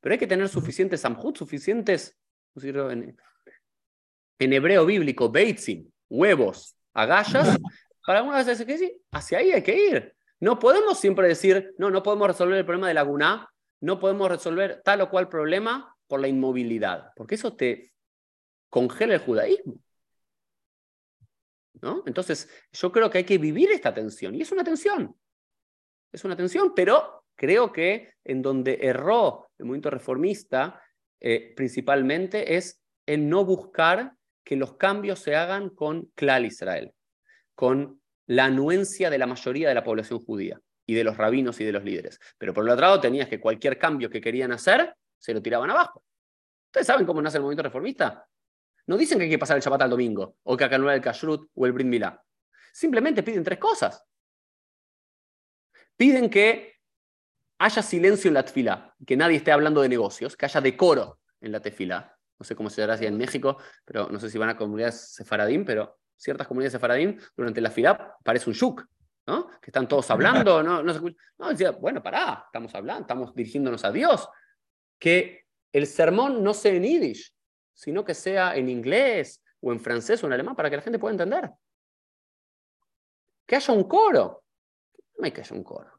Pero 0.00 0.12
hay 0.12 0.18
que 0.18 0.26
tener 0.26 0.48
suficientes 0.48 1.00
samhut, 1.00 1.36
suficientes, 1.36 2.16
en, 2.62 3.16
en 4.38 4.52
hebreo 4.52 4.86
bíblico, 4.86 5.30
beitzim, 5.30 5.90
huevos, 6.08 6.76
agallas, 6.94 7.58
para 8.06 8.20
algunas 8.20 8.46
veces 8.46 8.66
que 8.66 8.78
sí, 8.78 9.02
hacia 9.10 9.38
ahí 9.38 9.52
hay 9.52 9.62
que 9.62 9.76
ir. 9.76 10.14
No 10.40 10.58
podemos 10.58 11.00
siempre 11.00 11.26
decir, 11.26 11.74
no, 11.78 11.90
no 11.90 12.02
podemos 12.02 12.28
resolver 12.28 12.58
el 12.58 12.64
problema 12.64 12.88
de 12.88 12.94
la 12.94 13.02
guna, 13.02 13.52
no 13.80 13.98
podemos 13.98 14.28
resolver 14.28 14.82
tal 14.84 15.00
o 15.00 15.10
cual 15.10 15.28
problema 15.28 15.96
por 16.06 16.20
la 16.20 16.28
inmovilidad, 16.28 17.10
porque 17.16 17.34
eso 17.34 17.54
te 17.54 17.92
congela 18.70 19.14
el 19.14 19.20
judaísmo. 19.20 19.80
Entonces, 22.06 22.48
yo 22.72 22.92
creo 22.92 23.10
que 23.10 23.18
hay 23.18 23.24
que 23.24 23.38
vivir 23.38 23.70
esta 23.70 23.92
tensión, 23.92 24.34
y 24.34 24.42
es 24.42 24.52
una 24.52 24.64
tensión. 24.64 25.14
Es 26.12 26.24
una 26.24 26.36
tensión, 26.36 26.72
pero 26.74 27.24
creo 27.34 27.72
que 27.72 28.14
en 28.24 28.42
donde 28.42 28.78
erró 28.82 29.50
el 29.58 29.66
movimiento 29.66 29.90
reformista 29.90 30.82
eh, 31.20 31.52
principalmente 31.56 32.56
es 32.56 32.80
en 33.06 33.28
no 33.28 33.44
buscar 33.44 34.12
que 34.44 34.56
los 34.56 34.74
cambios 34.76 35.18
se 35.18 35.36
hagan 35.36 35.70
con 35.70 36.10
Klal 36.14 36.46
Israel, 36.46 36.92
con 37.54 38.00
la 38.26 38.46
anuencia 38.46 39.10
de 39.10 39.18
la 39.18 39.26
mayoría 39.26 39.68
de 39.68 39.74
la 39.74 39.84
población 39.84 40.24
judía 40.24 40.60
y 40.86 40.94
de 40.94 41.04
los 41.04 41.16
rabinos 41.16 41.60
y 41.60 41.64
de 41.64 41.72
los 41.72 41.84
líderes. 41.84 42.20
Pero 42.38 42.54
por 42.54 42.64
el 42.64 42.70
otro 42.70 42.86
lado 42.86 43.00
tenías 43.00 43.28
que 43.28 43.40
cualquier 43.40 43.78
cambio 43.78 44.10
que 44.10 44.20
querían 44.20 44.52
hacer, 44.52 44.94
se 45.18 45.34
lo 45.34 45.42
tiraban 45.42 45.70
abajo. 45.70 46.02
¿Ustedes 46.66 46.86
saben 46.86 47.06
cómo 47.06 47.20
nace 47.20 47.38
el 47.38 47.42
movimiento 47.42 47.62
reformista? 47.62 48.26
No 48.88 48.96
dicen 48.96 49.18
que 49.18 49.24
hay 49.24 49.30
que 49.30 49.38
pasar 49.38 49.56
el 49.56 49.62
Shabbat 49.62 49.82
al 49.82 49.90
domingo, 49.90 50.36
o 50.44 50.56
que 50.56 50.64
anular 50.64 50.94
el 50.94 51.02
Kashrut 51.02 51.50
o 51.54 51.66
el 51.66 51.72
Brit 51.72 51.86
Milá. 51.86 52.24
Simplemente 52.72 53.22
piden 53.22 53.44
tres 53.44 53.58
cosas. 53.58 54.02
Piden 55.94 56.30
que 56.30 56.76
haya 57.58 57.82
silencio 57.82 58.28
en 58.28 58.34
la 58.34 58.44
tefila, 58.44 58.94
que 59.06 59.14
nadie 59.16 59.36
esté 59.36 59.52
hablando 59.52 59.82
de 59.82 59.90
negocios, 59.90 60.36
que 60.36 60.46
haya 60.46 60.62
decoro 60.62 61.20
en 61.40 61.52
la 61.52 61.60
tefila. 61.60 62.16
No 62.38 62.44
sé 62.44 62.56
cómo 62.56 62.70
se 62.70 62.82
hará 62.82 62.94
así 62.94 63.04
en 63.04 63.18
México, 63.18 63.58
pero 63.84 64.08
no 64.08 64.18
sé 64.18 64.30
si 64.30 64.38
van 64.38 64.48
a 64.48 64.56
comunidades 64.56 65.12
sefaradín, 65.12 65.66
pero 65.66 65.98
ciertas 66.16 66.46
comunidades 66.46 66.72
sefaradín, 66.72 67.20
durante 67.36 67.60
la 67.60 67.70
fila 67.70 68.16
parece 68.24 68.48
un 68.48 68.54
shuk, 68.54 68.86
¿no? 69.26 69.48
Que 69.60 69.70
están 69.70 69.86
todos 69.86 70.10
hablando, 70.10 70.62
no, 70.62 70.82
no 70.82 70.92
se 70.92 70.96
escucha. 70.96 71.16
No, 71.36 71.50
decía, 71.50 71.72
bueno, 71.72 72.02
pará, 72.02 72.44
estamos 72.46 72.74
hablando, 72.74 73.02
estamos 73.02 73.34
dirigiéndonos 73.34 73.84
a 73.84 73.92
Dios. 73.92 74.26
Que 74.98 75.44
el 75.72 75.86
sermón 75.86 76.42
no 76.42 76.54
sea 76.54 76.72
en 76.72 76.84
yiddish, 76.84 77.34
sino 77.78 78.04
que 78.04 78.14
sea 78.14 78.56
en 78.56 78.68
inglés 78.68 79.40
o 79.60 79.72
en 79.72 79.78
francés 79.78 80.22
o 80.22 80.26
en 80.26 80.32
alemán 80.32 80.56
para 80.56 80.68
que 80.68 80.76
la 80.76 80.82
gente 80.82 80.98
pueda 80.98 81.12
entender. 81.12 81.50
Que 83.46 83.54
haya 83.54 83.72
un 83.72 83.84
coro. 83.84 84.42
No 85.16 85.24
hay 85.24 85.30
que 85.30 85.42
haya 85.42 85.54
un 85.54 85.62
coro 85.62 85.98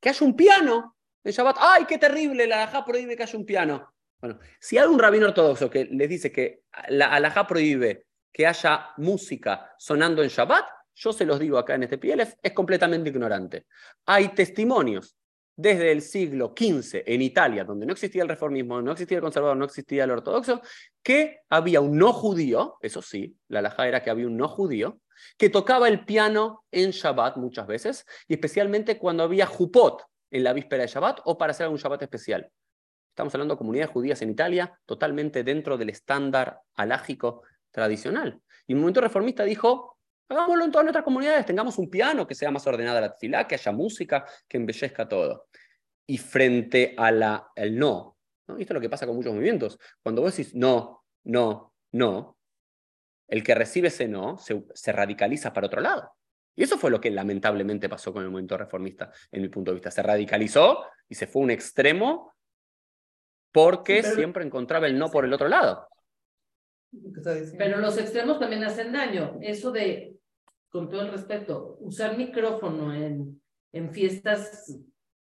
que 0.00 0.08
haya 0.08 0.26
un 0.26 0.34
piano 0.34 0.96
en 1.22 1.32
Shabbat. 1.32 1.56
¡Ay, 1.60 1.84
qué 1.84 1.98
terrible! 1.98 2.46
La 2.46 2.62
alajá 2.62 2.84
prohíbe 2.84 3.16
que 3.16 3.22
haya 3.22 3.38
un 3.38 3.44
piano. 3.44 3.92
Bueno, 4.20 4.38
si 4.58 4.78
hay 4.78 4.86
un 4.86 4.98
rabino 4.98 5.26
ortodoxo 5.26 5.70
que 5.70 5.84
les 5.84 6.08
dice 6.08 6.32
que 6.32 6.64
la 6.88 7.12
alajá 7.12 7.46
prohíbe 7.46 8.06
que 8.32 8.46
haya 8.46 8.90
música 8.96 9.74
sonando 9.78 10.22
en 10.22 10.28
Shabbat, 10.28 10.66
yo 10.94 11.12
se 11.12 11.24
los 11.24 11.38
digo 11.38 11.58
acá 11.58 11.74
en 11.74 11.84
este 11.84 11.98
PLF, 11.98 12.34
es 12.42 12.52
completamente 12.52 13.10
ignorante. 13.10 13.66
Hay 14.06 14.28
testimonios 14.28 15.16
desde 15.60 15.92
el 15.92 16.00
siglo 16.00 16.54
XV 16.56 17.02
en 17.04 17.20
Italia, 17.20 17.64
donde 17.64 17.84
no 17.84 17.92
existía 17.92 18.22
el 18.22 18.28
reformismo, 18.28 18.80
no 18.80 18.92
existía 18.92 19.18
el 19.18 19.22
conservador, 19.22 19.56
no 19.56 19.66
existía 19.66 20.04
el 20.04 20.10
ortodoxo, 20.10 20.62
que 21.02 21.40
había 21.50 21.80
un 21.82 21.98
no 21.98 22.12
judío, 22.12 22.76
eso 22.80 23.02
sí, 23.02 23.36
la 23.48 23.58
alajá 23.58 23.86
era 23.86 24.02
que 24.02 24.10
había 24.10 24.26
un 24.26 24.38
no 24.38 24.48
judío, 24.48 25.00
que 25.36 25.50
tocaba 25.50 25.88
el 25.88 26.06
piano 26.06 26.64
en 26.70 26.92
Shabbat 26.92 27.36
muchas 27.36 27.66
veces, 27.66 28.06
y 28.26 28.34
especialmente 28.34 28.98
cuando 28.98 29.22
había 29.22 29.44
jupot 29.44 30.02
en 30.30 30.44
la 30.44 30.54
víspera 30.54 30.82
de 30.82 30.88
Shabbat 30.88 31.20
o 31.24 31.36
para 31.36 31.50
hacer 31.50 31.68
un 31.68 31.76
Shabbat 31.76 32.02
especial. 32.02 32.50
Estamos 33.10 33.34
hablando 33.34 33.54
de 33.54 33.58
comunidades 33.58 33.90
judías 33.90 34.22
en 34.22 34.30
Italia, 34.30 34.78
totalmente 34.86 35.44
dentro 35.44 35.76
del 35.76 35.90
estándar 35.90 36.60
alágico 36.74 37.42
tradicional. 37.70 38.40
Y 38.66 38.72
un 38.72 38.80
momento 38.80 39.02
reformista 39.02 39.44
dijo, 39.44 39.98
hagámoslo 40.30 40.64
en 40.64 40.70
todas 40.70 40.84
nuestras 40.84 41.04
comunidades, 41.04 41.44
tengamos 41.44 41.76
un 41.78 41.90
piano 41.90 42.26
que 42.26 42.34
sea 42.34 42.50
más 42.50 42.66
ordenada 42.66 43.00
la 43.00 43.12
tefilá, 43.12 43.46
que 43.46 43.56
haya 43.56 43.72
música, 43.72 44.24
que 44.48 44.56
embellezca 44.56 45.08
todo. 45.08 45.48
Y 46.06 46.18
frente 46.18 46.94
al 46.96 47.18
no, 47.76 48.16
¿no? 48.46 48.56
esto 48.56 48.72
es 48.72 48.74
lo 48.74 48.80
que 48.80 48.88
pasa 48.88 49.06
con 49.06 49.16
muchos 49.16 49.32
movimientos, 49.32 49.78
cuando 50.02 50.22
vos 50.22 50.36
decís 50.36 50.54
no, 50.54 51.04
no, 51.24 51.74
no, 51.92 52.38
el 53.28 53.42
que 53.42 53.54
recibe 53.54 53.88
ese 53.88 54.08
no 54.08 54.38
se, 54.38 54.92
radicaliza 54.92 55.52
para 55.52 55.66
otro 55.66 55.80
lado. 55.80 56.12
Y 56.56 56.64
eso 56.64 56.78
fue 56.78 56.90
lo 56.90 57.00
que 57.00 57.10
lamentablemente 57.10 57.88
pasó 57.88 58.12
con 58.12 58.22
el 58.22 58.30
movimiento 58.30 58.56
reformista, 58.56 59.12
en 59.30 59.42
mi 59.42 59.48
punto 59.48 59.70
de 59.70 59.76
vista. 59.76 59.90
Se 59.90 60.02
radicalizó 60.02 60.84
y 61.08 61.14
se 61.14 61.26
fue 61.26 61.42
a 61.42 61.44
un 61.44 61.50
extremo 61.50 62.34
porque 63.52 64.02
siempre 64.02 64.44
encontraba 64.44 64.86
el 64.86 64.98
no 64.98 65.10
por 65.10 65.24
el 65.24 65.32
otro 65.32 65.48
lado. 65.48 65.88
Pero 67.56 67.78
los 67.78 67.96
extremos 67.98 68.40
también 68.40 68.64
hacen 68.64 68.92
daño. 68.92 69.38
Eso 69.40 69.70
de, 69.70 70.19
con 70.70 70.88
todo 70.88 71.02
el 71.02 71.10
respeto, 71.10 71.76
usar 71.80 72.16
micrófono 72.16 72.94
en, 72.94 73.40
en 73.72 73.90
fiestas 73.90 74.78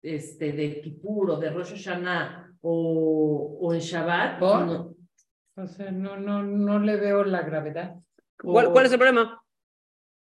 este, 0.03 0.53
de 0.53 0.81
Kippur 0.81 1.31
o 1.31 1.37
de 1.39 1.51
Rosh 1.51 1.71
Hashanah 1.71 2.53
o, 2.61 3.59
o 3.61 3.75
en 3.75 3.81
Shabbat, 3.81 4.43
o 4.43 5.67
sea, 5.67 5.91
no, 5.91 6.17
no, 6.17 6.43
no 6.43 6.79
le 6.79 6.97
veo 6.97 7.25
la 7.25 7.43
gravedad. 7.43 7.95
¿Cuál, 8.39 8.73
¿Cuál, 8.73 8.87
es 8.87 8.93
el 8.93 8.99
problema? 8.99 9.43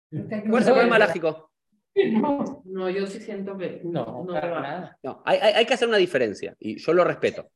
¿Cuál 0.10 0.62
es 0.62 0.68
el 0.68 0.74
problema 0.74 1.00
lógico? 1.00 1.52
No, 1.96 2.64
no, 2.66 2.90
yo 2.90 3.06
sí 3.06 3.20
siento 3.20 3.58
que 3.58 3.82
no, 3.84 4.26
no, 4.26 4.34
nada. 4.34 4.98
no 5.04 5.22
hay, 5.26 5.38
hay, 5.40 5.54
hay, 5.54 5.66
que 5.66 5.76
hacer 5.76 5.88
una 5.88 5.98
diferencia 5.98 6.56
y 6.60 6.80
yo 6.80 6.92
lo 6.92 7.04
respeto. 7.04 7.52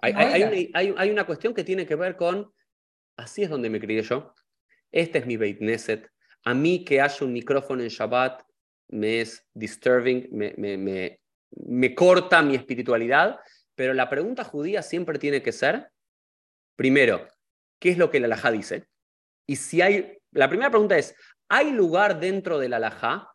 Hay, 0.00 0.14
hay, 0.14 0.70
hay, 0.72 0.94
hay, 0.96 1.10
una 1.10 1.26
cuestión 1.26 1.52
que 1.52 1.62
tiene 1.62 1.84
que 1.84 1.94
ver 1.94 2.16
con, 2.16 2.50
así 3.16 3.42
es 3.42 3.50
donde 3.50 3.68
me 3.68 3.80
crié 3.80 4.02
yo, 4.02 4.32
este 4.90 5.18
es 5.18 5.26
mi 5.26 5.36
Beit 5.36 5.60
Neset, 5.60 6.08
a 6.44 6.54
mí 6.54 6.84
que 6.84 7.00
haya 7.00 7.24
un 7.24 7.32
micrófono 7.32 7.82
en 7.82 7.88
Shabbat 7.88 8.42
me 8.88 9.20
es 9.20 9.46
disturbing, 9.54 10.28
me, 10.32 10.54
me, 10.56 10.76
me, 10.76 11.20
me 11.66 11.94
corta 11.94 12.42
mi 12.42 12.54
espiritualidad, 12.54 13.38
pero 13.74 13.94
la 13.94 14.08
pregunta 14.08 14.44
judía 14.44 14.82
siempre 14.82 15.18
tiene 15.18 15.42
que 15.42 15.52
ser, 15.52 15.90
primero, 16.76 17.26
¿qué 17.78 17.90
es 17.90 17.98
lo 17.98 18.10
que 18.10 18.20
la 18.20 18.26
alajá 18.26 18.50
dice? 18.50 18.86
Y 19.46 19.56
si 19.56 19.80
hay, 19.80 20.18
la 20.32 20.48
primera 20.48 20.70
pregunta 20.70 20.96
es, 20.98 21.14
¿hay 21.48 21.72
lugar 21.72 22.20
dentro 22.20 22.58
de 22.58 22.68
la 22.68 22.76
alajá 22.76 23.34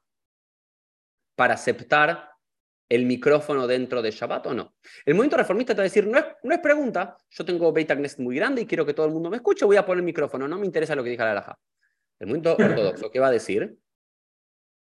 para 1.36 1.56
aceptar 1.56 2.32
el 2.90 3.06
micrófono 3.06 3.68
dentro 3.68 4.02
de 4.02 4.12
Shabbat 4.12 4.48
o 4.48 4.54
no? 4.54 4.76
El 5.06 5.16
movimiento 5.16 5.38
reformista 5.38 5.74
te 5.74 5.78
va 5.78 5.84
a 5.84 5.92
decir, 5.92 6.08
no 6.08 6.18
es, 6.18 6.26
no 6.44 6.54
es 6.54 6.60
pregunta, 6.60 7.18
yo 7.30 7.46
tengo 7.46 7.72
Beit 7.74 7.92
muy 8.20 8.36
grande 8.36 8.62
y 8.62 8.68
quiero 8.68 8.86
que 8.86 8.94
todo 8.94 9.06
el 9.06 9.12
mundo 9.12 9.30
me 9.30 9.38
escuche, 9.38 9.66
voy 9.66 9.78
a 9.78 9.86
poner 9.86 10.00
el 10.00 10.06
micrófono, 10.06 10.48
no 10.48 10.58
me 10.58 10.66
interesa 10.66 10.96
lo 10.96 11.04
que 11.04 11.10
diga 11.10 11.26
la 11.26 11.32
alajá. 11.32 11.60
El 12.20 12.28
movimiento 12.28 12.56
ortodoxo, 12.56 13.12
¿qué 13.12 13.20
va 13.20 13.28
a 13.28 13.32
decir? 13.32 13.78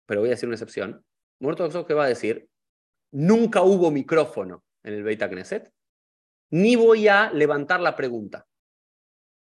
Pero 0.05 0.21
voy 0.21 0.29
a 0.29 0.31
decir 0.31 0.47
una 0.47 0.55
excepción. 0.55 1.03
Movimiento 1.39 1.63
ortodoxo, 1.65 1.87
¿qué 1.87 1.93
va 1.93 2.05
a 2.05 2.09
decir? 2.09 2.47
Nunca 3.11 3.61
hubo 3.61 3.91
micrófono 3.91 4.63
en 4.83 4.93
el 4.93 5.03
Beit 5.03 5.21
Knesset, 5.21 5.71
ni 6.51 6.75
voy 6.75 7.07
a 7.07 7.31
levantar 7.31 7.79
la 7.81 7.95
pregunta. 7.95 8.45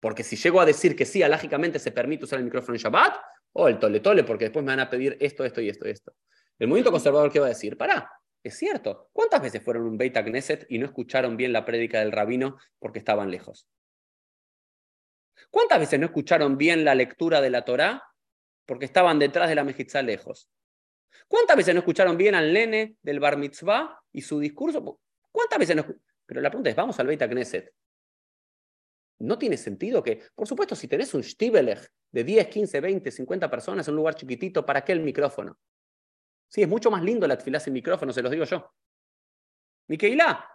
Porque 0.00 0.24
si 0.24 0.36
llego 0.36 0.60
a 0.60 0.66
decir 0.66 0.96
que 0.96 1.06
sí, 1.06 1.22
alágicamente 1.22 1.78
se 1.78 1.92
permite 1.92 2.24
usar 2.24 2.38
el 2.38 2.44
micrófono 2.44 2.74
en 2.74 2.80
Shabbat, 2.80 3.16
o 3.54 3.68
el 3.68 3.78
tole 3.78 4.00
tole, 4.00 4.24
porque 4.24 4.46
después 4.46 4.64
me 4.64 4.72
van 4.72 4.80
a 4.80 4.90
pedir 4.90 5.16
esto, 5.20 5.44
esto 5.44 5.60
y 5.60 5.68
esto 5.68 5.86
y 5.86 5.90
esto. 5.90 6.14
El 6.58 6.68
movimiento 6.68 6.90
conservador, 6.90 7.30
¿qué 7.30 7.38
va 7.38 7.46
a 7.46 7.50
decir? 7.50 7.76
Pará, 7.76 8.10
es 8.42 8.56
cierto. 8.56 9.10
¿Cuántas 9.12 9.42
veces 9.42 9.62
fueron 9.62 9.84
un 9.84 9.96
Beit 9.96 10.16
Knesset 10.16 10.66
y 10.68 10.78
no 10.78 10.86
escucharon 10.86 11.36
bien 11.36 11.52
la 11.52 11.64
prédica 11.64 12.00
del 12.00 12.12
rabino 12.12 12.56
porque 12.78 12.98
estaban 12.98 13.30
lejos? 13.30 13.66
¿Cuántas 15.52 15.80
veces 15.80 16.00
no 16.00 16.06
escucharon 16.06 16.56
bien 16.56 16.82
la 16.82 16.94
lectura 16.94 17.42
de 17.42 17.50
la 17.50 17.62
Torá 17.62 18.02
porque 18.64 18.86
estaban 18.86 19.18
detrás 19.18 19.50
de 19.50 19.54
la 19.54 19.64
mejizá 19.64 20.00
lejos? 20.00 20.48
¿Cuántas 21.28 21.58
veces 21.58 21.74
no 21.74 21.80
escucharon 21.80 22.16
bien 22.16 22.34
al 22.34 22.54
nene 22.54 22.96
del 23.02 23.20
bar 23.20 23.36
mitzvah 23.36 24.02
y 24.12 24.22
su 24.22 24.40
discurso? 24.40 24.98
¿Cuántas 25.30 25.58
veces 25.58 25.76
no 25.76 25.84
Pero 26.24 26.40
la 26.40 26.48
pregunta 26.48 26.70
es, 26.70 26.76
vamos 26.76 26.98
al 26.98 27.06
Beit 27.06 27.22
Knesset. 27.22 27.70
No 29.18 29.36
tiene 29.36 29.58
sentido 29.58 30.02
que, 30.02 30.22
por 30.34 30.48
supuesto, 30.48 30.74
si 30.74 30.88
tenés 30.88 31.12
un 31.12 31.22
Stibelech 31.22 31.86
de 32.10 32.24
10, 32.24 32.48
15, 32.48 32.80
20, 32.80 33.10
50 33.10 33.50
personas 33.50 33.86
en 33.86 33.92
un 33.92 33.96
lugar 33.96 34.14
chiquitito, 34.14 34.64
¿para 34.64 34.82
qué 34.82 34.92
el 34.92 35.00
micrófono? 35.00 35.58
Sí, 36.48 36.62
es 36.62 36.68
mucho 36.68 36.90
más 36.90 37.02
lindo 37.02 37.28
la 37.28 37.36
tefilá 37.36 37.60
sin 37.60 37.74
micrófono, 37.74 38.10
se 38.10 38.22
los 38.22 38.32
digo 38.32 38.44
yo. 38.44 38.72
Miqueilá, 39.88 40.48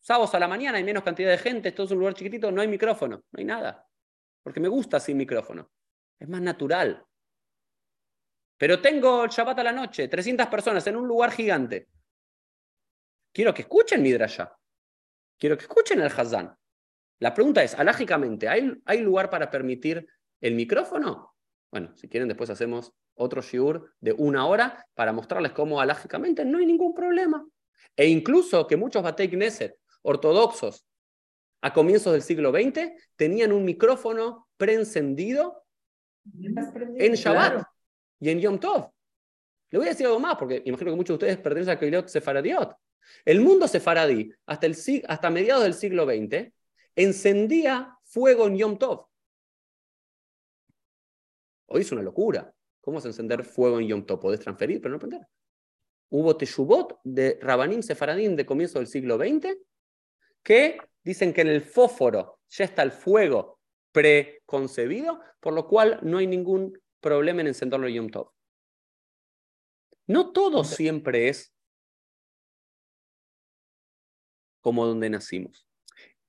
sábados 0.00 0.34
a 0.34 0.38
la 0.38 0.48
mañana 0.48 0.78
hay 0.78 0.84
menos 0.84 1.02
cantidad 1.02 1.30
de 1.30 1.38
gente, 1.38 1.68
esto 1.68 1.82
es 1.82 1.90
un 1.90 1.98
lugar 1.98 2.14
chiquitito, 2.14 2.50
no 2.50 2.62
hay 2.62 2.68
micrófono, 2.68 3.18
no 3.30 3.38
hay 3.38 3.44
nada. 3.44 3.86
Porque 4.46 4.60
me 4.60 4.68
gusta 4.68 5.00
sin 5.00 5.16
micrófono. 5.16 5.72
Es 6.20 6.28
más 6.28 6.40
natural. 6.40 7.04
Pero 8.56 8.80
tengo 8.80 9.24
el 9.24 9.30
Shabbat 9.30 9.58
a 9.58 9.64
la 9.64 9.72
noche, 9.72 10.06
300 10.06 10.46
personas 10.46 10.86
en 10.86 10.94
un 10.94 11.08
lugar 11.08 11.32
gigante. 11.32 11.88
Quiero 13.32 13.52
que 13.52 13.62
escuchen 13.62 14.00
Midrashah. 14.00 14.56
Quiero 15.36 15.56
que 15.58 15.64
escuchen 15.64 16.00
el 16.00 16.12
Hazán. 16.16 16.56
La 17.18 17.34
pregunta 17.34 17.64
es, 17.64 17.74
alágicamente, 17.74 18.48
¿hay, 18.48 18.72
¿hay 18.84 19.00
lugar 19.00 19.30
para 19.30 19.50
permitir 19.50 20.06
el 20.40 20.54
micrófono? 20.54 21.34
Bueno, 21.72 21.96
si 21.96 22.08
quieren, 22.08 22.28
después 22.28 22.48
hacemos 22.48 22.92
otro 23.16 23.42
shiur 23.42 23.96
de 23.98 24.12
una 24.12 24.46
hora 24.46 24.86
para 24.94 25.12
mostrarles 25.12 25.50
cómo 25.50 25.80
alágicamente 25.80 26.44
no 26.44 26.58
hay 26.58 26.66
ningún 26.66 26.94
problema. 26.94 27.44
E 27.96 28.06
incluso 28.06 28.64
que 28.68 28.76
muchos 28.76 29.02
Batei 29.02 29.28
ortodoxos 30.02 30.86
a 31.60 31.72
comienzos 31.72 32.12
del 32.12 32.22
siglo 32.22 32.50
XX 32.50 32.92
tenían 33.16 33.52
un 33.52 33.64
micrófono 33.64 34.48
preencendido 34.56 35.64
en 36.98 37.14
Shabbat 37.14 37.66
y 38.20 38.30
en 38.30 38.40
Yom 38.40 38.58
Tov. 38.58 38.90
Le 39.70 39.78
voy 39.78 39.88
a 39.88 39.90
decir 39.90 40.06
algo 40.06 40.20
más, 40.20 40.36
porque 40.36 40.62
imagino 40.64 40.90
que 40.90 40.96
muchos 40.96 41.18
de 41.18 41.26
ustedes 41.26 41.38
pertenecen 41.38 41.74
a 41.74 41.78
Keilot 41.78 42.08
Sefaradiot. 42.08 42.76
El 43.24 43.40
mundo 43.40 43.68
sefaradí, 43.68 44.32
hasta, 44.46 44.66
el, 44.66 44.76
hasta 45.06 45.30
mediados 45.30 45.64
del 45.64 45.74
siglo 45.74 46.04
XX, 46.04 46.52
encendía 46.94 47.96
fuego 48.04 48.46
en 48.46 48.56
Yom 48.58 48.78
Tov. 48.78 49.06
Hoy 51.66 51.82
es 51.82 51.92
una 51.92 52.02
locura. 52.02 52.52
¿Cómo 52.80 53.00
se 53.00 53.08
encender 53.08 53.44
fuego 53.44 53.80
en 53.80 53.88
Yom 53.88 54.06
Tov? 54.06 54.20
Podés 54.20 54.40
transferir, 54.40 54.80
pero 54.80 54.92
no 54.92 54.98
prender. 54.98 55.26
Hubo 56.08 56.36
teshubot 56.36 57.00
de 57.02 57.38
Rabanim 57.42 57.82
Sefaradim 57.82 58.36
de 58.36 58.46
comienzo 58.46 58.78
del 58.78 58.86
siglo 58.86 59.16
XX 59.16 59.56
que 60.42 60.78
dicen 61.06 61.32
que 61.32 61.42
en 61.42 61.48
el 61.48 61.62
fósforo 61.62 62.40
ya 62.48 62.64
está 62.64 62.82
el 62.82 62.90
fuego 62.90 63.60
preconcebido, 63.92 65.20
por 65.38 65.54
lo 65.54 65.68
cual 65.68 66.00
no 66.02 66.18
hay 66.18 66.26
ningún 66.26 66.76
problema 67.00 67.42
en 67.42 67.46
encenderlo 67.46 67.86
en 67.86 67.94
Yom 67.94 68.08
Tov. 68.08 68.32
No 70.08 70.32
todo 70.32 70.64
siempre 70.64 71.28
es 71.28 71.54
como 74.60 74.84
donde 74.84 75.08
nacimos. 75.08 75.68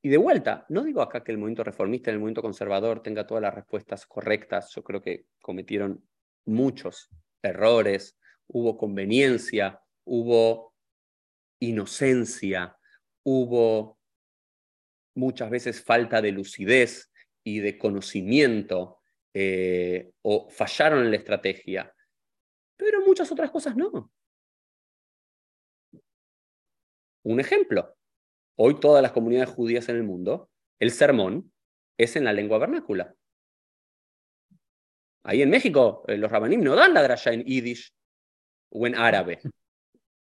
Y 0.04 0.10
de 0.10 0.18
vuelta, 0.18 0.68
no 0.70 0.84
digo 0.84 1.02
acá 1.02 1.24
que 1.24 1.32
el 1.32 1.40
movimiento 1.40 1.64
reformista 1.64 2.12
y 2.12 2.14
el 2.14 2.20
movimiento 2.20 2.44
conservador 2.44 3.02
tenga 3.02 3.26
todas 3.26 3.42
las 3.42 3.56
respuestas 3.56 4.06
correctas. 4.06 4.72
Yo 4.76 4.84
creo 4.84 5.02
que 5.02 5.26
cometieron 5.42 6.08
muchos 6.46 7.10
errores, 7.42 8.16
hubo 8.46 8.78
conveniencia, 8.78 9.82
hubo 10.06 10.76
inocencia, 11.60 12.78
hubo 13.24 13.97
muchas 15.18 15.50
veces 15.50 15.84
falta 15.84 16.22
de 16.22 16.32
lucidez 16.32 17.12
y 17.44 17.60
de 17.60 17.78
conocimiento 17.78 19.00
eh, 19.34 20.12
o 20.22 20.50
fallaron 20.50 21.04
en 21.04 21.12
la 21.12 21.18
estrategia, 21.18 21.94
pero 22.78 23.02
muchas 23.06 23.32
otras 23.32 23.52
cosas 23.52 23.76
no. 23.76 24.12
Un 27.24 27.40
ejemplo, 27.40 27.98
hoy 28.56 28.80
todas 28.80 29.02
las 29.02 29.12
comunidades 29.12 29.50
judías 29.50 29.90
en 29.90 29.98
el 29.98 30.04
mundo, 30.04 30.50
el 30.80 30.92
sermón 30.92 31.52
es 31.98 32.16
en 32.16 32.24
la 32.24 32.34
lengua 32.34 32.60
vernácula. 32.60 33.16
Ahí 35.24 35.42
en 35.42 35.50
México, 35.50 36.06
eh, 36.08 36.18
los 36.18 36.32
rabanim 36.32 36.64
no 36.64 36.76
dan 36.76 36.94
la 36.94 37.02
graya 37.02 37.34
en 37.34 37.44
yiddish 37.44 37.92
o 38.70 38.88
en 38.88 38.96
árabe 38.96 39.40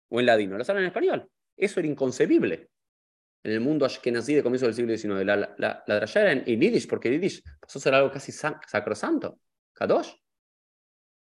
o 0.10 0.20
en 0.20 0.26
ladino, 0.26 0.58
lo 0.58 0.64
hablan 0.64 0.80
en 0.80 0.88
español. 0.88 1.32
Eso 1.56 1.80
era 1.80 1.88
inconcebible 1.88 2.70
en 3.48 3.54
el 3.54 3.62
mundo 3.62 3.86
ashkenazí 3.86 4.36
de 4.36 4.44
comienzo 4.44 4.66
del 4.66 4.76
siglo 4.76 4.98
XIX. 4.98 5.26
La, 5.26 5.38
la, 5.58 5.84
la 5.88 5.98
era 5.98 6.32
en, 6.34 6.44
yiddish, 6.44 6.86
porque 6.86 7.10
yiddish 7.10 7.42
pasó 7.62 7.80
a 7.80 7.82
ser 7.82 7.94
algo 7.94 8.12
casi 8.12 8.34
sacrosanto. 8.34 9.40
Kadosh. 9.72 10.12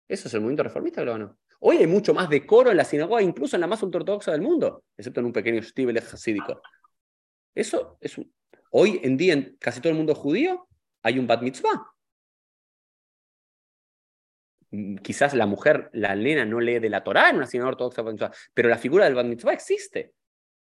Eso 0.08 0.28
es 0.28 0.34
el 0.34 0.42
movimiento 0.42 0.64
reformista, 0.64 1.06
no? 1.06 1.38
Hoy 1.60 1.78
hay 1.78 1.86
mucho 1.88 2.16
más 2.16 2.28
decoro 2.28 2.72
en 2.72 2.78
la 2.78 2.86
sinagoga, 2.86 3.22
incluso 3.22 3.56
en 3.56 3.62
la 3.62 3.68
más 3.68 3.84
ortodoxa 3.84 4.32
del 4.32 4.42
mundo, 4.42 4.84
excepto 4.96 5.20
en 5.20 5.28
un 5.28 5.34
pequeño 5.34 5.60
estibel 5.60 5.98
hasídico. 5.98 6.62
Eso 7.54 7.98
es. 8.02 8.16
Hoy 8.72 9.00
en 9.04 9.16
día, 9.16 9.34
en 9.34 9.56
casi 9.60 9.80
todo 9.80 9.92
el 9.92 9.98
mundo 9.98 10.16
judío, 10.16 10.68
hay 11.04 11.20
un 11.20 11.28
bat 11.28 11.42
mitzvah. 11.44 11.94
Quizás 15.04 15.36
la 15.36 15.46
mujer, 15.46 15.90
la 15.94 16.16
nena, 16.16 16.46
no 16.46 16.60
lee 16.60 16.80
de 16.80 16.90
la 16.90 17.04
Torá 17.04 17.30
en 17.30 17.38
una 17.38 17.46
sinagoga 17.46 17.86
ortodoxa, 17.86 18.32
pero 18.56 18.70
la 18.70 18.78
figura 18.78 19.06
del 19.06 19.14
bat 19.14 19.26
mitzvah 19.28 19.54
existe. 19.54 20.14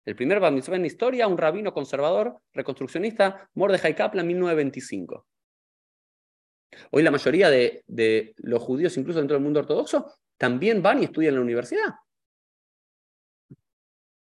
El 0.05 0.16
primer 0.16 0.40
bat 0.40 0.53
mitzvah 0.53 0.76
en 0.76 0.82
la 0.82 0.88
historia, 0.88 1.28
un 1.28 1.38
rabino 1.38 1.72
conservador, 1.72 2.38
reconstruccionista, 2.53 3.48
Mordechai 3.55 3.94
Kaplan, 3.94 4.26
1925. 4.26 5.26
Hoy 6.90 7.03
la 7.03 7.11
mayoría 7.11 7.50
de, 7.50 8.34
los 8.38 8.62
judíos, 8.62 8.96
incluso 8.96 9.20
dentro 9.20 9.36
del 9.36 9.44
mundo 9.44 9.61
ortodoxo, 9.61 10.12
también 10.36 10.82
van 10.82 11.00
y 11.00 11.05
estudian 11.05 11.30
en 11.30 11.36
la 11.36 11.42
universidad. 11.42 11.94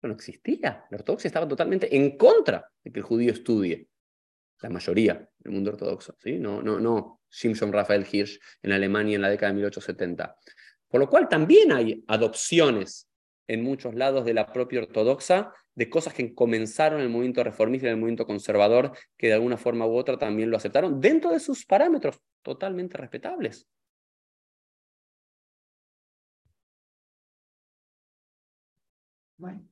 No 0.02 0.14
existía. 0.14 0.86
La 0.90 0.96
ortodoxia 0.96 1.28
estaba 1.28 1.46
totalmente 1.46 1.94
en 1.94 2.16
contra 2.16 2.70
de 2.82 2.92
que 2.92 3.00
el 3.00 3.04
judío 3.04 3.32
estudie. 3.32 3.88
La 4.62 4.70
mayoría 4.70 5.28
del 5.38 5.52
mundo 5.52 5.72
ortodoxo. 5.72 6.16
¿sí? 6.18 6.38
No, 6.38 6.62
no, 6.62 6.78
no 6.78 7.20
Simpson 7.28 7.72
Raphael 7.72 8.06
Hirsch 8.10 8.40
en 8.62 8.72
Alemania 8.72 9.16
en 9.16 9.22
la 9.22 9.28
década 9.28 9.50
de 9.50 9.56
1870. 9.56 10.36
Por 10.88 11.00
lo 11.00 11.08
cual 11.08 11.28
también 11.28 11.72
hay 11.72 12.02
adopciones 12.06 13.07
en 13.48 13.64
muchos 13.64 13.94
lados 13.94 14.24
de 14.24 14.34
la 14.34 14.52
propia 14.52 14.80
ortodoxa, 14.80 15.52
de 15.74 15.90
cosas 15.90 16.14
que 16.14 16.34
comenzaron 16.34 17.00
el 17.00 17.08
movimiento 17.08 17.42
reformista 17.42 17.86
y 17.86 17.90
el 17.90 17.96
movimiento 17.96 18.26
conservador, 18.26 18.92
que 19.16 19.28
de 19.28 19.34
alguna 19.34 19.56
forma 19.56 19.86
u 19.86 19.96
otra 19.96 20.18
también 20.18 20.50
lo 20.50 20.56
aceptaron, 20.56 21.00
dentro 21.00 21.32
de 21.32 21.40
sus 21.40 21.64
parámetros 21.64 22.20
totalmente 22.42 22.96
respetables. 22.96 23.66
Bueno. 29.36 29.62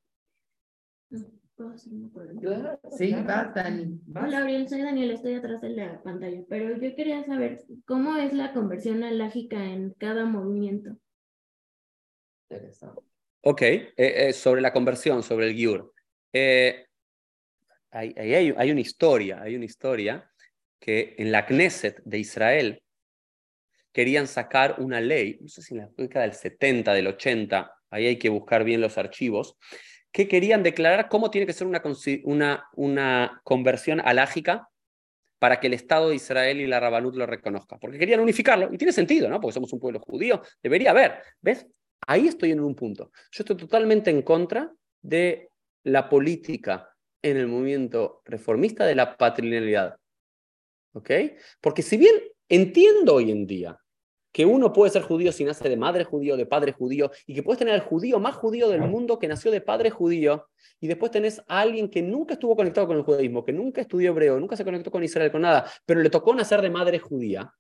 Sí, 2.97 3.13
va, 3.13 3.53
Dani. 3.55 4.01
Hola, 4.15 4.39
Abril, 4.39 4.69
soy 4.69 4.83
Daniel, 4.83 5.11
estoy 5.11 5.35
atrás 5.35 5.63
de 5.63 5.71
la 5.71 6.03
pantalla, 6.03 6.43
pero 6.49 6.77
yo 6.77 6.95
quería 6.95 7.25
saber 7.25 7.65
cómo 7.87 8.17
es 8.17 8.33
la 8.33 8.53
conversión 8.53 9.03
alágica 9.03 9.65
en 9.65 9.93
cada 9.93 10.27
movimiento. 10.27 10.97
Ok, 13.43 13.63
eh, 13.63 13.93
eh, 13.97 14.33
sobre 14.33 14.61
la 14.61 14.73
conversión, 14.73 15.23
sobre 15.23 15.47
el 15.49 15.55
Giur. 15.55 15.93
Eh, 16.33 16.87
hay, 17.91 18.15
hay, 18.17 18.55
hay, 18.57 18.71
una 18.71 18.81
historia, 18.81 19.41
hay 19.41 19.55
una 19.55 19.65
historia 19.65 20.31
que 20.79 21.15
en 21.19 21.33
la 21.33 21.47
Knesset 21.47 22.03
de 22.05 22.19
Israel 22.19 22.83
querían 23.93 24.27
sacar 24.27 24.77
una 24.79 25.01
ley, 25.01 25.39
no 25.41 25.49
sé 25.49 25.63
si 25.63 25.75
en 25.75 25.81
la 25.81 25.91
década 25.97 26.27
del 26.27 26.35
70, 26.35 26.93
del 26.93 27.07
80, 27.07 27.73
ahí 27.91 28.07
hay 28.07 28.19
que 28.19 28.29
buscar 28.29 28.65
bien 28.65 28.81
los 28.81 28.99
archivos, 28.99 29.57
que 30.13 30.29
querían 30.29 30.63
declarar 30.63 31.09
cómo 31.09 31.31
tiene 31.31 31.47
que 31.47 31.53
ser 31.53 31.67
una, 31.67 31.83
una, 32.25 32.65
una 32.75 33.41
conversión 33.45 34.01
alágica 34.01 34.69
para 35.39 35.61
que 35.61 35.67
el 35.67 35.75
Estado 35.75 36.09
de 36.09 36.17
Israel 36.17 36.61
y 36.61 36.67
la 36.67 36.81
Rabanut 36.81 37.15
lo 37.15 37.27
reconozcan. 37.27 37.79
Porque 37.79 37.99
querían 37.99 38.21
unificarlo, 38.21 38.73
y 38.73 38.79
tiene 38.79 38.93
sentido, 38.93 39.29
¿no? 39.29 39.41
Porque 39.41 39.55
somos 39.55 39.73
un 39.73 39.81
pueblo 39.81 40.01
judío, 40.01 40.43
debería 40.63 40.91
haber. 40.91 41.23
¿Ves? 41.41 41.67
Ahí 42.07 42.29
estoy 42.29 42.53
en 42.53 42.61
un 42.61 42.75
punto. 42.75 43.11
Yo 43.33 43.43
estoy 43.43 43.57
totalmente 43.57 44.11
en 44.11 44.23
contra 44.23 44.73
de 45.03 45.51
la 45.85 46.09
política 46.09 46.95
en 47.23 47.37
el 47.37 47.49
movimiento 47.49 48.23
reformista 48.25 48.87
de 48.87 48.95
la 48.95 49.17
patrinalidad. 49.17 49.97
¿Ok? 50.93 51.11
Porque 51.61 51.83
si 51.83 51.97
bien 51.97 52.15
entiendo 52.49 53.15
hoy 53.15 53.31
en 53.31 53.47
día 53.47 53.79
que 54.33 54.45
uno 54.45 54.73
puede 54.73 54.93
ser 54.93 55.03
judío 55.03 55.33
si 55.33 55.45
nace 55.45 55.67
de 55.67 55.79
madre 55.79 56.05
judío, 56.05 56.37
de 56.37 56.45
padre 56.45 56.73
judío, 56.73 57.11
y 57.27 57.35
que 57.35 57.43
puedes 57.43 57.59
tener 57.59 57.73
al 57.73 57.81
judío 57.81 58.21
más 58.21 58.37
judío 58.37 58.69
del 58.69 58.83
mundo 58.83 59.19
que 59.19 59.29
nació 59.29 59.51
de 59.51 59.63
padre 59.63 59.89
judío, 59.89 60.49
y 60.79 60.89
después 60.89 61.11
tenés 61.11 61.41
a 61.49 61.61
alguien 61.61 61.89
que 61.89 62.03
nunca 62.03 62.35
estuvo 62.35 62.55
conectado 62.55 62.87
con 62.87 62.99
el 62.99 63.03
judaísmo, 63.03 63.43
que 63.43 63.55
nunca 63.55 63.81
estudió 63.81 64.11
hebreo, 64.11 64.39
nunca 64.39 64.55
se 64.55 64.65
conectó 64.65 64.91
con 64.91 65.03
Israel, 65.03 65.33
con 65.33 65.41
nada, 65.41 65.71
pero 65.87 66.03
le 66.03 66.11
tocó 66.11 66.35
nacer 66.35 66.61
de 66.61 66.69
madre 66.69 66.99
judía. 66.99 67.51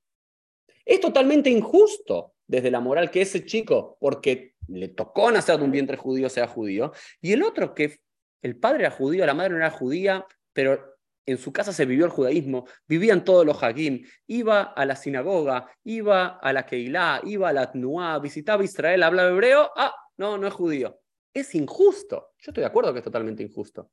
Es 0.84 1.00
totalmente 1.00 1.48
injusto 1.48 2.34
desde 2.46 2.70
la 2.70 2.80
moral 2.80 3.10
que 3.10 3.22
ese 3.22 3.44
chico, 3.44 3.96
porque 4.00 4.54
le 4.68 4.88
tocó 4.88 5.30
nacer 5.30 5.58
de 5.58 5.64
un 5.64 5.70
vientre 5.70 5.96
judío, 5.96 6.28
sea 6.28 6.46
judío, 6.46 6.92
y 7.20 7.32
el 7.32 7.42
otro 7.42 7.74
que 7.74 7.98
el 8.42 8.56
padre 8.56 8.80
era 8.80 8.90
judío, 8.90 9.26
la 9.26 9.34
madre 9.34 9.50
no 9.50 9.56
era 9.56 9.70
judía, 9.70 10.24
pero 10.52 10.96
en 11.26 11.38
su 11.38 11.52
casa 11.52 11.72
se 11.72 11.86
vivió 11.86 12.04
el 12.04 12.12
judaísmo, 12.12 12.66
vivían 12.86 13.24
todos 13.24 13.44
los 13.44 13.62
hagim, 13.62 14.06
iba 14.28 14.62
a 14.62 14.84
la 14.84 14.94
sinagoga, 14.94 15.68
iba 15.84 16.38
a 16.38 16.52
la 16.52 16.64
Keilah, 16.64 17.22
iba 17.24 17.48
a 17.48 17.52
la 17.52 17.70
Tnuá, 17.70 18.18
visitaba 18.20 18.62
Israel, 18.64 19.02
hablaba 19.02 19.30
hebreo, 19.30 19.70
ah, 19.76 19.94
no, 20.16 20.38
no 20.38 20.46
es 20.46 20.54
judío. 20.54 21.00
Es 21.34 21.54
injusto. 21.54 22.30
Yo 22.38 22.50
estoy 22.50 22.62
de 22.62 22.66
acuerdo 22.66 22.92
que 22.92 23.00
es 23.00 23.04
totalmente 23.04 23.42
injusto. 23.42 23.90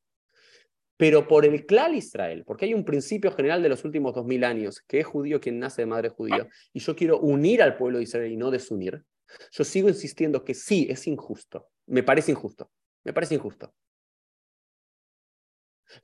Pero 1.03 1.27
por 1.27 1.43
el 1.43 1.65
clan 1.65 1.95
Israel, 1.95 2.45
porque 2.47 2.63
hay 2.63 2.73
un 2.73 2.85
principio 2.85 3.29
general 3.33 3.61
de 3.61 3.67
los 3.67 3.83
últimos 3.83 4.15
dos 4.15 4.25
mil 4.25 4.45
años, 4.45 4.79
que 4.87 5.01
es 5.01 5.05
judío 5.05 5.41
quien 5.41 5.59
nace 5.59 5.81
de 5.81 5.85
madre 5.85 6.07
judío, 6.07 6.47
y 6.71 6.79
yo 6.79 6.95
quiero 6.95 7.19
unir 7.19 7.61
al 7.61 7.75
pueblo 7.75 7.97
de 7.97 8.05
Israel 8.05 8.31
y 8.31 8.37
no 8.37 8.49
desunir, 8.51 9.03
yo 9.51 9.65
sigo 9.65 9.89
insistiendo 9.89 10.45
que 10.45 10.53
sí, 10.53 10.87
es 10.89 11.05
injusto. 11.05 11.67
Me 11.87 12.03
parece 12.03 12.31
injusto. 12.31 12.71
Me 13.03 13.11
parece 13.11 13.35
injusto 13.35 13.73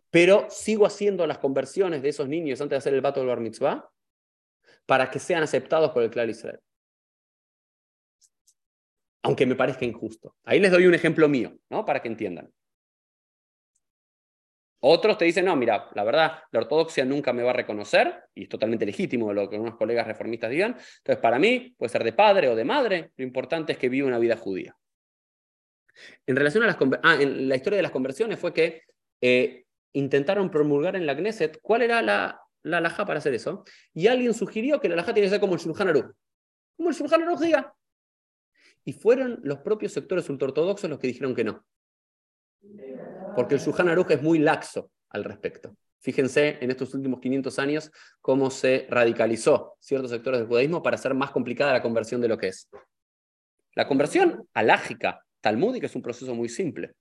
pero 0.09 0.49
sigo 0.49 0.85
haciendo 0.85 1.25
las 1.25 1.37
conversiones 1.37 2.01
de 2.01 2.09
esos 2.09 2.27
niños 2.27 2.59
antes 2.59 2.71
de 2.71 2.77
hacer 2.77 2.93
el 2.93 3.01
vato 3.01 3.21
del 3.21 3.29
bar 3.29 3.39
mitzvah 3.39 3.89
para 4.85 5.09
que 5.09 5.19
sean 5.19 5.43
aceptados 5.43 5.91
por 5.91 6.03
el 6.03 6.09
clan 6.09 6.29
Israel. 6.29 6.59
Aunque 9.23 9.45
me 9.45 9.55
parezca 9.55 9.85
injusto. 9.85 10.35
Ahí 10.43 10.59
les 10.59 10.71
doy 10.71 10.87
un 10.87 10.93
ejemplo 10.93 11.29
mío, 11.29 11.57
¿no? 11.69 11.85
Para 11.85 12.01
que 12.01 12.09
entiendan. 12.09 12.51
Otros 14.81 15.17
te 15.17 15.25
dicen, 15.25 15.45
no, 15.45 15.55
mira, 15.55 15.89
la 15.93 16.03
verdad, 16.03 16.39
la 16.51 16.59
ortodoxia 16.59 17.03
nunca 17.03 17.33
me 17.33 17.43
va 17.43 17.49
a 17.51 17.53
reconocer, 17.53 18.23
y 18.33 18.43
es 18.43 18.49
totalmente 18.49 18.85
legítimo 18.85 19.33
lo 19.33 19.49
que 19.49 19.59
unos 19.59 19.75
colegas 19.75 20.07
reformistas 20.07 20.49
digan. 20.49 20.71
Entonces, 20.71 21.17
para 21.17 21.37
mí, 21.37 21.75
puede 21.77 21.89
ser 21.89 22.03
de 22.03 22.13
padre 22.13 22.47
o 22.47 22.55
de 22.55 22.63
madre, 22.63 23.11
lo 23.17 23.23
importante 23.25 23.73
es 23.73 23.77
que 23.77 23.89
viva 23.89 24.07
una 24.07 24.19
vida 24.19 24.37
judía. 24.37 24.75
En 26.25 26.35
relación 26.35 26.63
a 26.63 26.67
las 26.67 26.77
ah, 27.03 27.17
en 27.19 27.49
la 27.49 27.55
historia 27.55 27.77
de 27.77 27.83
las 27.83 27.91
conversiones 27.91 28.39
fue 28.39 28.53
que 28.53 28.83
eh, 29.21 29.65
intentaron 29.93 30.49
promulgar 30.49 30.95
en 30.95 31.05
la 31.05 31.15
Knesset 31.15 31.59
cuál 31.61 31.81
era 31.81 32.01
la, 32.01 32.41
la 32.63 32.95
para 33.05 33.19
hacer 33.19 33.33
eso. 33.33 33.65
Y 33.93 34.07
alguien 34.07 34.33
sugirió 34.33 34.79
que 34.79 34.87
la 34.87 34.93
alajá 34.93 35.13
tiene 35.13 35.27
que 35.27 35.31
ser 35.31 35.39
como 35.41 35.55
el 35.55 35.59
Shulchan 35.59 35.89
Aruch. 35.89 36.13
Como 36.77 36.89
el 36.89 36.95
Shulchan 36.95 37.23
Aruch 37.23 37.39
diga. 37.39 37.73
Y 38.85 38.93
fueron 38.93 39.39
los 39.43 39.59
propios 39.59 39.91
sectores 39.91 40.29
ultraortodoxos 40.29 40.89
los 40.89 40.99
que 40.99 41.07
dijeron 41.07 41.35
que 41.35 41.43
no. 41.43 41.65
Porque 43.35 43.55
el 43.55 43.61
Shulchan 43.61 43.89
Aruch 43.89 44.11
es 44.11 44.21
muy 44.21 44.39
laxo 44.39 44.91
al 45.09 45.23
respecto. 45.23 45.75
Fíjense 46.01 46.57
en 46.61 46.71
estos 46.71 46.93
últimos 46.93 47.19
500 47.19 47.59
años 47.59 47.91
cómo 48.21 48.49
se 48.49 48.87
radicalizó 48.89 49.75
ciertos 49.79 50.11
sectores 50.11 50.39
del 50.39 50.47
judaísmo 50.47 50.81
para 50.81 50.95
hacer 50.95 51.13
más 51.13 51.31
complicada 51.31 51.73
la 51.73 51.81
conversión 51.81 52.21
de 52.21 52.29
lo 52.29 52.37
que 52.37 52.47
es. 52.47 52.69
La 53.75 53.87
conversión 53.87 54.47
alágica, 54.53 55.25
talmúdica, 55.41 55.87
es 55.87 55.95
un 55.95 56.01
proceso 56.01 56.33
muy 56.33 56.47
simple. 56.49 56.93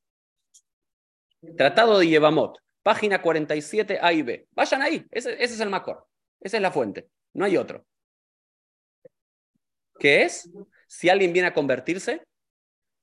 Tratado 1.57 1.99
de 1.99 2.09
Yevamot, 2.09 2.59
página 2.83 3.23
47 3.23 3.99
A 4.03 4.13
y 4.13 4.23
B. 4.23 4.49
Vayan 4.51 4.83
ahí, 4.83 5.07
ese, 5.11 5.43
es 5.43 5.59
el 5.61 5.71
Macor, 5.71 6.07
esa 6.41 6.57
es 6.57 6.63
la 6.63 6.73
fuente, 6.73 7.09
no 7.35 7.45
hay 7.45 7.57
otro. 7.57 7.85
¿Qué 9.99 10.23
es? 10.23 10.51
Si 10.89 11.09
alguien 11.09 11.33
viene 11.33 11.49
a 11.49 11.55
convertirse, 11.55 12.27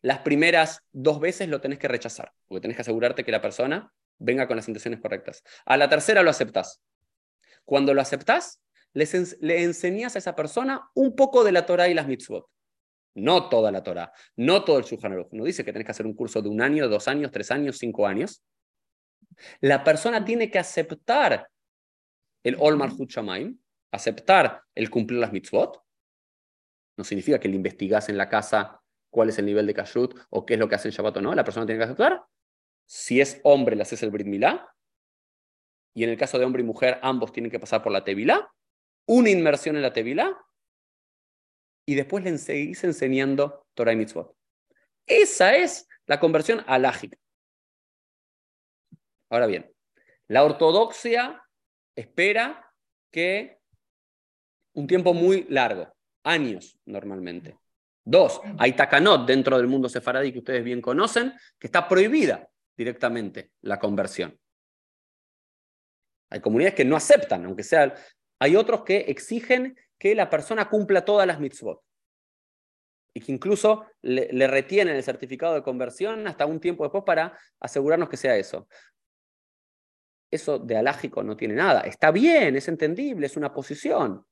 las 0.06 0.20
primeras 0.20 0.84
dos 0.92 1.20
veces 1.20 1.50
lo 1.50 1.62
tenés 1.62 1.80
que 1.80 1.88
rechazar, 1.88 2.32
porque 2.48 2.62
tenés 2.62 2.78
que 2.78 2.82
asegurarte 2.82 3.24
que 3.24 3.32
la 3.32 3.42
persona 3.42 3.92
venga 4.20 4.48
con 4.48 4.56
las 4.56 4.68
intenciones 4.68 5.00
correctas. 5.00 5.44
A 5.66 5.78
la 5.78 5.90
tercera 5.90 6.22
lo 6.22 6.30
aceptás. 6.30 6.80
Cuando 7.64 7.92
lo 7.92 8.02
aceptás, 8.02 8.62
le 8.94 9.64
enseñás 9.64 10.16
a 10.16 10.20
esa 10.20 10.36
persona 10.36 10.92
un 10.94 11.16
poco 11.16 11.44
de 11.44 11.52
la 11.52 11.66
Torah 11.66 11.90
y 11.90 11.96
las 11.96 12.06
mitzvot. 12.06 12.46
No 13.16 13.50
toda 13.50 13.72
la 13.72 13.82
Torah, 13.82 14.12
no 14.36 14.64
todo 14.64 14.78
el 14.78 14.84
Shulchan 14.84 15.26
No 15.32 15.44
dice 15.44 15.66
que 15.66 15.74
tenés 15.74 15.88
que 15.88 15.92
hacer 15.92 16.06
un 16.06 16.14
curso 16.14 16.40
de 16.40 16.50
un 16.50 16.62
año, 16.62 16.88
dos 16.88 17.08
años, 17.08 17.32
tres 17.32 17.50
años, 17.50 17.80
cinco 17.80 18.06
años. 18.06 18.44
La 19.60 19.84
persona 19.84 20.24
tiene 20.24 20.52
que 20.52 20.60
aceptar 20.60 21.50
el 22.44 22.58
Olmar 22.60 22.92
Huchamaim, 22.96 23.58
aceptar 23.90 24.62
el 24.76 24.92
cumplir 24.92 25.20
las 25.20 25.32
mitzvot. 25.32 25.82
No 26.96 27.04
significa 27.04 27.40
que 27.40 27.50
le 27.50 27.56
investigás 27.56 28.08
en 28.10 28.18
la 28.18 28.30
casa 28.30 28.84
cuál 29.16 29.30
es 29.30 29.40
el 29.40 29.46
nivel 29.46 29.66
de 29.66 29.74
kashrut 29.74 30.20
o 30.30 30.46
qué 30.46 30.56
es 30.56 30.60
lo 30.60 30.68
que 30.68 30.76
hace 30.76 30.90
en 30.90 30.94
Shabbat 30.94 31.16
o 31.16 31.22
no. 31.22 31.34
La 31.34 31.46
persona 31.46 31.66
tiene 31.66 31.80
que 31.80 31.86
aceptar. 31.86 32.26
Si 32.86 33.22
es 33.22 33.40
hombre, 33.44 33.78
le 33.78 33.84
haces 33.84 34.04
el 34.04 34.12
Brit 34.12 34.28
Milá. 34.28 34.76
Y 35.94 36.04
en 36.04 36.10
el 36.10 36.18
caso 36.18 36.38
de 36.38 36.44
hombre 36.44 36.64
y 36.64 36.66
mujer, 36.66 37.00
ambos 37.02 37.32
tienen 37.32 37.50
que 37.50 37.58
pasar 37.58 37.82
por 37.82 37.94
la 37.94 38.04
Tevilá. 38.04 38.52
Una 39.08 39.30
inmersión 39.30 39.78
en 39.78 39.84
la 39.84 39.94
Tevilá. 39.94 40.38
Y 41.88 41.96
después 41.96 42.26
le 42.26 42.38
seguís 42.38 42.84
enseñando 42.84 43.66
Torah 43.74 43.94
y 43.94 43.96
mitzvot. 43.96 44.36
Esa 45.06 45.56
es 45.56 45.88
la 46.08 46.20
conversión 46.20 46.66
alágica. 46.68 47.18
Ahora 49.30 49.48
bien, 49.48 49.74
la 50.28 50.44
ortodoxia 50.44 51.42
espera 51.96 52.70
que 53.12 53.60
un 54.74 54.88
tiempo 54.88 55.14
muy 55.14 55.46
largo, 55.48 55.96
años 56.26 56.78
normalmente. 56.86 57.58
Dos, 58.06 58.40
hay 58.60 58.74
takanot 58.74 59.26
dentro 59.26 59.58
del 59.58 59.68
mundo 59.68 59.90
sefaradí 59.90 60.32
que 60.32 60.40
ustedes 60.40 60.64
bien 60.64 60.80
conocen, 60.80 61.34
que 61.60 61.68
está 61.68 61.88
prohibida 61.88 62.48
directamente 62.78 63.52
la 63.62 63.80
conversión. 63.80 64.40
Hay 66.30 66.40
comunidades 66.40 66.76
que 66.76 66.86
no 66.86 66.96
aceptan, 66.96 67.46
aunque 67.46 67.64
sea. 67.64 67.94
Hay 68.40 68.56
otros 68.56 68.84
que 68.84 68.98
exigen 69.08 69.76
que 69.98 70.14
la 70.14 70.30
persona 70.30 70.70
cumpla 70.70 71.04
todas 71.04 71.26
las 71.26 71.40
mitzvot. 71.40 71.82
Y 73.14 73.22
que 73.22 73.32
incluso 73.32 73.86
le, 74.02 74.28
le 74.32 74.46
retienen 74.46 74.96
el 74.96 75.04
certificado 75.04 75.56
de 75.56 75.64
conversión 75.64 76.28
hasta 76.28 76.46
un 76.46 76.60
tiempo 76.60 76.84
después 76.84 77.04
para 77.06 77.38
asegurarnos 77.60 78.10
que 78.10 78.18
sea 78.18 78.36
eso 78.36 78.68
eso 80.36 80.60
de 80.60 80.78
alágico 80.78 81.24
no 81.24 81.36
tiene 81.36 81.56
nada. 81.56 81.82
Está 81.82 82.12
bien, 82.12 82.56
es 82.56 82.68
entendible, 82.68 83.26
es 83.26 83.36
una 83.36 83.54
posición. 83.54 84.26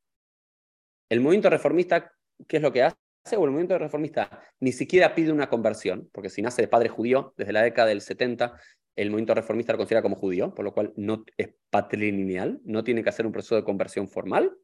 El 1.09 1.21
movimiento 1.21 1.49
reformista, 1.49 2.11
¿qué 2.47 2.57
es 2.57 2.63
lo 2.63 2.71
que 2.71 2.84
hace? 2.84 2.97
El 3.32 3.39
movimiento 3.39 3.78
reformista 3.78 4.41
ni 4.59 4.71
siquiera 4.71 5.15
pide 5.15 5.32
una 5.32 5.49
conversión, 5.49 6.09
porque 6.11 6.30
si 6.30 6.41
nace 6.41 6.61
de 6.61 6.67
padre 6.67 6.89
judío, 6.89 7.34
desde 7.38 7.53
la 7.53 7.61
década 7.61 7.88
del 7.88 8.01
70, 8.01 8.59
el 8.95 9.09
movimiento 9.09 9.34
reformista 9.34 9.74
lo 9.74 9.78
considera 9.78 10.01
como 10.01 10.15
judío, 10.15 10.53
por 10.53 10.65
lo 10.65 10.74
cual 10.74 10.93
no 10.97 11.24
es 11.38 11.49
patrilineal, 11.69 12.59
no 12.63 12.84
tiene 12.84 13.03
que 13.03 13.09
hacer 13.09 13.26
un 13.26 13.32
proceso 13.32 13.55
de 13.55 13.63
conversión 13.63 14.07
formal. 14.07 14.55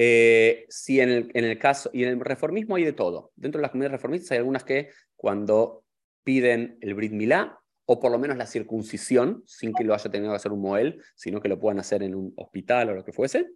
Eh, 0.00 0.66
en 0.88 1.44
el, 1.44 1.58
caso, 1.58 1.90
y 1.92 2.04
en 2.04 2.10
el 2.10 2.20
reformismo 2.20 2.76
hay 2.76 2.84
de 2.84 2.92
todo. 2.92 3.32
Dentro 3.34 3.58
de 3.58 3.62
las 3.62 3.70
comunidades 3.70 3.92
reformistas 3.92 4.32
hay 4.32 4.38
algunas 4.38 4.64
que 4.64 4.90
cuando 5.16 5.84
piden 6.22 6.78
el 6.80 6.94
Brit 6.94 7.12
Milá, 7.12 7.58
o 7.86 7.98
por 7.98 8.12
lo 8.12 8.18
menos 8.18 8.36
la 8.36 8.46
circuncisión, 8.46 9.42
sin 9.46 9.72
que 9.72 9.82
lo 9.82 9.94
haya 9.94 10.10
tenido 10.10 10.30
que 10.30 10.36
hacer 10.36 10.52
un 10.52 10.60
Moel, 10.60 11.02
sino 11.16 11.40
que 11.40 11.48
lo 11.48 11.58
puedan 11.58 11.80
hacer 11.80 12.02
en 12.02 12.14
un 12.14 12.32
hospital 12.36 12.90
o 12.90 12.94
lo 12.94 13.04
que 13.04 13.12
fuese. 13.12 13.46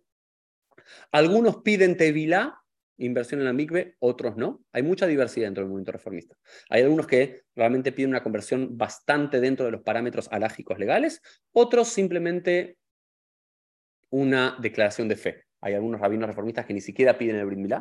Algunos 1.11 1.63
piden 1.63 1.97
tevilá 1.97 2.59
inversión 2.99 3.41
en 3.41 3.47
la 3.47 3.53
mikve, 3.53 3.97
otros 3.99 4.37
no. 4.37 4.65
Hay 4.73 4.83
mucha 4.83 5.07
diversidad 5.07 5.47
dentro 5.47 5.63
del 5.63 5.71
movimiento 5.71 5.93
reformista. 5.93 6.37
Hay 6.69 6.83
algunos 6.83 7.07
que 7.07 7.43
realmente 7.55 7.93
piden 7.93 8.11
una 8.11 8.23
conversión 8.23 8.77
bastante 8.77 9.41
dentro 9.41 9.67
de 9.67 9.73
los 9.73 9.83
parámetros 9.83 10.29
alágicos 10.31 10.79
legales, 10.79 11.21
otros 11.53 11.89
simplemente 11.89 12.77
una 14.11 14.57
declaración 14.61 15.09
de 15.09 15.17
fe. 15.17 15.45
Hay 15.61 15.75
algunos 15.75 16.01
rabinos 16.01 16.29
reformistas 16.29 16.67
que 16.67 16.75
ni 16.75 16.81
siquiera 16.81 17.17
piden 17.17 17.37
el 17.37 17.47
Brit 17.47 17.73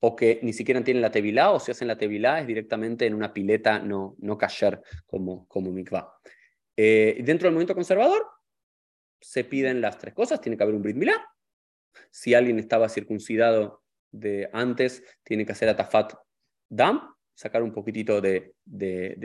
o 0.00 0.14
que 0.14 0.38
ni 0.42 0.52
siquiera 0.52 0.82
tienen 0.84 1.02
la 1.02 1.10
tevilá, 1.10 1.50
o 1.50 1.58
si 1.58 1.72
hacen 1.72 1.88
la 1.88 1.98
tevilá 1.98 2.40
es 2.40 2.46
directamente 2.46 3.06
en 3.06 3.14
una 3.14 3.32
pileta 3.32 3.80
no, 3.80 4.14
no 4.18 4.38
kasher 4.38 4.80
como, 5.06 5.46
como 5.48 5.72
mikvah. 5.72 6.12
Eh, 6.76 7.20
dentro 7.24 7.46
del 7.46 7.54
movimiento 7.54 7.74
conservador 7.74 8.24
se 9.20 9.44
piden 9.44 9.80
las 9.80 9.98
tres 9.98 10.14
cosas, 10.14 10.40
tiene 10.40 10.56
que 10.56 10.62
haber 10.62 10.74
un 10.74 10.82
Brit 10.82 10.96
Milá. 10.96 11.26
Si 12.10 12.34
alguien 12.34 12.58
estaba 12.58 12.88
circuncidado 12.88 13.82
de 14.10 14.48
antes, 14.52 15.02
tiene 15.22 15.44
que 15.44 15.52
hacer 15.52 15.68
atafat 15.68 16.14
dam, 16.68 17.14
sacar 17.34 17.62
un 17.62 17.72
poquitito 17.72 18.20
de, 18.20 18.54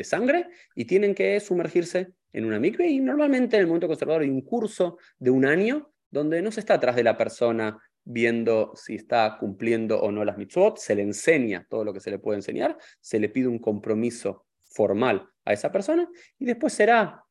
sangre, 0.04 0.48
y 0.76 0.86
tienen 0.86 1.14
que 1.14 1.40
sumergirse 1.40 2.14
en 2.34 2.46
una 2.46 2.60
mikve, 2.60 2.88
y 2.88 3.00
normalmente 3.00 3.56
en 3.56 3.62
el 3.62 3.68
movimiento 3.68 3.88
conservador 3.88 4.24
hay 4.24 4.30
un 4.30 4.42
curso 4.42 4.98
de 5.18 5.32
un 5.32 5.46
año 5.46 5.92
donde 6.10 6.42
no 6.42 6.52
se 6.52 6.60
está 6.60 6.76
atrás 6.76 6.96
de 6.96 7.04
la 7.04 7.18
persona 7.18 7.78
viendo 8.04 8.72
si 8.76 8.96
está 8.96 9.38
cumpliendo 9.40 10.00
o 10.02 10.12
no 10.12 10.26
las 10.26 10.38
mitzvot, 10.38 10.78
se 10.78 10.96
le 10.96 11.04
enseña 11.04 11.68
todo 11.70 11.84
lo 11.84 11.94
que 11.94 12.00
se 12.00 12.10
le 12.10 12.18
puede 12.18 12.40
enseñar, 12.40 12.78
se 13.00 13.20
le 13.20 13.30
pide 13.30 13.48
un 13.48 13.60
compromiso 13.60 14.48
formal 14.64 15.30
a 15.46 15.54
esa 15.54 15.72
persona 15.72 16.10
y 16.38 16.46
después 16.46 16.74
será 16.74 17.24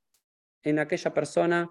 en 0.62 0.78
aquella 0.78 1.12
persona 1.12 1.68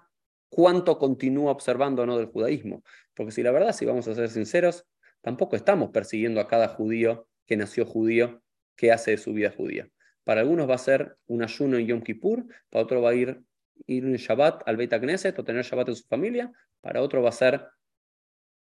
cuánto 0.48 0.98
continúa 0.98 1.52
observando 1.52 2.02
o 2.02 2.06
no 2.06 2.16
del 2.16 2.26
judaísmo. 2.26 2.82
Porque 3.14 3.32
si 3.32 3.42
la 3.42 3.50
verdad, 3.50 3.72
si 3.72 3.84
vamos 3.84 4.08
a 4.08 4.14
ser 4.14 4.28
sinceros, 4.30 4.86
tampoco 5.20 5.56
estamos 5.56 5.90
persiguiendo 5.90 6.40
a 6.40 6.48
cada 6.48 6.68
judío 6.68 7.28
que 7.46 7.56
nació 7.56 7.86
judío, 7.86 8.42
que 8.76 8.92
hace 8.92 9.12
de 9.12 9.18
su 9.18 9.32
vida 9.32 9.52
judía. 9.56 9.88
Para 10.24 10.42
algunos 10.42 10.68
va 10.68 10.74
a 10.74 10.78
ser 10.78 11.16
un 11.26 11.42
ayuno 11.42 11.78
en 11.78 11.86
Yom 11.86 12.02
Kippur, 12.02 12.46
para 12.70 12.84
otro 12.84 13.00
va 13.00 13.10
a 13.10 13.14
ir 13.14 13.42
ir 13.86 14.04
un 14.04 14.16
Shabbat 14.16 14.62
al 14.66 14.76
Beit 14.76 14.92
Knesset 14.92 15.38
o 15.38 15.44
tener 15.44 15.64
Shabbat 15.64 15.88
en 15.88 15.96
su 15.96 16.06
familia, 16.06 16.52
para 16.80 17.02
otro 17.02 17.22
va 17.22 17.28
a 17.28 17.32
ser 17.32 17.66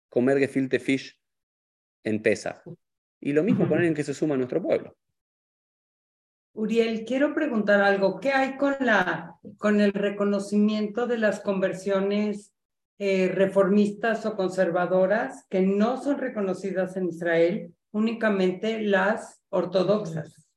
comer 0.08 0.38
gefilte 0.38 0.78
fish 0.78 1.18
en 2.04 2.22
Pesach. 2.22 2.62
Y 3.20 3.32
lo 3.32 3.42
mismo 3.42 3.68
con 3.68 3.78
alguien 3.78 3.94
que 3.94 4.04
se 4.04 4.14
suma 4.14 4.34
a 4.34 4.38
nuestro 4.38 4.62
pueblo. 4.62 4.96
Uriel, 6.54 7.04
quiero 7.04 7.34
preguntar 7.34 7.80
algo. 7.82 8.20
¿Qué 8.20 8.30
hay 8.30 8.56
con, 8.56 8.76
la, 8.78 9.34
con 9.58 9.80
el 9.80 9.92
reconocimiento 9.92 11.06
de 11.08 11.18
las 11.18 11.40
conversiones 11.40 12.52
eh, 12.98 13.28
reformistas 13.28 14.24
o 14.24 14.36
conservadoras 14.36 15.46
que 15.50 15.62
no 15.62 16.00
son 16.00 16.18
reconocidas 16.18 16.96
en 16.96 17.08
Israel, 17.08 17.74
únicamente 17.90 18.80
las 18.80 19.42
ortodoxas? 19.48 20.48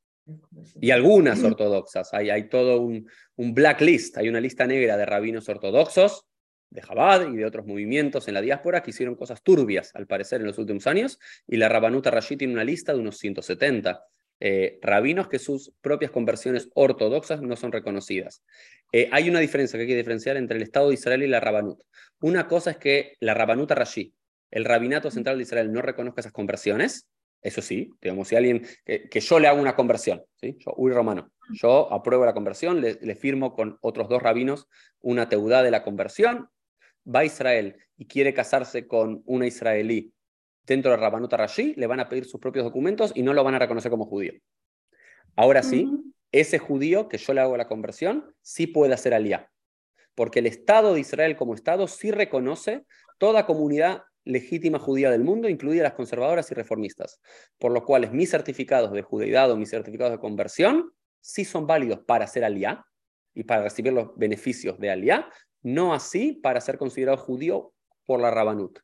Y 0.79 0.91
algunas 0.91 1.43
ortodoxas. 1.43 2.13
Hay, 2.13 2.29
hay 2.29 2.47
todo 2.47 2.79
un, 2.79 3.09
un 3.35 3.53
blacklist, 3.55 4.17
hay 4.17 4.29
una 4.29 4.39
lista 4.39 4.67
negra 4.67 4.97
de 4.97 5.05
rabinos 5.05 5.49
ortodoxos, 5.49 6.27
de 6.69 6.81
Chabad 6.81 7.27
y 7.31 7.37
de 7.37 7.45
otros 7.45 7.65
movimientos 7.65 8.27
en 8.27 8.35
la 8.35 8.41
diáspora 8.41 8.83
que 8.83 8.91
hicieron 8.91 9.15
cosas 9.15 9.41
turbias, 9.41 9.95
al 9.95 10.05
parecer, 10.05 10.41
en 10.41 10.47
los 10.47 10.59
últimos 10.59 10.85
años. 10.85 11.17
Y 11.47 11.57
la 11.57 11.69
Rabanuta 11.69 12.11
Rashi 12.11 12.37
tiene 12.37 12.53
una 12.53 12.65
lista 12.65 12.93
de 12.93 12.99
unos 12.99 13.17
170 13.17 14.05
eh, 14.39 14.79
rabinos 14.81 15.27
que 15.27 15.39
sus 15.39 15.73
propias 15.81 16.11
conversiones 16.11 16.69
ortodoxas 16.75 17.41
no 17.41 17.55
son 17.55 17.71
reconocidas. 17.71 18.43
Eh, 18.91 19.09
hay 19.11 19.29
una 19.29 19.39
diferencia 19.39 19.77
que 19.77 19.83
hay 19.83 19.87
que 19.87 19.95
diferenciar 19.95 20.37
entre 20.37 20.57
el 20.57 20.63
Estado 20.63 20.89
de 20.89 20.93
Israel 20.93 21.23
y 21.23 21.27
la 21.27 21.39
Rabanut. 21.39 21.81
Una 22.21 22.47
cosa 22.47 22.71
es 22.71 22.77
que 22.77 23.15
la 23.19 23.33
Rabanuta 23.33 23.75
Rashi, 23.75 24.13
el 24.51 24.65
Rabinato 24.65 25.11
Central 25.11 25.37
de 25.37 25.43
Israel, 25.43 25.71
no 25.71 25.81
reconozca 25.81 26.21
esas 26.21 26.33
conversiones, 26.33 27.07
eso 27.41 27.61
sí, 27.61 27.91
digamos, 28.01 28.27
si 28.27 28.35
alguien, 28.35 28.65
que, 28.85 29.19
yo 29.19 29.39
le 29.39 29.47
hago 29.47 29.61
una 29.61 29.75
conversión, 29.75 30.23
¿sí? 30.41 30.57
yo, 30.59 30.73
Uri 30.75 30.93
Romano, 30.93 31.31
yo 31.51 31.91
apruebo 31.93 32.25
la 32.25 32.33
conversión, 32.33 32.81
le, 32.81 33.15
firmo 33.15 33.53
con 33.53 33.77
otros 33.81 34.09
dos 34.09 34.21
rabinos 34.21 34.67
una 34.99 35.29
teudad 35.29 35.63
de 35.63 35.71
la 35.71 35.83
conversión, 35.83 36.49
va 37.07 37.19
a 37.19 37.25
Israel 37.25 37.77
y 37.95 38.07
quiere 38.07 38.33
casarse 38.33 38.87
con 38.87 39.21
una 39.25 39.47
israelí 39.47 40.13
dentro 40.67 40.91
de 40.91 40.97
Rabanut 40.97 41.33
Rashi, 41.33 41.73
le 41.75 41.87
van 41.87 42.01
a 42.01 42.09
pedir 42.09 42.25
sus 42.25 42.39
propios 42.39 42.65
documentos 42.65 43.11
y 43.15 43.23
no 43.23 43.33
lo 43.33 43.43
van 43.43 43.55
a 43.55 43.59
reconocer 43.59 43.89
como 43.89 44.05
judío. 44.05 44.33
Ahora 45.35 45.63
sí, 45.63 45.89
ese 46.31 46.59
judío 46.59 47.07
que 47.07 47.17
yo 47.17 47.33
le 47.33 47.41
hago 47.41 47.55
la 47.57 47.67
conversión, 47.67 48.35
sí 48.41 48.67
puede 48.67 48.93
hacer 48.93 49.13
alía, 49.13 49.49
porque 50.13 50.39
el 50.39 50.47
Estado 50.47 50.93
de 50.93 50.99
Israel 50.99 51.37
como 51.37 51.53
Estado 51.53 51.87
sí 51.87 52.11
reconoce 52.11 52.85
toda 53.17 53.45
comunidad 53.45 54.03
legítima 54.25 54.77
judía 54.77 55.09
del 55.09 55.23
mundo, 55.23 55.47
incluidas 55.47 55.83
las 55.83 55.93
conservadoras 55.93 56.51
y 56.51 56.53
reformistas, 56.53 57.21
por 57.57 57.71
lo 57.71 57.85
cual 57.85 58.11
mis 58.11 58.29
certificados 58.29 58.91
de 58.91 59.01
judeidad 59.01 59.49
o 59.49 59.55
mis 59.55 59.69
certificados 59.69 60.11
de 60.11 60.19
conversión 60.19 60.91
sí 61.21 61.45
son 61.45 61.65
válidos 61.65 61.99
para 62.05 62.25
hacer 62.25 62.43
aliá 62.43 62.85
y 63.33 63.43
para 63.43 63.63
recibir 63.63 63.93
los 63.93 64.17
beneficios 64.17 64.77
de 64.79 64.89
aliá, 64.91 65.29
no 65.61 65.93
así 65.93 66.33
para 66.33 66.59
ser 66.59 66.77
considerado 66.77 67.17
judío 67.17 67.73
por 68.05 68.19
la 68.19 68.31
Rabanut. 68.31 68.79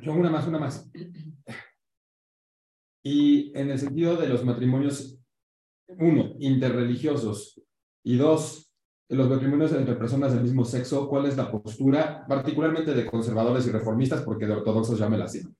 Yo 0.00 0.12
una 0.12 0.30
más, 0.30 0.46
una 0.46 0.58
más. 0.58 0.90
Y 3.02 3.56
en 3.58 3.70
el 3.70 3.78
sentido 3.78 4.16
de 4.16 4.28
los 4.28 4.44
matrimonios, 4.44 5.18
uno, 5.88 6.34
interreligiosos, 6.38 7.60
y 8.04 8.16
dos, 8.16 8.72
los 9.08 9.28
matrimonios 9.28 9.72
entre 9.72 9.94
personas 9.96 10.32
del 10.32 10.42
mismo 10.42 10.64
sexo, 10.64 11.08
¿cuál 11.08 11.26
es 11.26 11.36
la 11.36 11.50
postura, 11.50 12.24
particularmente 12.26 12.94
de 12.94 13.06
conservadores 13.06 13.66
y 13.66 13.70
reformistas, 13.70 14.22
porque 14.22 14.46
de 14.46 14.52
ortodoxos 14.52 14.98
ya 14.98 15.08
me 15.08 15.18
la 15.18 15.24
hacían? 15.24 15.54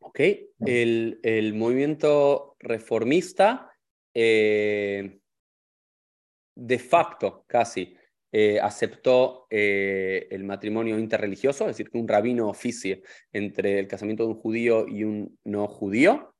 Ok, 0.00 0.20
el, 0.66 1.20
el 1.22 1.54
movimiento 1.54 2.56
reformista, 2.58 3.70
eh, 4.12 5.20
de 6.54 6.78
facto 6.78 7.44
casi, 7.46 7.96
eh, 8.32 8.58
aceptó 8.60 9.46
eh, 9.50 10.26
el 10.30 10.44
matrimonio 10.44 10.98
interreligioso, 10.98 11.64
es 11.64 11.76
decir, 11.76 11.90
que 11.90 11.98
un 11.98 12.08
rabino 12.08 12.48
oficie 12.48 13.02
entre 13.32 13.78
el 13.78 13.86
casamiento 13.86 14.24
de 14.24 14.30
un 14.30 14.38
judío 14.40 14.88
y 14.88 15.04
un 15.04 15.38
no 15.44 15.68
judío. 15.68 16.34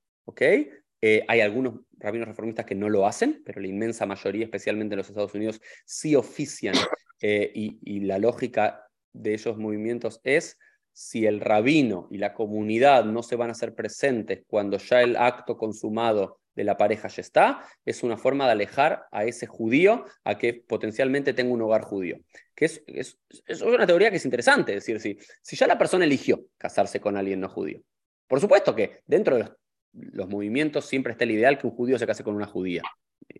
Eh, 1.05 1.25
hay 1.27 1.41
algunos 1.41 1.81
rabinos 1.99 2.29
reformistas 2.29 2.65
que 2.65 2.77
no 2.77 2.89
lo 2.89 3.07
hacen, 3.07 3.43
pero 3.45 3.61
la 3.61 3.67
inmensa 3.67 4.07
mayoría, 4.07 4.45
especialmente 4.45 4.95
en 4.95 4.99
los 4.99 5.09
Estados 5.09 5.35
Unidos, 5.35 5.61
sí 5.85 6.15
ofician. 6.15 6.75
Eh, 7.21 7.53
y, 7.55 8.01
la 8.01 8.19
lógica 8.19 8.89
de 9.13 9.35
esos 9.35 9.57
movimientos 9.57 10.21
es 10.25 10.59
si 10.93 11.25
el 11.27 11.41
rabino 11.41 12.09
y 12.11 12.19
la 12.19 12.35
comunidad 12.35 13.05
no 13.05 13.23
se 13.23 13.37
van 13.37 13.49
a 13.49 13.53
hacer 13.53 13.77
presentes 13.77 14.43
cuando 14.49 14.77
ya 14.79 15.03
el 15.03 15.17
acto 15.17 15.57
consumado 15.57 16.41
de 16.55 16.65
la 16.65 16.77
pareja 16.77 17.09
ya 17.09 17.21
está, 17.21 17.65
es 17.85 18.03
una 18.03 18.17
forma 18.17 18.47
de 18.47 18.53
alejar 18.53 19.07
a 19.11 19.25
ese 19.25 19.47
judío 19.47 20.05
a 20.25 20.39
que 20.39 20.55
potencialmente 20.55 21.33
tenga 21.33 21.53
un 21.53 21.63
hogar 21.63 21.83
judío. 21.83 22.19
Que 22.55 22.67
es, 22.67 22.83
es, 22.87 23.19
es 23.47 23.63
una 23.63 23.87
teoría 23.87 24.11
que 24.11 24.17
es 24.17 24.25
interesante, 24.25 24.75
es 24.75 24.87
decir, 24.87 25.01
si, 25.01 25.19
si 25.41 25.57
ya 25.57 25.67
la 25.67 25.79
persona 25.79 26.05
eligió 26.05 26.45
casarse 26.59 27.01
con 27.01 27.17
alguien 27.17 27.41
no 27.41 27.49
judío. 27.49 27.83
Por 28.27 28.41
supuesto 28.41 28.75
que 28.75 29.01
dentro 29.07 29.37
de 29.37 29.51
los 29.93 30.29
movimientos 30.29 30.87
siempre 30.87 31.13
está 31.13 31.25
el 31.25 31.33
ideal 31.33 31.59
que 31.59 31.67
un 31.67 31.75
judío 31.75 31.99
se 31.99 32.07
case 32.07 32.25
con 32.25 32.35
una 32.35 32.47
judía. 32.47 32.83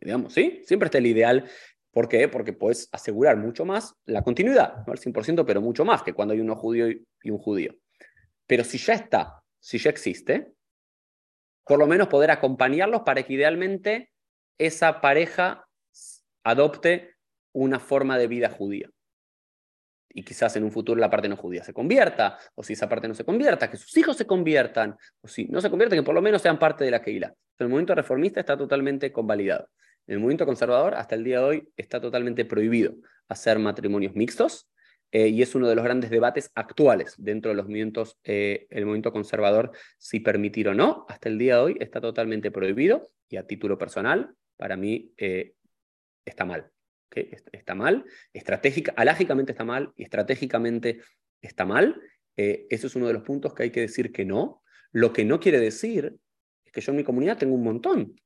Digamos, 0.01 0.33
¿sí? 0.33 0.61
Siempre 0.65 0.87
está 0.87 0.99
el 0.99 1.07
ideal. 1.07 1.49
¿Por 1.91 2.09
qué? 2.09 2.29
Porque 2.29 2.53
puedes 2.53 2.89
asegurar 2.93 3.37
mucho 3.37 3.65
más 3.65 3.95
la 4.07 4.23
continuidad, 4.23 4.87
no 4.87 4.93
al 4.93 4.99
100%, 4.99 5.45
pero 5.47 5.61
mucho 5.61 5.85
más 5.85 6.03
que 6.03 6.13
cuando 6.13 6.35
hay 6.35 6.41
uno 6.41 6.57
judío 6.57 6.91
y 6.91 7.31
un 7.31 7.39
judío. 7.39 7.75
Pero 8.47 8.65
si 8.65 8.79
ya 8.79 8.95
está, 8.95 9.43
si 9.61 9.79
ya 9.79 9.91
existe, 9.91 10.53
por 11.65 11.79
lo 11.79 11.87
menos 11.87 12.09
poder 12.09 12.31
acompañarlos 12.31 13.03
para 13.03 13.23
que 13.23 13.35
idealmente 13.35 14.11
esa 14.59 15.01
pareja 15.01 15.67
adopte 16.45 17.15
una 17.53 17.79
forma 17.79 18.19
de 18.19 18.27
vida 18.27 18.51
judía 18.51 18.91
y 20.15 20.23
quizás 20.25 20.57
en 20.57 20.65
un 20.65 20.73
futuro 20.73 21.01
la 21.01 21.11
parte 21.11 21.29
no 21.29 21.37
judía 21.37 21.65
se 21.65 21.73
convierta, 21.73 22.39
o 22.55 22.63
si 22.63 22.75
esa 22.75 22.89
parte 22.89 23.09
no 23.09 23.15
se 23.15 23.25
convierta, 23.25 23.71
que 23.71 23.77
sus 23.77 23.97
hijos 23.97 24.17
se 24.17 24.27
conviertan, 24.27 24.97
o 25.21 25.29
si 25.29 25.47
no 25.47 25.61
se 25.61 25.71
convierten, 25.71 25.99
que 25.99 26.03
por 26.03 26.15
lo 26.15 26.23
menos 26.23 26.43
sean 26.43 26.59
parte 26.59 26.85
de 26.85 26.91
la 26.91 27.03
Keilah. 27.03 27.33
El 27.59 27.69
movimiento 27.69 27.95
reformista 27.95 28.41
está 28.41 28.57
totalmente 28.57 29.13
convalidado. 29.13 29.69
En 30.07 30.15
el 30.15 30.21
movimiento 30.21 30.47
conservador, 30.47 30.95
hasta 30.95 31.15
el 31.15 31.25
día 31.25 31.39
de 31.39 31.45
hoy, 31.45 31.69
está 31.77 32.01
totalmente 32.01 32.45
prohibido 32.45 32.95
hacer 33.29 33.59
matrimonios 33.59 34.15
mixtos, 34.15 34.69
eh, 35.13 35.29
y 35.29 35.43
es 35.43 35.55
uno 35.55 35.69
de 35.69 35.75
los 35.75 35.85
grandes 35.85 36.11
debates 36.11 36.51
actuales 36.55 37.15
dentro 37.19 37.51
de 37.51 37.55
los 37.55 37.67
movimientos, 37.67 38.19
eh, 38.25 38.67
el 38.71 38.87
movimiento 38.87 39.13
conservador, 39.13 39.71
si 39.99 40.21
permitir 40.21 40.69
o 40.69 40.75
no. 40.75 41.05
Hasta 41.09 41.29
el 41.29 41.39
día 41.39 41.57
de 41.57 41.63
hoy 41.63 41.77
está 41.81 42.01
totalmente 42.01 42.51
prohibido, 42.51 43.13
y 43.29 43.37
a 43.37 43.47
título 43.47 43.77
personal, 43.77 44.35
para 44.57 44.77
mí 44.77 45.13
eh, 45.17 45.55
está 46.25 46.45
mal 46.45 46.69
está 47.15 47.75
mal, 47.75 48.07
estratégica, 48.33 48.95
alágicamente 48.97 49.53
está 49.53 49.67
mal 49.67 49.93
y 49.99 50.05
estratégicamente 50.05 51.03
está 51.43 51.67
mal. 51.67 52.01
Eso 52.35 52.87
es 52.87 52.97
uno 52.97 53.07
de 53.07 53.13
los 53.13 53.23
puntos 53.23 53.53
que 53.53 53.65
hay 53.65 53.71
que 53.71 53.83
decir 53.83 54.13
que 54.13 54.25
no. 54.25 54.63
Lo 54.93 55.13
que 55.13 55.23
no 55.23 55.39
quiere 55.39 55.61
decir 55.61 56.17
es 56.65 56.73
que 56.73 56.81
yo 56.81 56.93
en 56.93 56.97
mi 56.97 57.05
comunidad 57.05 57.37
tengo 57.37 57.55
un 57.55 57.65
montón 57.65 58.19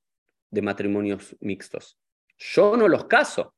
de 0.52 0.62
matrimonios 0.62 1.36
mixtos. 1.40 1.98
Yo 2.38 2.76
no 2.76 2.86
los 2.86 3.06
caso, 3.06 3.56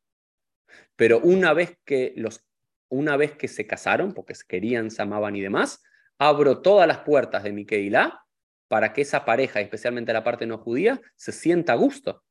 pero 0.96 1.20
una 1.20 1.52
vez 1.52 1.76
que 1.84 2.14
los 2.16 2.47
una 2.89 3.16
vez 3.16 3.32
que 3.36 3.49
se 3.49 3.66
casaron, 3.66 4.12
porque 4.12 4.34
se 4.34 4.47
querían, 4.47 4.91
se 4.91 5.03
amaban 5.03 5.36
y 5.36 5.41
demás, 5.41 5.82
abro 6.18 6.62
todas 6.62 6.86
las 6.86 6.99
puertas 6.99 7.43
de 7.43 7.53
mi 7.53 7.64
Keilah 7.64 8.24
para 8.68 8.93
que 8.93 9.03
esa 9.03 9.24
pareja, 9.24 9.61
especialmente 9.61 10.12
la 10.12 10.24
parte 10.24 10.47
no 10.47 10.59
judía, 10.59 11.01
se 11.16 11.32
sienta 11.32 11.72
a 11.72 11.76
gusto. 11.76 12.22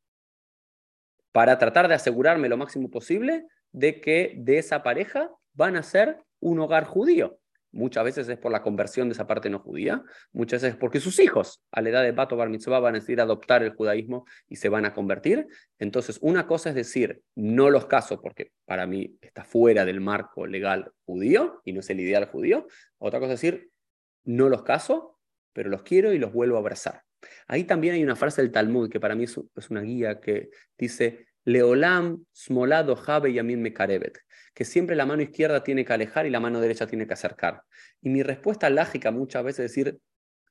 Para 1.32 1.58
tratar 1.58 1.88
de 1.88 1.95
asegurarme 1.95 2.49
lo 2.49 2.58
máximo 2.58 2.89
posible 2.89 3.47
de 3.72 4.01
que 4.01 4.34
de 4.38 4.60
esa 4.60 4.84
pareja 4.84 5.32
van 5.53 5.76
a 5.76 5.84
ser 5.84 6.24
un 6.39 6.60
hogar 6.60 6.86
judío. 6.86 7.39
Muchas 7.78 8.03
veces 8.03 8.28
es 8.28 8.39
por 8.39 8.51
la 8.51 8.63
conversión 8.63 9.07
de 9.07 9.13
esa 9.13 9.28
parte 9.28 9.51
no 9.51 9.59
judía, 9.59 10.03
muchas 10.32 10.63
veces 10.63 10.75
porque 10.80 10.99
sus 10.99 11.19
hijos 11.19 11.63
a 11.71 11.80
la 11.82 11.89
edad 11.89 12.01
de 12.01 12.11
Bato 12.11 12.36
Bar 12.36 12.49
Mitzvah 12.49 12.80
van 12.80 12.95
a 12.95 12.97
decidir 12.97 13.21
adoptar 13.21 13.61
el 13.61 13.75
judaísmo 13.75 14.25
y 14.47 14.55
se 14.55 14.67
van 14.67 14.86
a 14.86 14.95
convertir. 14.95 15.45
Entonces, 15.78 16.17
una 16.21 16.47
cosa 16.47 16.69
es 16.69 16.75
decir, 16.75 17.21
no 17.36 17.69
los 17.69 17.86
caso 17.86 18.19
porque 18.19 18.51
para 18.65 18.88
mí 18.88 19.15
está 19.21 19.43
fuera 19.43 19.86
del 19.86 20.01
marco 20.01 20.47
legal 20.47 20.91
judío 21.05 21.61
y 21.65 21.73
no 21.73 21.82
es 21.82 21.89
el 21.91 21.99
ideal 21.99 22.25
judío. 22.25 22.65
Otra 22.97 23.19
cosa 23.19 23.34
es 23.34 23.41
decir, 23.41 23.69
no 24.23 24.49
los 24.49 24.63
caso, 24.63 25.19
pero 25.53 25.69
los 25.69 25.84
quiero 25.84 26.13
y 26.13 26.17
los 26.17 26.34
vuelvo 26.34 26.55
a 26.55 26.59
abrazar. 26.61 27.03
Ahí 27.45 27.63
también 27.63 27.93
hay 27.93 28.03
una 28.03 28.15
frase 28.15 28.41
del 28.41 28.51
Talmud 28.51 28.89
que 28.89 28.99
para 28.99 29.13
mí 29.13 29.25
es 29.25 29.69
una 29.69 29.82
guía 29.82 30.19
que 30.19 30.49
dice, 30.75 31.28
Leolam 31.45 32.25
smolado 32.36 32.95
jabe 32.95 33.34
yamin 33.34 33.61
mekarebet, 33.61 34.17
que 34.58 34.66
siempre 34.66 34.95
la 34.95 35.05
mano 35.05 35.22
izquierda 35.22 35.64
tiene 35.64 35.86
que 35.86 35.93
alejar 35.93 36.26
y 36.26 36.32
la 36.32 36.39
mano 36.39 36.60
derecha 36.60 36.88
tiene 36.88 37.05
que 37.05 37.14
acercar. 37.14 37.62
Y 38.01 38.10
mi 38.10 38.24
respuesta 38.24 38.68
lógica 38.72 39.12
muchas 39.12 39.43
veces 39.43 39.66
es 39.66 39.72
decir, 39.72 39.99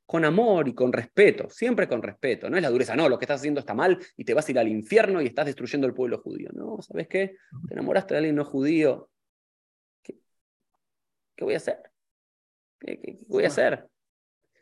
con 0.06 0.24
amor 0.24 0.68
y 0.68 0.76
con 0.76 0.92
respeto, 0.92 1.50
siempre 1.50 1.88
con 1.88 2.00
respeto, 2.00 2.48
no 2.48 2.56
es 2.56 2.62
la 2.62 2.70
dureza, 2.70 2.94
no, 2.94 3.08
lo 3.08 3.18
que 3.18 3.24
estás 3.24 3.40
haciendo 3.40 3.58
está 3.58 3.74
mal 3.74 3.98
y 4.16 4.24
te 4.24 4.32
vas 4.32 4.46
a 4.46 4.52
ir 4.52 4.60
al 4.60 4.68
infierno 4.68 5.20
y 5.20 5.26
estás 5.26 5.46
destruyendo 5.46 5.88
el 5.88 5.92
pueblo 5.92 6.18
judío. 6.18 6.50
No, 6.52 6.80
¿sabes 6.82 7.08
qué? 7.08 7.34
Te 7.66 7.74
enamoraste 7.74 8.14
de 8.14 8.18
alguien 8.18 8.36
no 8.36 8.44
judío. 8.44 9.10
¿Qué, 10.04 10.14
voy 11.40 11.54
a 11.54 11.56
hacer? 11.56 11.78
qué 12.78 13.18
voy 13.26 13.42
a 13.42 13.48
hacer? 13.48 13.88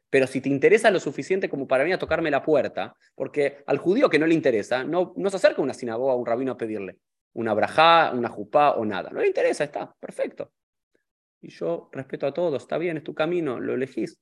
Pero 0.08 0.26
si 0.26 0.40
te 0.40 0.48
interesa 0.48 0.90
lo 0.90 1.00
suficiente 1.00 1.50
como 1.50 1.68
para 1.68 1.84
venir 1.84 1.96
a 1.96 1.98
tocarme 1.98 2.30
la 2.30 2.42
puerta, 2.42 2.96
porque 3.14 3.58
al 3.66 3.76
judío 3.76 4.08
que 4.08 4.18
no 4.18 4.26
le 4.26 4.32
interesa, 4.32 4.84
no, 4.84 5.12
no 5.18 5.28
se 5.28 5.36
acerca 5.36 5.60
una 5.60 5.74
sinagoga 5.74 6.14
a 6.14 6.16
un 6.16 6.24
rabino 6.24 6.52
a 6.52 6.56
pedirle 6.56 6.96
una 7.34 7.54
brajá, 7.54 8.12
una 8.12 8.28
jupá 8.28 8.72
o 8.72 8.84
nada. 8.84 9.10
No 9.10 9.20
le 9.20 9.28
interesa, 9.28 9.64
está, 9.64 9.94
perfecto. 9.98 10.52
Y 11.40 11.50
yo 11.50 11.90
respeto 11.92 12.26
a 12.26 12.32
todos, 12.32 12.62
está 12.62 12.78
bien, 12.78 12.96
es 12.96 13.04
tu 13.04 13.14
camino, 13.14 13.60
lo 13.60 13.74
elegís. 13.74 14.20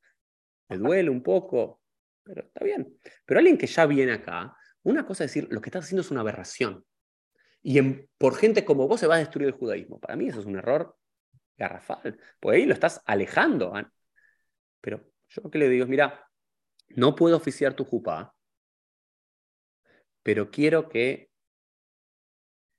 Me 0.69 0.79
duele 0.79 1.11
un 1.11 1.23
poco, 1.23 1.81
pero 2.23 2.43
está 2.43 2.65
bien. 2.65 2.99
Pero 3.25 3.39
alguien 3.39 3.59
que 3.59 3.67
ya 3.67 3.87
viene 3.87 4.13
acá, 4.13 4.57
una 4.83 5.07
cosa 5.07 5.25
es 5.25 5.31
decir, 5.31 5.49
lo 5.51 5.61
que 5.61 5.69
estás 5.69 5.85
haciendo 5.85 6.01
es 6.01 6.11
una 6.11 6.23
aberración. 6.23 6.85
Y 7.63 7.81
por 8.19 8.35
gente 8.35 8.65
como 8.65 8.89
vos 8.89 8.99
se 8.99 9.07
va 9.07 9.17
a 9.17 9.19
destruir 9.19 9.49
el 9.49 9.55
judaísmo. 9.55 10.01
Para 10.01 10.17
mí 10.17 10.29
eso 10.29 10.41
es 10.41 10.47
un 10.47 10.57
error 10.57 10.97
garrafal, 11.57 12.19
porque 12.41 12.59
ahí 12.59 12.67
lo 12.67 12.75
estás 12.75 13.01
alejando. 13.05 13.73
Pero 14.81 15.05
yo 15.29 15.43
lo 15.43 15.51
que 15.51 15.59
le 15.59 15.69
digo 15.69 15.85
es, 15.85 15.91
mira, 15.91 16.29
no 16.89 17.15
puedo 17.15 17.37
oficiar 17.37 17.75
tu 17.75 17.85
jupá, 17.85 18.35
pero 20.23 20.51
quiero 20.51 20.89
que 20.89 21.31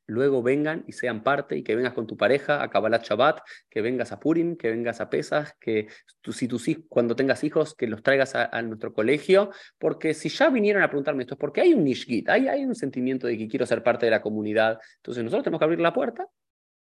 luego 0.06 0.44
vengan 0.44 0.84
y 0.88 0.92
sean 0.92 1.24
parte 1.24 1.58
y 1.58 1.64
que 1.64 1.76
vengas 1.76 1.94
con 1.94 2.08
tu 2.08 2.18
pareja 2.18 2.62
a 2.62 2.70
Kabbalat 2.70 3.04
Shabbat, 3.04 3.42
que 3.70 3.82
vengas 3.82 4.12
a 4.12 4.20
Purim, 4.20 4.56
que 4.58 4.70
vengas 4.70 5.02
a 5.02 5.10
Pesach, 5.10 5.54
que 5.60 5.88
si 6.32 6.48
tus 6.48 6.66
cuando 6.90 7.16
tengas 7.16 7.44
hijos, 7.44 7.76
que 7.76 7.88
los 7.88 8.04
traigas 8.04 8.36
a, 8.36 8.62
nuestro 8.62 8.94
colegio, 8.94 9.52
porque 9.78 10.14
si 10.14 10.30
ya 10.30 10.50
vinieron 10.50 10.84
a 10.84 10.88
preguntarme 10.88 11.24
esto 11.24 11.36
es 11.36 11.40
porque 11.40 11.62
hay 11.62 11.74
un 11.74 11.84
nishgit, 11.84 12.30
hay, 12.30 12.48
hay 12.48 12.66
un 12.66 12.76
sentimiento 12.76 13.28
de 13.28 13.38
que 13.38 13.48
quiero 13.48 13.66
ser 13.66 13.84
parte 13.84 14.06
de 14.06 14.12
la 14.12 14.22
comunidad, 14.22 14.80
entonces 14.98 15.24
nosotros 15.24 15.44
tenemos 15.44 15.60
que 15.60 15.66
abrir 15.66 15.80
la 15.80 15.94
puerta 15.94 16.28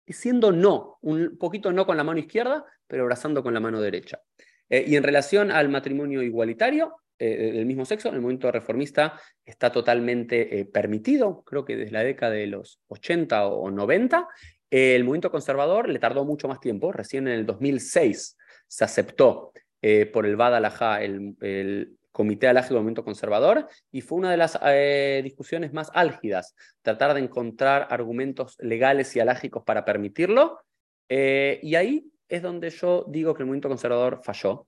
diciendo 0.05 0.51
no, 0.51 0.97
un 1.01 1.38
poquito 1.38 1.72
no 1.72 1.86
con 1.86 1.95
la 1.95 2.03
mano 2.03 2.20
izquierda, 2.20 2.65
pero 2.88 3.03
abrazando 3.03 3.43
con 3.43 3.53
la 3.53 3.59
mano 3.59 3.80
derecha. 3.80 4.20
Eh, 4.70 4.86
y 4.88 4.95
en 4.95 5.03
relación 5.03 5.51
al 5.51 5.70
matrimonio 5.70 6.24
igualitario 6.24 6.95
eh, 7.20 7.51
del 7.53 7.65
mismo 7.65 7.86
sexo, 7.86 8.09
en 8.09 8.15
el 8.15 8.22
movimiento 8.22 8.51
reformista 8.51 9.20
está 9.45 9.72
totalmente 9.72 10.59
eh, 10.59 10.65
permitido, 10.65 11.43
creo 11.43 11.65
que 11.65 11.76
desde 11.76 11.91
la 11.91 12.03
década 12.03 12.32
de 12.32 12.47
los 12.47 12.80
80 12.88 13.47
o 13.47 13.70
90. 13.70 14.28
el 14.70 15.03
movimiento 15.03 15.30
conservador 15.30 15.89
le 15.89 15.99
tardó 15.99 16.26
mucho 16.26 16.47
más 16.47 16.59
tiempo, 16.59 16.91
recién 16.91 17.28
en 17.28 17.34
el 17.34 17.45
2006 17.45 18.38
se 18.67 18.84
aceptó 18.84 19.51
por 20.11 20.26
el 20.26 20.36
Bad 20.36 21.01
el, 21.01 21.36
el 21.41 21.97
Comité 22.11 22.47
Alágico 22.47 22.76
del 22.76 22.84
Movimiento 22.84 23.05
Conservador, 23.05 23.67
y 23.91 24.01
fue 24.01 24.17
una 24.17 24.32
de 24.32 24.38
las 24.38 24.59
discusiones 25.24 25.74
más 25.74 25.89
álgidas, 25.93 26.53
tratar 26.82 27.13
de 27.13 27.22
encontrar 27.22 27.88
argumentos 27.89 28.57
legales 28.59 29.15
y 29.15 29.22
alágicos 29.22 29.63
para 29.63 29.86
permitirlo, 29.86 30.59
y 31.07 31.76
ahí 31.76 32.11
es 32.28 32.41
donde 32.43 32.70
yo 32.70 33.05
digo 33.07 33.34
que 33.34 33.43
el 33.43 33.47
movimiento 33.47 33.70
conservador 33.70 34.22
falló, 34.24 34.67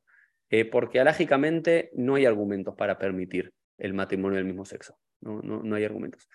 eh, 0.52 0.66
porque 0.66 1.00
alágicamente 1.00 1.92
no 1.94 2.16
hay 2.16 2.26
argumentos 2.26 2.76
para 2.76 2.98
permitir 2.98 3.54
el 3.78 3.94
matrimonio 3.94 4.36
del 4.36 4.46
mismo 4.46 4.66
sexo. 4.66 4.98
No, 5.22 5.42
no, 5.42 5.64
no 5.64 5.76
hay 5.76 5.86
argumentos. 5.86 6.28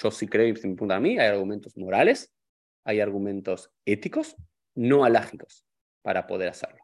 Yo 0.00 0.10
sí 0.12 0.28
creo, 0.28 0.46
y 0.46 0.56
si 0.56 0.68
me 0.68 0.94
a 0.94 1.00
mí, 1.00 1.18
hay 1.18 1.26
argumentos 1.26 1.76
morales, 1.76 2.32
hay 2.84 3.00
argumentos 3.00 3.72
éticos, 3.84 4.36
no 4.76 5.04
alágicos 5.04 5.66
para 6.02 6.26
poder 6.26 6.50
hacerlo. 6.50 6.78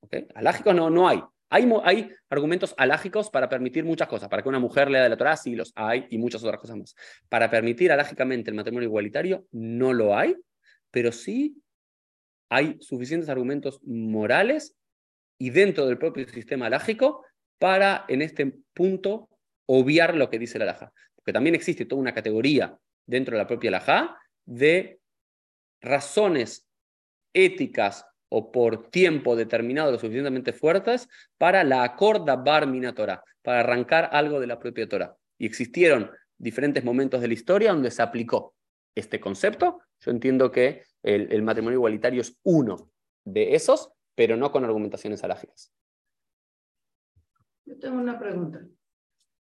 ¿Okay? 0.00 0.26
Alágicos 0.34 0.74
no, 0.74 0.90
no 0.90 1.08
hay. 1.08 1.22
Hay, 1.48 1.70
hay, 1.84 2.10
argumentos 2.30 2.74
alágicos 2.78 3.30
para 3.30 3.48
permitir 3.48 3.84
muchas 3.84 4.08
cosas, 4.08 4.28
para 4.28 4.42
que 4.42 4.48
una 4.48 4.58
mujer 4.58 4.90
lea 4.90 5.02
de 5.02 5.10
la 5.10 5.18
Torah, 5.18 5.36
sí 5.36 5.54
los 5.54 5.70
hay, 5.76 6.06
y 6.10 6.18
muchas 6.18 6.42
otras 6.42 6.58
cosas 6.58 6.76
más. 6.76 6.96
Para 7.28 7.50
permitir 7.50 7.92
alágicamente 7.92 8.50
el 8.50 8.56
matrimonio 8.56 8.88
igualitario, 8.88 9.46
no 9.52 9.92
lo 9.92 10.16
hay, 10.16 10.34
pero 10.90 11.12
sí 11.12 11.62
hay 12.48 12.78
suficientes 12.80 13.28
argumentos 13.28 13.80
morales 13.84 14.76
y 15.42 15.50
dentro 15.50 15.86
del 15.86 15.98
propio 15.98 16.28
sistema 16.28 16.66
alágico 16.66 17.24
para, 17.58 18.04
en 18.06 18.22
este 18.22 18.46
punto, 18.72 19.28
obviar 19.66 20.14
lo 20.14 20.30
que 20.30 20.38
dice 20.38 20.56
la 20.56 20.66
alhaja. 20.66 20.92
Porque 21.16 21.32
también 21.32 21.56
existe 21.56 21.84
toda 21.84 22.00
una 22.00 22.14
categoría 22.14 22.78
dentro 23.06 23.32
de 23.32 23.42
la 23.42 23.48
propia 23.48 23.70
alhaja 23.70 24.16
de 24.44 25.00
razones 25.80 26.68
éticas 27.34 28.06
o 28.28 28.52
por 28.52 28.88
tiempo 28.90 29.34
determinado 29.34 29.90
lo 29.90 29.98
suficientemente 29.98 30.52
fuertes 30.52 31.08
para 31.38 31.64
la 31.64 31.82
acorda 31.82 32.36
bar 32.36 32.68
Torah, 32.94 33.24
para 33.42 33.60
arrancar 33.60 34.10
algo 34.12 34.38
de 34.38 34.46
la 34.46 34.60
propia 34.60 34.88
Torah. 34.88 35.16
Y 35.38 35.46
existieron 35.46 36.08
diferentes 36.38 36.84
momentos 36.84 37.20
de 37.20 37.26
la 37.26 37.34
historia 37.34 37.72
donde 37.72 37.90
se 37.90 38.00
aplicó 38.00 38.54
este 38.94 39.18
concepto. 39.18 39.80
Yo 39.98 40.12
entiendo 40.12 40.52
que 40.52 40.84
el, 41.02 41.42
matrimonio 41.42 41.78
igualitario 41.78 42.20
es 42.20 42.38
uno 42.44 42.92
de 43.24 43.56
esos, 43.56 43.90
pero 44.14 44.36
no 44.36 44.50
con 44.52 44.64
argumentaciones 44.64 45.22
alágicas. 45.24 45.72
Yo 47.64 47.78
tengo 47.78 47.98
una 47.98 48.18
pregunta. 48.18 48.66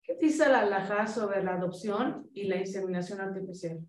¿Qué 0.02 0.16
dice 0.20 0.48
la 0.48 0.60
alajá 0.60 1.06
sobre 1.06 1.42
la 1.42 1.54
adopción 1.54 2.28
y 2.34 2.44
la 2.44 2.56
inseminación 2.56 3.20
artificial? 3.20 3.80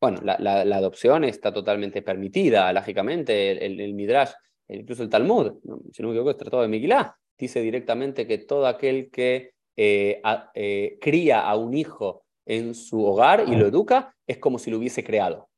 Bueno, 0.00 0.20
la, 0.22 0.76
adopción 0.76 1.24
está 1.24 1.52
totalmente 1.52 2.02
permitida, 2.02 2.68
alágicamente. 2.68 3.64
El, 3.64 3.94
Midrash, 3.94 4.32
incluso 4.68 5.02
el 5.02 5.08
Talmud, 5.08 5.60
si 5.92 6.02
no 6.02 6.08
me 6.08 6.14
equivoco, 6.14 6.30
es 6.30 6.36
tratado 6.36 6.62
de 6.62 6.68
Miguelá, 6.68 7.16
dice 7.38 7.60
directamente 7.60 8.26
que 8.26 8.38
todo 8.38 8.66
aquel 8.66 9.10
que 9.10 9.54
eh, 9.76 10.20
eh, 10.54 10.98
cría 11.00 11.40
a 11.40 11.56
un 11.56 11.74
hijo 11.74 12.24
en 12.46 12.74
su 12.74 13.04
hogar 13.04 13.44
y 13.48 13.54
lo 13.54 13.66
educa 13.66 14.14
es 14.26 14.38
como 14.38 14.58
si 14.58 14.70
lo 14.70 14.78
hubiese 14.78 15.04
creado. 15.04 15.48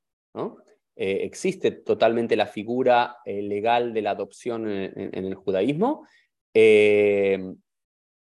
Eh, 0.96 1.24
existe 1.24 1.72
totalmente 1.72 2.36
la 2.36 2.46
figura 2.46 3.16
eh, 3.24 3.42
legal 3.42 3.92
de 3.92 4.02
la 4.02 4.10
adopción 4.10 4.68
en, 4.68 5.24
el 5.24 5.34
judaísmo. 5.34 6.06
Eh, 6.52 7.52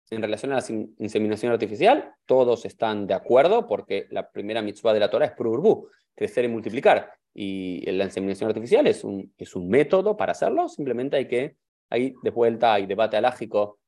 en 0.10 0.22
relación 0.22 0.52
a 0.52 0.56
la 0.56 0.66
inseminación 1.00 1.52
artificial, 1.52 2.14
todos 2.26 2.66
están 2.66 3.08
de 3.08 3.14
acuerdo 3.14 3.68
porque 3.68 4.08
la 4.10 4.30
primera 4.32 4.62
mitzvah 4.62 4.94
de 4.94 5.00
la 5.00 5.10
Torah 5.10 5.28
es 5.28 5.32
prurbu, 5.34 5.90
crecer 6.16 6.46
y 6.46 6.50
multiplicar. 6.50 7.12
Y 7.34 7.90
la 7.92 8.06
inseminación 8.06 8.50
artificial 8.50 8.88
es 8.88 9.04
un, 9.04 9.34
es 9.38 9.56
un 9.56 9.70
método 9.70 10.18
para 10.18 10.32
hacerlo, 10.32 10.68
simplemente 10.70 11.18
hay 11.18 11.28
que, 11.28 11.56
hay 11.90 12.16
de 12.24 12.30
vuelta, 12.32 12.74
hay 12.74 12.86
debate 12.86 13.16
alágico 13.16 13.80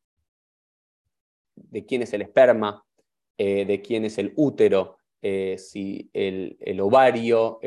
de 1.55 1.85
quién 1.85 2.03
es 2.03 2.13
el 2.13 2.21
esperma, 2.21 2.85
de 3.37 3.81
quién 3.81 4.05
es 4.05 4.17
el 4.17 4.33
útero, 4.35 4.97
si 5.21 6.09
el, 6.13 6.57
el 6.59 6.79
ovario 6.81 7.59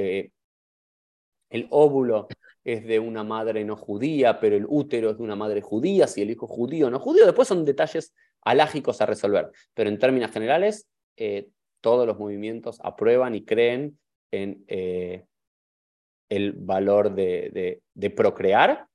el 1.52 1.66
óvulo 1.70 2.28
es 2.64 2.84
de 2.84 2.98
una 2.98 3.24
madre 3.24 3.64
no 3.64 3.76
judía, 3.76 4.40
pero 4.40 4.56
el 4.56 4.66
útero 4.68 5.10
es 5.10 5.18
de 5.18 5.22
una 5.22 5.36
madre 5.36 5.60
judía, 5.60 6.06
si 6.06 6.22
el 6.22 6.30
hijo 6.30 6.46
judío 6.46 6.86
o 6.86 6.90
no 6.90 6.98
judío, 6.98 7.26
después 7.26 7.48
son 7.48 7.64
detalles 7.64 8.14
alágicos 8.40 9.00
a 9.00 9.06
resolver. 9.06 9.50
Pero 9.74 9.90
en 9.90 9.98
términos 9.98 10.30
generales, 10.30 10.88
eh, 11.16 11.48
todos 11.80 12.06
los 12.06 12.18
movimientos 12.18 12.78
aprueban 12.82 13.34
y 13.34 13.44
creen 13.44 13.98
en 14.30 14.64
eh, 14.68 15.26
el 16.30 16.52
valor 16.52 17.14
de, 17.14 17.82
procrear 18.16 18.86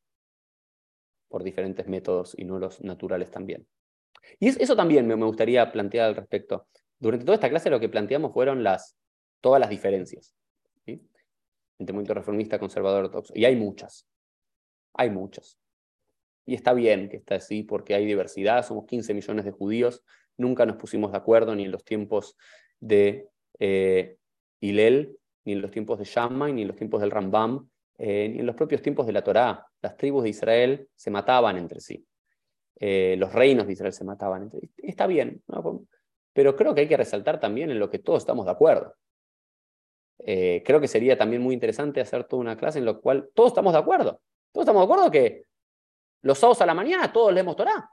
por 1.27 1.43
diferentes 1.43 1.87
métodos 1.87 2.33
y 2.37 2.45
no 2.45 2.57
los 2.57 2.81
naturales 2.81 3.29
también. 3.29 3.67
Y 4.39 4.47
eso 4.47 4.75
también 4.75 5.05
me, 5.05 5.13
gustaría 5.13 5.71
plantear 5.71 6.07
al 6.07 6.15
respecto. 6.15 6.67
Durante 6.97 7.25
toda 7.25 7.35
esta 7.35 7.49
clase 7.49 7.69
lo 7.69 7.79
que 7.79 7.89
planteamos 7.89 8.33
fueron 8.33 8.63
las, 8.63 8.97
todas 9.41 9.59
las 9.59 9.69
diferencias. 9.69 10.33
Entre 11.79 11.93
movimiento 11.93 12.13
reformista, 12.13 12.59
conservador, 12.59 13.05
ortodoxo. 13.05 13.33
Y 13.35 13.45
hay 13.45 13.55
muchas. 13.55 14.07
Hay 14.93 15.09
muchas. 15.09 15.59
Y 16.45 16.55
está 16.55 16.73
bien 16.73 17.09
que 17.09 17.17
está 17.17 17.35
así 17.35 17.63
porque 17.63 17.93
hay 17.93 18.05
diversidad, 18.05 18.65
somos 18.65 18.85
15 18.85 19.13
millones 19.13 19.45
de 19.45 19.51
judíos, 19.51 20.03
nunca 20.37 20.65
nos 20.65 20.77
pusimos 20.77 21.11
de 21.11 21.17
acuerdo 21.17 21.53
ni 21.55 21.65
en 21.65 21.71
los 21.71 21.83
tiempos 21.83 22.37
de 22.79 23.27
eh, 23.59 24.17
Hillel, 24.61 25.17
ni 25.43 25.53
en 25.53 25.61
los 25.61 25.71
tiempos 25.71 25.99
de 25.99 26.05
Shammai, 26.05 26.53
ni 26.53 26.61
en 26.61 26.67
los 26.69 26.77
tiempos 26.77 27.01
del 27.01 27.11
Rambam, 27.11 27.69
eh, 27.97 28.29
ni 28.29 28.39
en 28.39 28.45
los 28.45 28.55
propios 28.55 28.81
tiempos 28.81 29.05
de 29.05 29.13
la 29.13 29.23
Torá. 29.23 29.65
Las 29.81 29.97
tribus 29.97 30.23
de 30.23 30.29
Israel 30.29 30.87
se 30.95 31.11
mataban 31.11 31.57
entre 31.57 31.81
sí. 31.81 32.05
Eh, 32.79 33.15
los 33.17 33.33
reinos 33.33 33.65
de 33.67 33.73
Israel 33.73 33.93
se 33.93 34.03
mataban 34.03 34.43
entre 34.43 34.61
sí. 34.61 34.71
Está 34.77 35.07
bien, 35.07 35.43
pero 36.33 36.55
creo 36.55 36.75
que 36.75 36.81
hay 36.81 36.87
que 36.87 36.97
resaltar 36.97 37.39
también 37.39 37.71
en 37.71 37.79
lo 37.79 37.89
que 37.89 37.99
todos 37.99 38.19
estamos 38.19 38.45
de 38.45 38.51
acuerdo. 38.51 38.93
Creo 40.19 40.81
que 40.81 40.87
sería 40.87 41.17
también 41.17 41.41
muy 41.41 41.53
interesante 41.53 42.01
hacer 42.01 42.25
toda 42.25 42.41
una 42.41 42.57
clase 42.57 42.79
en 42.79 42.85
la 42.85 42.93
cual 42.93 43.29
todos 43.33 43.51
estamos 43.51 43.73
de 43.73 43.79
acuerdo. 43.79 44.21
Todos 44.51 44.63
estamos 44.63 44.81
de 44.81 44.85
acuerdo 44.85 45.11
que 45.11 45.45
los 46.21 46.37
sábados 46.37 46.61
a 46.61 46.65
la 46.65 46.73
mañana 46.73 47.11
todos 47.11 47.33
leemos 47.33 47.55
Torah. 47.55 47.89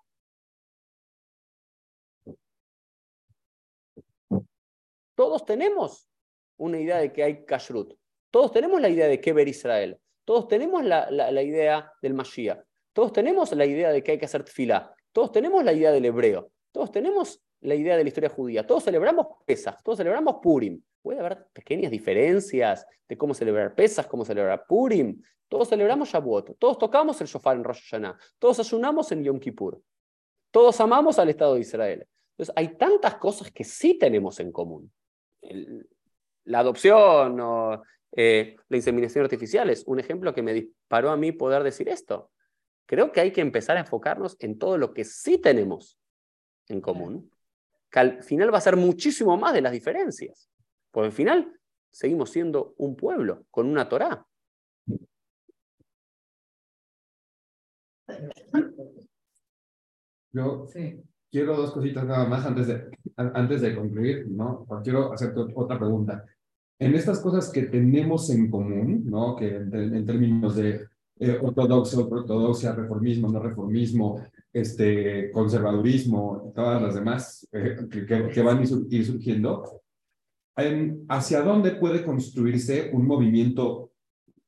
Todos 5.15 5.45
tenemos 5.45 6.09
una 6.57 6.81
idea 6.81 6.99
de 6.99 7.13
que 7.13 7.23
hay 7.23 7.45
kashrut. 7.45 7.95
Todos 8.31 8.53
tenemos 8.53 8.81
la 8.81 8.89
idea 8.89 9.07
de 9.07 9.21
que 9.21 9.33
ver 9.33 9.49
Israel. 9.49 10.01
Todos 10.25 10.49
tenemos 10.49 10.85
la, 10.85 11.11
la, 11.11 11.43
idea 11.43 11.93
del 12.03 12.15
Mashiach. 12.15 12.65
Todos 12.93 13.13
tenemos 13.13 13.53
la 13.53 13.67
idea 13.67 13.93
de 13.93 14.03
que 14.03 14.13
hay 14.13 14.19
que 14.19 14.25
hacer 14.25 14.43
tefilá. 14.43 14.95
Todos 15.13 15.31
tenemos 15.31 15.63
la 15.63 15.73
idea 15.73 15.93
del 15.93 16.05
hebreo. 16.07 16.51
Todos 16.73 16.91
tenemos 16.91 17.45
la 17.61 17.75
idea 17.75 17.97
de 17.97 18.03
la 18.03 18.09
historia 18.09 18.31
judía. 18.31 18.67
Todos 18.67 18.85
celebramos 18.85 19.27
Pesach. 19.45 19.81
Todos 19.85 19.99
celebramos 19.99 20.37
Purim. 20.43 20.83
Puede 21.05 21.21
haber 21.21 21.49
pequeñas 21.53 21.91
diferencias 21.91 22.87
de 23.07 23.19
cómo 23.19 23.35
celebrar 23.35 23.75
Pesach, 23.75 24.09
cómo 24.09 24.25
celebrar 24.25 24.65
Purim, 24.67 25.21
todos 25.49 25.69
celebramos 25.69 26.09
Shavuot, 26.09 26.59
todos 26.59 26.79
tocamos 26.79 27.21
el 27.21 27.27
shofar 27.27 27.59
en 27.59 27.65
Rosh 27.65 27.83
Hashanah, 27.91 28.19
todos 28.39 28.59
ayunamos 28.61 29.13
en 29.13 29.23
Yom 29.23 29.39
Kippur, 29.39 29.83
todos 30.51 30.81
amamos 30.81 31.19
al 31.19 31.29
Estado 31.29 31.57
de 31.57 31.61
Israel. 31.61 32.09
Entonces, 32.31 32.55
hay 32.57 32.79
tantas 32.79 33.17
cosas 33.17 33.53
que 33.53 33.65
sí 33.65 33.99
tenemos 33.99 34.41
en 34.41 34.51
común. 34.51 34.91
la 36.45 36.61
adopción 36.61 37.39
o 37.39 37.83
eh, 38.17 38.57
la 38.71 38.77
inseminación 38.79 39.25
artificial 39.25 39.69
es 39.69 39.85
un 39.87 40.01
ejemplo 40.01 40.33
que 40.33 40.41
me 40.41 40.55
disparó 40.55 41.11
a 41.11 41.19
mí 41.19 41.33
poder 41.33 41.63
decir 41.65 41.87
esto. 41.91 42.31
Creo 42.87 43.13
que 43.13 43.21
hay 43.21 43.31
que 43.31 43.43
empezar 43.43 43.77
a 43.77 43.81
enfocarnos 43.81 44.39
en 44.41 44.59
todo 44.59 44.79
lo 44.79 44.95
que 44.95 45.05
sí 45.05 45.37
tenemos 45.37 45.99
en 46.67 46.81
común, 46.81 47.31
que 47.91 47.99
al 47.99 48.23
final 48.23 48.55
va 48.55 48.57
a 48.57 48.63
ser 48.63 48.77
muchísimo 48.77 49.37
más 49.37 49.53
de 49.53 49.61
las 49.61 49.73
diferencias. 49.73 50.49
Porque 50.95 51.07
al 51.07 51.13
final 51.13 51.53
seguimos 51.91 52.31
siendo 52.31 52.77
un 52.79 52.95
pueblo 52.95 53.47
con 53.51 53.67
una 53.67 53.89
Torá. 53.89 54.25
Yo 60.33 60.67
quiero 61.33 61.57
dos 61.57 61.73
cositas 61.73 62.05
nada 62.05 62.29
más 62.29 62.47
antes 62.47 62.69
de, 62.69 62.91
antes 63.17 63.61
de 63.61 63.75
concluir, 63.75 64.29
¿no? 64.29 64.67
quiero 64.85 65.13
hacerte 65.13 65.41
otra 65.57 65.79
pregunta. 65.79 66.25
En 66.79 66.95
estas 66.95 67.19
cosas 67.19 67.51
que 67.51 67.63
tenemos 67.63 68.31
en 68.31 68.49
común, 68.49 69.03
¿no? 69.07 69.35
Que 69.35 69.57
en, 69.57 70.07
términos 70.07 70.55
de 70.55 70.87
eh, 71.19 71.39
ortodoxo, 71.41 72.09
ortodoxia, 72.09 72.73
reformismo, 72.73 73.29
no 73.29 73.41
reformismo, 73.41 74.21
este, 74.53 75.31
conservadurismo, 75.33 76.53
todas 76.55 76.83
las 76.83 76.95
demás 76.95 77.49
eh, 77.53 77.77
que, 77.91 78.43
van 78.43 78.59
a 78.59 78.63
ir 78.63 79.07
surgiendo, 79.07 79.84
¿hacia 81.09 81.43
dónde 81.43 81.73
puede 81.73 82.05
construirse 82.05 82.91
un 82.93 83.07
movimiento 83.07 83.93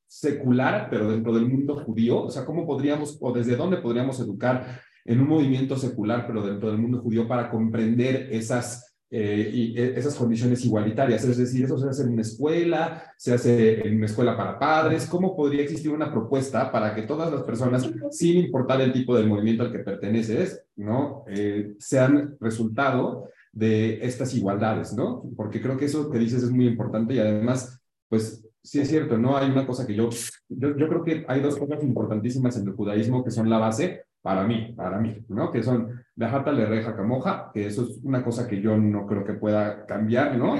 secular, 0.06 0.88
pero 0.90 1.10
dentro 1.10 1.34
del 1.34 1.46
mundo 1.46 1.76
judío? 1.84 2.22
O 2.24 2.30
sea, 2.30 2.44
¿cómo 2.44 2.66
podríamos 2.66 3.18
o 3.20 3.32
desde 3.32 3.56
dónde 3.56 3.78
podríamos 3.78 4.20
educar 4.20 4.80
en 5.04 5.20
un 5.20 5.28
movimiento 5.28 5.76
secular, 5.76 6.26
pero 6.26 6.46
dentro 6.46 6.70
del 6.70 6.78
mundo 6.78 7.00
judío 7.00 7.26
para 7.26 7.50
comprender 7.50 8.28
esas, 8.30 8.96
eh, 9.10 9.50
y, 9.52 9.78
e, 9.78 9.98
esas 9.98 10.14
condiciones 10.14 10.64
igualitarias? 10.64 11.24
Es 11.24 11.38
decir, 11.38 11.64
eso 11.64 11.78
se 11.78 11.88
hace 11.88 12.04
en 12.04 12.10
una 12.10 12.22
escuela, 12.22 13.02
se 13.16 13.34
hace 13.34 13.86
en 13.86 13.96
una 13.96 14.06
escuela 14.06 14.36
para 14.36 14.58
padres. 14.58 15.06
¿Cómo 15.06 15.36
podría 15.36 15.62
existir 15.62 15.90
una 15.90 16.12
propuesta 16.12 16.70
para 16.70 16.94
que 16.94 17.02
todas 17.02 17.32
las 17.32 17.42
personas, 17.42 17.90
sin 18.10 18.36
importar 18.38 18.80
el 18.80 18.92
tipo 18.92 19.16
de 19.16 19.26
movimiento 19.26 19.64
al 19.64 19.72
que 19.72 19.80
perteneces, 19.80 20.64
¿no? 20.76 21.24
Eh, 21.28 21.74
sean 21.78 22.36
resultado 22.40 23.28
de 23.56 24.04
estas 24.04 24.34
igualdades, 24.34 24.92
¿no? 24.92 25.22
Porque 25.34 25.62
creo 25.62 25.78
que 25.78 25.86
eso 25.86 26.10
que 26.10 26.18
dices 26.18 26.42
es 26.42 26.50
muy 26.50 26.66
importante 26.66 27.14
y 27.14 27.18
además, 27.18 27.80
pues 28.06 28.46
sí 28.62 28.80
es 28.80 28.88
cierto, 28.88 29.16
¿no? 29.16 29.34
Hay 29.34 29.50
una 29.50 29.66
cosa 29.66 29.86
que 29.86 29.94
yo, 29.94 30.10
yo, 30.50 30.74
creo 30.74 31.02
que 31.02 31.24
hay 31.26 31.40
dos 31.40 31.56
cosas 31.56 31.82
importantísimas 31.82 32.54
en 32.58 32.68
el 32.68 32.74
judaísmo 32.74 33.24
que 33.24 33.30
son 33.30 33.48
la 33.48 33.56
base 33.56 34.02
para 34.20 34.46
mí, 34.46 34.74
para 34.76 35.00
mí, 35.00 35.24
¿no? 35.28 35.50
Que 35.50 35.62
son 35.62 35.88
la 36.16 36.28
jata, 36.28 36.52
le 36.52 36.66
reja, 36.66 36.94
camoja, 36.94 37.50
que 37.54 37.66
eso 37.66 37.84
es 37.84 37.98
una 38.02 38.22
cosa 38.22 38.46
que 38.46 38.60
yo 38.60 38.76
no 38.76 39.06
creo 39.06 39.24
que 39.24 39.32
pueda 39.32 39.86
cambiar, 39.86 40.36
¿no? 40.36 40.56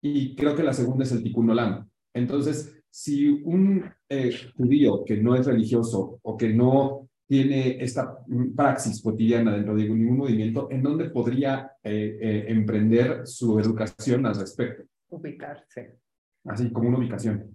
Y 0.00 0.34
creo 0.34 0.56
que 0.56 0.62
la 0.62 0.72
segunda 0.72 1.04
es 1.04 1.12
el 1.12 1.22
tikkun 1.22 1.50
olam. 1.50 1.86
Entonces, 2.14 2.82
si 2.88 3.28
un 3.28 3.84
eh, 4.08 4.34
judío 4.56 5.04
que 5.04 5.18
no 5.18 5.36
es 5.36 5.44
religioso 5.44 6.18
o 6.22 6.36
que 6.38 6.48
no 6.54 7.07
tiene 7.28 7.76
esta 7.84 8.18
praxis 8.56 9.02
cotidiana 9.02 9.54
dentro 9.54 9.76
de 9.76 9.86
ningún 9.86 10.16
movimiento, 10.16 10.68
¿en 10.70 10.82
dónde 10.82 11.10
podría 11.10 11.72
eh, 11.82 12.18
eh, 12.20 12.44
emprender 12.48 13.26
su 13.26 13.60
educación 13.60 14.24
al 14.24 14.34
respecto? 14.34 14.84
Ubicarse. 15.10 15.98
Así 16.46 16.72
como 16.72 16.88
una 16.88 16.98
ubicación. 16.98 17.54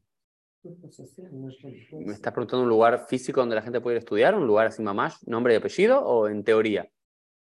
¿Me 0.64 2.14
estás 2.14 2.32
preguntando 2.32 2.64
un 2.64 2.70
lugar 2.70 3.08
físico 3.08 3.42
donde 3.42 3.56
la 3.56 3.64
gente 3.64 3.82
puede 3.82 3.98
estudiar? 3.98 4.36
¿Un 4.36 4.46
lugar 4.46 4.68
así 4.68 4.84
mamás, 4.84 5.28
nombre 5.28 5.56
y 5.56 5.58
apellido 5.58 6.00
o 6.06 6.28
en 6.28 6.44
teoría? 6.44 6.88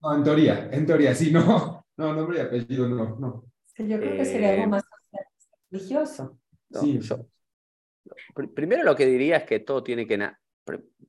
No, 0.02 0.16
en 0.16 0.24
teoría, 0.24 0.68
en 0.72 0.86
teoría, 0.86 1.14
sí, 1.14 1.30
no. 1.30 1.86
No, 1.96 2.12
nombre 2.12 2.38
y 2.38 2.40
apellido, 2.40 2.88
no, 2.88 3.16
no. 3.18 3.44
yo 3.76 3.98
creo 3.98 4.16
que 4.16 4.24
sería 4.24 4.50
algo 4.50 4.62
eh, 4.62 4.66
más 4.68 4.84
religioso. 5.70 6.38
sí. 6.72 7.00
Yo, 7.00 7.26
primero 8.54 8.84
lo 8.84 8.96
que 8.96 9.06
diría 9.06 9.38
es 9.38 9.44
que 9.44 9.60
todo 9.60 9.82
tiene 9.82 10.06
que... 10.06 10.16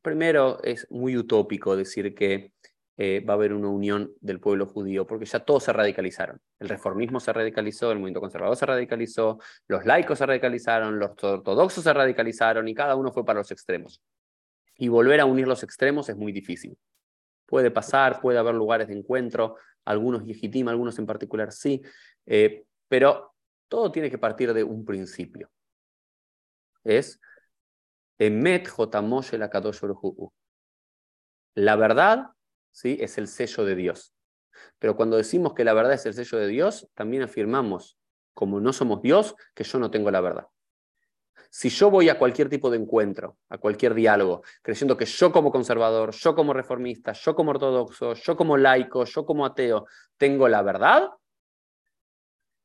Primero 0.01 0.61
es 0.63 0.89
muy 0.89 1.17
utópico 1.17 1.75
decir 1.75 2.15
que 2.15 2.53
eh, 3.01 3.21
va 3.21 3.33
a 3.33 3.37
haber 3.37 3.53
una 3.53 3.69
unión 3.69 4.11
del 4.19 4.41
pueblo 4.41 4.65
judío, 4.65 5.07
porque 5.07 5.25
ya 5.25 5.39
todos 5.39 5.63
se 5.63 5.71
radicalizaron. 5.71 6.41
El 6.59 6.67
reformismo 6.67 7.21
se 7.21 7.31
radicalizó, 7.31 7.91
el 7.91 7.97
movimiento 7.97 8.19
conservador 8.19 8.57
se 8.57 8.65
radicalizó, 8.65 9.39
los 9.67 9.85
laicos 9.85 10.17
se 10.17 10.25
radicalizaron, 10.25 10.99
los 10.99 11.11
ortodoxos 11.23 11.81
se 11.81 11.93
radicalizaron 11.93 12.67
y 12.67 12.73
cada 12.73 12.95
uno 12.95 13.13
fue 13.13 13.25
para 13.25 13.39
los 13.39 13.51
extremos. 13.51 14.01
Y 14.75 14.89
volver 14.89 15.21
a 15.21 15.25
unir 15.25 15.47
los 15.47 15.63
extremos 15.63 16.09
es 16.09 16.17
muy 16.17 16.33
difícil. 16.33 16.77
Puede 17.45 17.71
pasar, 17.71 18.19
puede 18.19 18.37
haber 18.37 18.55
lugares 18.55 18.89
de 18.89 18.95
encuentro, 18.95 19.55
algunos 19.85 20.25
legitiman, 20.25 20.73
algunos 20.73 20.99
en 20.99 21.05
particular 21.05 21.53
sí, 21.53 21.81
eh, 22.25 22.65
pero 22.89 23.33
todo 23.69 23.93
tiene 23.93 24.11
que 24.11 24.17
partir 24.17 24.53
de 24.53 24.63
un 24.65 24.83
principio. 24.83 25.49
Es 26.83 27.21
La 31.55 31.77
verdad 31.77 32.31
¿sí? 32.71 32.97
es 32.99 33.17
el 33.17 33.27
sello 33.27 33.63
de 33.63 33.75
Dios. 33.75 34.13
Pero 34.77 34.95
cuando 34.95 35.17
decimos 35.17 35.53
que 35.53 35.63
la 35.63 35.73
verdad 35.73 35.93
es 35.93 36.05
el 36.05 36.13
sello 36.13 36.37
de 36.37 36.47
Dios, 36.47 36.89
también 36.93 37.23
afirmamos, 37.23 37.97
como 38.33 38.59
no 38.59 38.73
somos 38.73 39.01
Dios, 39.01 39.35
que 39.55 39.63
yo 39.63 39.79
no 39.79 39.89
tengo 39.89 40.11
la 40.11 40.21
verdad. 40.21 40.47
Si 41.49 41.69
yo 41.69 41.89
voy 41.89 42.09
a 42.09 42.19
cualquier 42.19 42.49
tipo 42.49 42.69
de 42.69 42.77
encuentro, 42.77 43.37
a 43.49 43.57
cualquier 43.57 43.93
diálogo, 43.95 44.43
creyendo 44.61 44.97
que 44.97 45.05
yo 45.05 45.31
como 45.31 45.51
conservador, 45.51 46.11
yo 46.11 46.35
como 46.35 46.53
reformista, 46.53 47.13
yo 47.13 47.33
como 47.33 47.51
ortodoxo, 47.51 48.13
yo 48.13 48.35
como 48.35 48.57
laico, 48.57 49.05
yo 49.05 49.25
como 49.25 49.45
ateo, 49.45 49.87
tengo 50.17 50.47
la 50.47 50.61
verdad, 50.61 51.09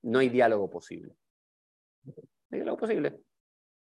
no 0.02 0.18
hay 0.18 0.28
diálogo 0.28 0.68
posible. 0.68 1.16
No 2.04 2.14
hay 2.50 2.58
diálogo 2.58 2.76
posible. 2.76 3.20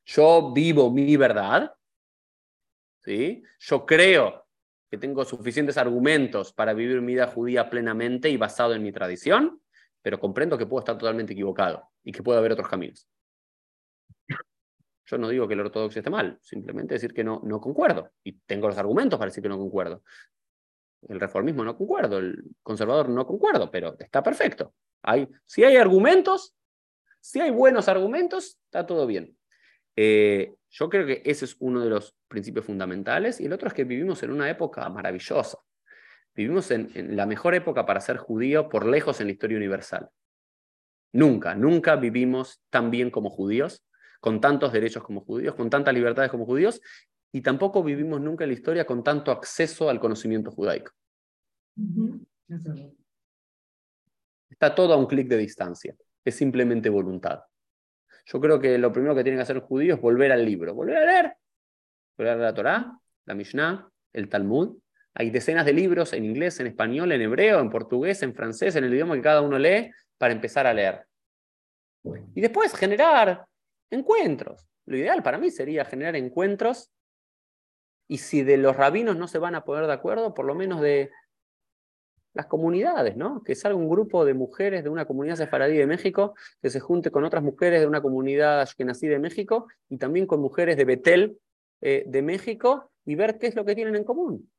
Yo 0.06 0.52
vivo 0.54 0.92
mi 0.92 1.18
verdad, 1.18 1.76
¿sí? 3.04 3.44
Yo 3.60 3.86
creo 3.86 4.46
que 4.90 4.98
tengo 4.98 5.26
suficientes 5.26 5.78
argumentos 5.78 6.54
para 6.54 6.74
vivir 6.74 7.02
mi 7.02 7.14
vida 7.14 7.28
judía 7.28 7.70
plenamente 7.70 8.30
y 8.30 8.38
basado 8.38 8.74
en 8.74 8.84
mi 8.84 8.92
tradición, 8.92 9.62
pero 10.02 10.20
comprendo 10.20 10.58
que 10.58 10.68
puedo 10.68 10.80
estar 10.80 10.98
totalmente 10.98 11.34
equivocado 11.34 11.90
y 12.04 12.12
que 12.12 12.22
puede 12.22 12.38
haber 12.38 12.52
otros 12.52 12.68
caminos. 12.68 13.08
Yo 15.08 15.18
no 15.18 15.30
digo 15.30 15.48
que 15.48 15.54
el 15.54 15.60
ortodoxo 15.62 16.00
esté 16.00 16.10
mal, 16.10 16.38
simplemente 16.42 16.96
decir 16.96 17.14
que 17.14 17.24
no, 17.24 17.42
no 17.44 17.60
concuerdo. 17.60 18.12
Y 18.24 18.34
tengo 18.46 18.68
los 18.68 18.78
argumentos 18.78 19.20
para 19.20 19.30
decir 19.30 19.44
que 19.44 19.50
no 19.50 19.58
concuerdo. 19.58 20.04
El 21.08 21.20
reformismo 21.20 21.64
no 21.64 21.78
concuerdo, 21.78 22.18
el 22.18 22.44
conservador 22.64 23.10
no 23.10 23.28
concuerdo, 23.28 23.70
pero 23.70 23.96
está 24.00 24.24
perfecto. 24.24 24.74
Hay, 25.04 25.28
si 25.46 25.64
hay 25.64 25.78
argumentos, 25.78 26.56
si 27.20 27.40
hay 27.40 27.52
buenos 27.52 27.88
argumentos, 27.88 28.60
está 28.66 28.86
todo 28.86 29.06
bien. 29.06 29.38
Eh, 29.96 30.56
yo 30.70 30.90
creo 30.90 31.06
que 31.06 31.22
ese 31.26 31.46
es 31.46 31.56
uno 31.60 31.82
de 31.82 31.90
los 31.90 32.16
principios 32.28 32.66
fundamentales 32.66 33.40
y 33.40 33.46
el 33.46 33.54
otro 33.54 33.68
es 33.68 33.74
que 33.74 33.86
vivimos 33.86 34.22
en 34.24 34.32
una 34.32 34.50
época 34.50 34.88
maravillosa. 34.90 35.58
Vivimos 36.36 36.70
en, 36.72 37.16
la 37.16 37.26
mejor 37.26 37.56
época 37.56 37.86
para 37.86 38.02
ser 38.02 38.18
judío 38.18 38.68
por 38.68 38.86
lejos 38.86 39.22
en 39.22 39.28
la 39.28 39.34
historia 39.34 39.58
universal. 39.58 40.10
Nunca, 41.14 41.56
nunca 41.56 41.96
vivimos 41.96 42.62
tan 42.70 42.92
bien 42.92 43.10
como 43.10 43.30
judíos, 43.30 43.86
con 44.20 44.42
tantos 44.42 44.74
derechos 44.74 45.02
como 45.02 45.22
judíos, 45.22 45.56
con 45.56 45.70
tantas 45.70 45.94
libertades 45.94 46.30
como 46.30 46.46
judíos, 46.46 46.82
y 47.32 47.42
tampoco 47.42 47.84
vivimos 47.84 48.20
nunca 48.20 48.44
en 48.44 48.50
la 48.50 48.56
historia 48.56 48.86
con 48.86 49.02
tanto 49.02 49.32
acceso 49.32 49.90
al 49.90 50.00
conocimiento 50.02 50.52
judaico. 50.52 50.92
Está 54.50 54.76
todo 54.76 54.94
a 54.94 54.98
un 54.98 55.06
clic 55.06 55.30
de 55.30 55.38
distancia, 55.38 55.96
es 56.26 56.36
simplemente 56.36 56.90
voluntad. 56.90 57.40
Yo 58.26 58.40
creo 58.42 58.60
que 58.60 58.78
lo 58.78 58.92
primero 58.92 59.16
que 59.16 59.24
tienen 59.24 59.38
que 59.38 59.44
hacer 59.44 59.56
los 59.56 59.66
judíos 59.66 59.98
es 59.98 60.02
volver 60.02 60.32
al 60.32 60.44
libro, 60.44 60.74
volver 60.74 60.98
a 60.98 61.06
leer, 61.06 61.34
volver 62.18 62.34
a 62.34 62.38
la 62.38 62.54
Torá, 62.54 63.00
la 63.26 63.36
Mishnah, 63.36 63.90
el 64.14 64.30
Talmud. 64.30 64.78
Hay 65.14 65.30
decenas 65.30 65.66
de 65.66 65.74
libros 65.74 66.14
en 66.14 66.26
inglés, 66.26 66.60
en 66.60 66.68
español, 66.68 67.12
en 67.12 67.22
hebreo, 67.22 67.60
en 67.60 67.70
portugués, 67.70 68.22
en 68.24 68.34
francés, 68.34 68.76
en 68.76 68.84
el 68.84 68.94
idioma 68.94 69.16
que 69.16 69.22
cada 69.22 69.42
uno 69.42 69.58
lee, 69.58 69.92
para 70.18 70.34
empezar 70.34 70.68
a 70.68 70.74
leer. 70.74 71.06
Y 72.34 72.42
después 72.42 72.76
generar 72.76 73.46
encuentros. 73.90 74.68
Lo 74.86 74.98
ideal 74.98 75.24
para 75.24 75.38
mí 75.38 75.52
sería 75.52 75.86
generar 75.86 76.16
encuentros 76.16 76.92
y 78.08 78.20
si 78.20 78.44
de 78.44 78.58
los 78.58 78.76
rabinos 78.76 79.18
no 79.18 79.28
se 79.28 79.40
van 79.40 79.56
a 79.56 79.64
poner 79.64 79.88
de 79.88 79.94
acuerdo, 79.94 80.34
por 80.34 80.46
lo 80.46 80.54
menos 80.54 80.82
de 80.82 81.10
las 82.36 82.46
comunidades, 82.48 83.16
¿no? 83.16 83.42
Que 83.42 83.56
salga 83.56 83.78
un 83.78 83.90
grupo 83.90 84.26
de 84.26 84.34
mujeres 84.34 84.84
de 84.84 84.90
una 84.90 85.06
comunidad 85.06 85.38
sefaradí 85.38 85.78
de 85.78 85.88
México 85.88 86.36
que 86.62 86.70
se 86.70 86.82
junte 86.82 87.10
con 87.10 87.24
otras 87.24 87.42
mujeres 87.42 87.80
de 87.80 87.88
una 87.88 88.02
comunidad 88.02 88.68
nací 88.80 89.08
de 89.08 89.20
México 89.20 89.68
y 89.90 89.98
también 89.98 90.28
con 90.28 90.42
mujeres 90.42 90.76
de 90.76 90.84
Betel 90.84 91.40
eh, 91.82 92.04
de 92.06 92.22
México 92.22 92.92
y 93.06 93.16
ver 93.16 93.40
qué 93.40 93.48
es 93.48 93.56
lo 93.56 93.64
que 93.64 93.74
tienen 93.74 93.96
en 93.96 94.04
común. 94.04 94.50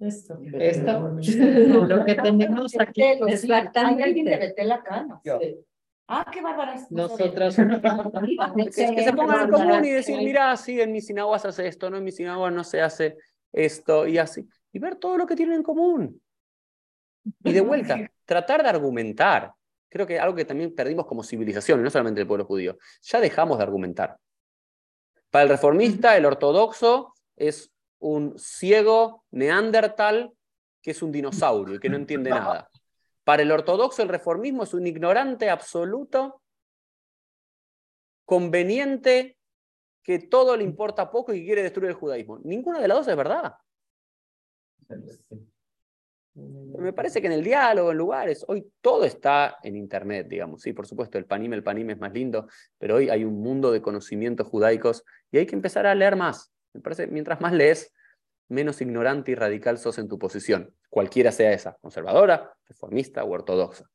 Esto. 0.00 0.40
Esto. 0.54 1.18
lo 1.86 2.04
que 2.04 2.14
tenemos 2.22 2.72
aquí. 2.80 3.02
Exactamente. 3.02 4.02
Hay 4.02 4.08
alguien 4.08 4.24
de 4.24 4.36
Betel 4.38 4.72
acá, 4.72 5.04
¿no? 5.04 5.20
Ah, 6.08 6.24
qué 6.32 6.40
bárbara. 6.40 6.76
Nosotras. 6.88 7.56
que, 8.74 9.04
se 9.04 9.12
pongan 9.12 9.44
en 9.44 9.50
común 9.50 9.84
y 9.84 9.90
decir, 9.90 10.16
mira, 10.16 10.56
sí, 10.56 10.80
en 10.80 10.92
mis 10.92 11.06
sinagogas 11.06 11.42
se 11.42 11.48
hace 11.48 11.68
esto, 11.68 11.90
no 11.90 11.98
en 11.98 12.04
mis 12.04 12.16
sinagogas 12.16 12.54
no 12.54 12.64
se 12.64 12.80
hace 12.80 13.18
esto 13.52 14.06
y 14.06 14.16
así 14.16 14.48
y 14.76 14.78
ver 14.78 14.96
todo 14.96 15.16
lo 15.16 15.26
que 15.26 15.34
tienen 15.34 15.54
en 15.54 15.62
común. 15.62 16.20
Y 17.42 17.52
de 17.52 17.62
vuelta, 17.62 17.98
tratar 18.26 18.62
de 18.62 18.68
argumentar. 18.68 19.54
Creo 19.88 20.06
que 20.06 20.20
algo 20.20 20.36
que 20.36 20.44
también 20.44 20.74
perdimos 20.74 21.06
como 21.06 21.24
civilización, 21.24 21.82
no 21.82 21.88
solamente 21.88 22.20
el 22.20 22.26
pueblo 22.26 22.44
judío. 22.44 22.76
Ya 23.00 23.18
dejamos 23.18 23.56
de 23.56 23.64
argumentar. 23.64 24.18
Para 25.30 25.44
el 25.44 25.48
reformista, 25.48 26.14
el 26.14 26.26
ortodoxo 26.26 27.14
es 27.36 27.72
un 28.00 28.38
ciego 28.38 29.24
neandertal 29.30 30.32
que 30.82 30.90
es 30.90 31.00
un 31.00 31.10
dinosaurio 31.10 31.76
y 31.76 31.80
que 31.80 31.88
no 31.88 31.96
entiende 31.96 32.28
nada. 32.28 32.68
Para 33.24 33.42
el 33.42 33.50
ortodoxo, 33.50 34.02
el 34.02 34.10
reformismo 34.10 34.64
es 34.64 34.74
un 34.74 34.86
ignorante 34.86 35.48
absoluto, 35.48 36.42
conveniente, 38.26 39.38
que 40.02 40.18
todo 40.18 40.54
le 40.54 40.64
importa 40.64 41.10
poco 41.10 41.32
y 41.32 41.46
quiere 41.46 41.62
destruir 41.62 41.88
el 41.88 41.96
judaísmo. 41.96 42.40
Ninguna 42.44 42.78
de 42.78 42.88
las 42.88 42.98
dos 42.98 43.08
es 43.08 43.16
verdad. 43.16 43.54
Me 46.34 46.92
parece 46.92 47.22
que 47.22 47.28
en 47.28 47.32
el 47.32 47.42
diálogo, 47.42 47.92
en 47.92 47.96
lugares, 47.96 48.44
hoy 48.46 48.70
todo 48.82 49.04
está 49.04 49.56
en 49.62 49.74
Internet, 49.74 50.26
digamos. 50.28 50.60
Sí, 50.60 50.74
por 50.74 50.86
supuesto, 50.86 51.16
el 51.16 51.24
panime, 51.24 51.56
el 51.56 51.62
panime 51.62 51.94
es 51.94 51.98
más 51.98 52.12
lindo, 52.12 52.48
pero 52.78 52.96
hoy 52.96 53.08
hay 53.08 53.24
un 53.24 53.40
mundo 53.40 53.72
de 53.72 53.80
conocimientos 53.80 54.46
judaicos 54.46 55.02
y 55.30 55.38
hay 55.38 55.46
que 55.46 55.54
empezar 55.54 55.86
a 55.86 55.94
leer 55.94 56.14
más. 56.14 56.52
Me 56.74 56.82
parece, 56.82 57.06
mientras 57.06 57.40
más 57.40 57.54
lees, 57.54 57.90
menos 58.48 58.80
ignorante 58.82 59.32
y 59.32 59.34
radical 59.34 59.78
sos 59.78 59.98
en 59.98 60.08
tu 60.08 60.18
posición, 60.18 60.74
cualquiera 60.90 61.32
sea 61.32 61.52
esa, 61.52 61.78
conservadora, 61.80 62.54
reformista 62.66 63.24
o 63.24 63.30
ortodoxa. 63.30 63.88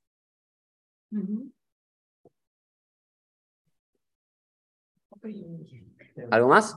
¿Algo 6.32 6.50
más? 6.50 6.76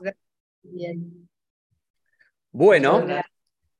Bueno. 2.53 3.25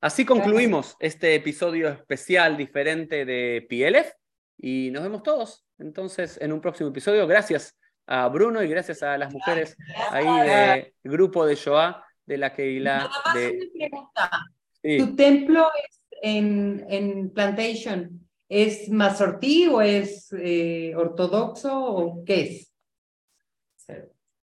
Así 0.05 0.27
concluimos 0.27 0.99
este 1.01 1.35
episodio 1.35 1.89
especial 1.89 2.59
diferente 2.59 3.25
de 3.25 3.67
PLF 3.67 4.13
y 4.59 4.91
nos 4.91 5.03
vemos 5.03 5.23
todos 5.23 5.65
entonces 5.79 6.39
en 6.43 6.53
un 6.53 6.61
próximo 6.61 6.91
episodio. 6.91 7.27
Gracias 7.27 7.75
a 8.05 8.29
Bruno 8.29 8.63
y 8.63 8.69
gracias 8.69 9.03
a 9.03 9.17
las 9.17 9.33
mujeres 9.33 9.79
ahí 10.11 10.47
del 10.47 10.93
grupo 11.05 11.47
de 11.47 11.55
Shoah 11.55 12.05
de 12.27 12.37
la 12.37 12.53
Keila. 12.53 13.11
De... 13.35 14.99
¿Tu 14.99 15.17
templo 15.17 15.71
es 15.73 16.03
en, 16.21 16.85
en 16.91 17.31
Plantation 17.31 18.29
es 18.47 18.91
masortí 18.91 19.69
o 19.69 19.81
es 19.81 20.31
eh, 20.39 20.93
ortodoxo 20.95 21.83
o 21.83 22.23
qué 22.27 22.43
es? 22.43 22.75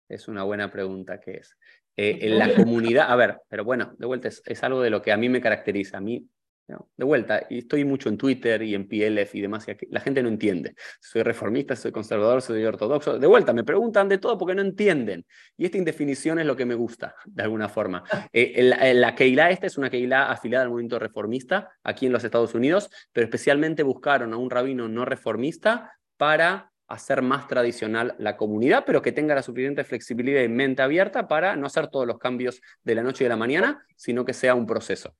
Es 0.09 0.27
una 0.27 0.41
buena 0.41 0.71
pregunta, 0.71 1.19
¿qué 1.19 1.33
es? 1.33 1.55
Eh, 1.97 2.19
en 2.21 2.39
la 2.39 2.53
comunidad, 2.55 3.11
a 3.11 3.15
ver, 3.15 3.37
pero 3.49 3.63
bueno, 3.63 3.93
de 3.97 4.05
vuelta 4.05 4.29
es, 4.29 4.63
algo 4.63 4.81
de 4.81 4.89
lo 4.89 5.01
que 5.01 5.11
a 5.11 5.17
mí 5.17 5.29
me 5.29 5.41
caracteriza. 5.41 5.97
A 5.97 6.01
mí, 6.01 6.25
de 6.67 7.05
vuelta, 7.05 7.47
y 7.49 7.59
estoy 7.59 7.83
mucho 7.83 8.07
en 8.07 8.17
Twitter 8.17 8.61
y 8.61 8.75
en 8.75 8.87
PLF 8.87 9.35
y 9.35 9.41
demás, 9.41 9.67
y 9.67 9.87
la 9.89 9.99
gente 9.99 10.23
no 10.23 10.29
entiende. 10.29 10.73
Soy 11.01 11.23
reformista, 11.23 11.75
soy 11.75 11.91
conservador, 11.91 12.41
soy 12.41 12.63
ortodoxo. 12.63 13.19
De 13.19 13.27
vuelta, 13.27 13.51
me 13.51 13.63
preguntan 13.63 14.07
de 14.07 14.17
todo 14.17 14.37
porque 14.37 14.55
no 14.55 14.61
entienden. 14.61 15.25
Y 15.57 15.65
esta 15.65 15.77
indefinición 15.77 16.39
es 16.39 16.45
lo 16.45 16.55
que 16.55 16.65
me 16.65 16.75
gusta, 16.75 17.15
de 17.25 17.43
alguna 17.43 17.67
forma. 17.67 18.03
Eh, 18.31 18.63
la, 18.63 18.93
la 18.93 19.15
Keilah 19.15 19.51
esta 19.51 19.67
es 19.67 19.77
una 19.77 19.89
Keilah 19.89 20.31
afiliada 20.31 20.63
al 20.63 20.69
movimiento 20.69 20.99
reformista 20.99 21.71
aquí 21.83 22.05
en 22.05 22.13
los 22.13 22.23
Estados 22.23 22.55
Unidos, 22.55 22.89
pero 23.11 23.25
especialmente 23.25 23.83
buscaron 23.83 24.33
a 24.33 24.37
un 24.37 24.49
rabino 24.49 24.87
no 24.87 25.05
reformista 25.05 25.97
para 26.17 26.70
hacer 26.93 27.21
más 27.21 27.47
tradicional 27.47 28.15
la 28.17 28.37
comunidad, 28.37 28.83
pero 28.85 29.01
que 29.01 29.11
tenga 29.11 29.35
la 29.35 29.43
suficiente 29.43 29.83
flexibilidad 29.83 30.41
y 30.41 30.47
mente 30.47 30.81
abierta 30.81 31.27
para 31.27 31.55
no 31.55 31.67
hacer 31.67 31.87
todos 31.87 32.07
los 32.07 32.19
cambios 32.19 32.61
de 32.83 32.95
la 32.95 33.03
noche 33.03 33.23
y 33.23 33.25
de 33.25 33.29
la 33.29 33.37
mañana, 33.37 33.85
sino 33.95 34.25
que 34.25 34.33
sea 34.33 34.55
un 34.55 34.65
proceso. 34.65 35.15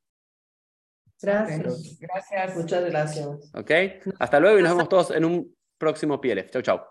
Gracias. 1.21 1.99
Gracias. 1.99 2.57
Muchas 2.57 2.85
gracias. 2.85 3.27
Ok. 3.53 3.71
Hasta 4.19 4.39
luego 4.39 4.59
y 4.59 4.63
nos 4.63 4.71
vemos 4.71 4.89
todos 4.89 5.11
en 5.11 5.25
un 5.25 5.55
próximo 5.77 6.19
PLF. 6.19 6.49
Chau, 6.49 6.61
chau. 6.61 6.79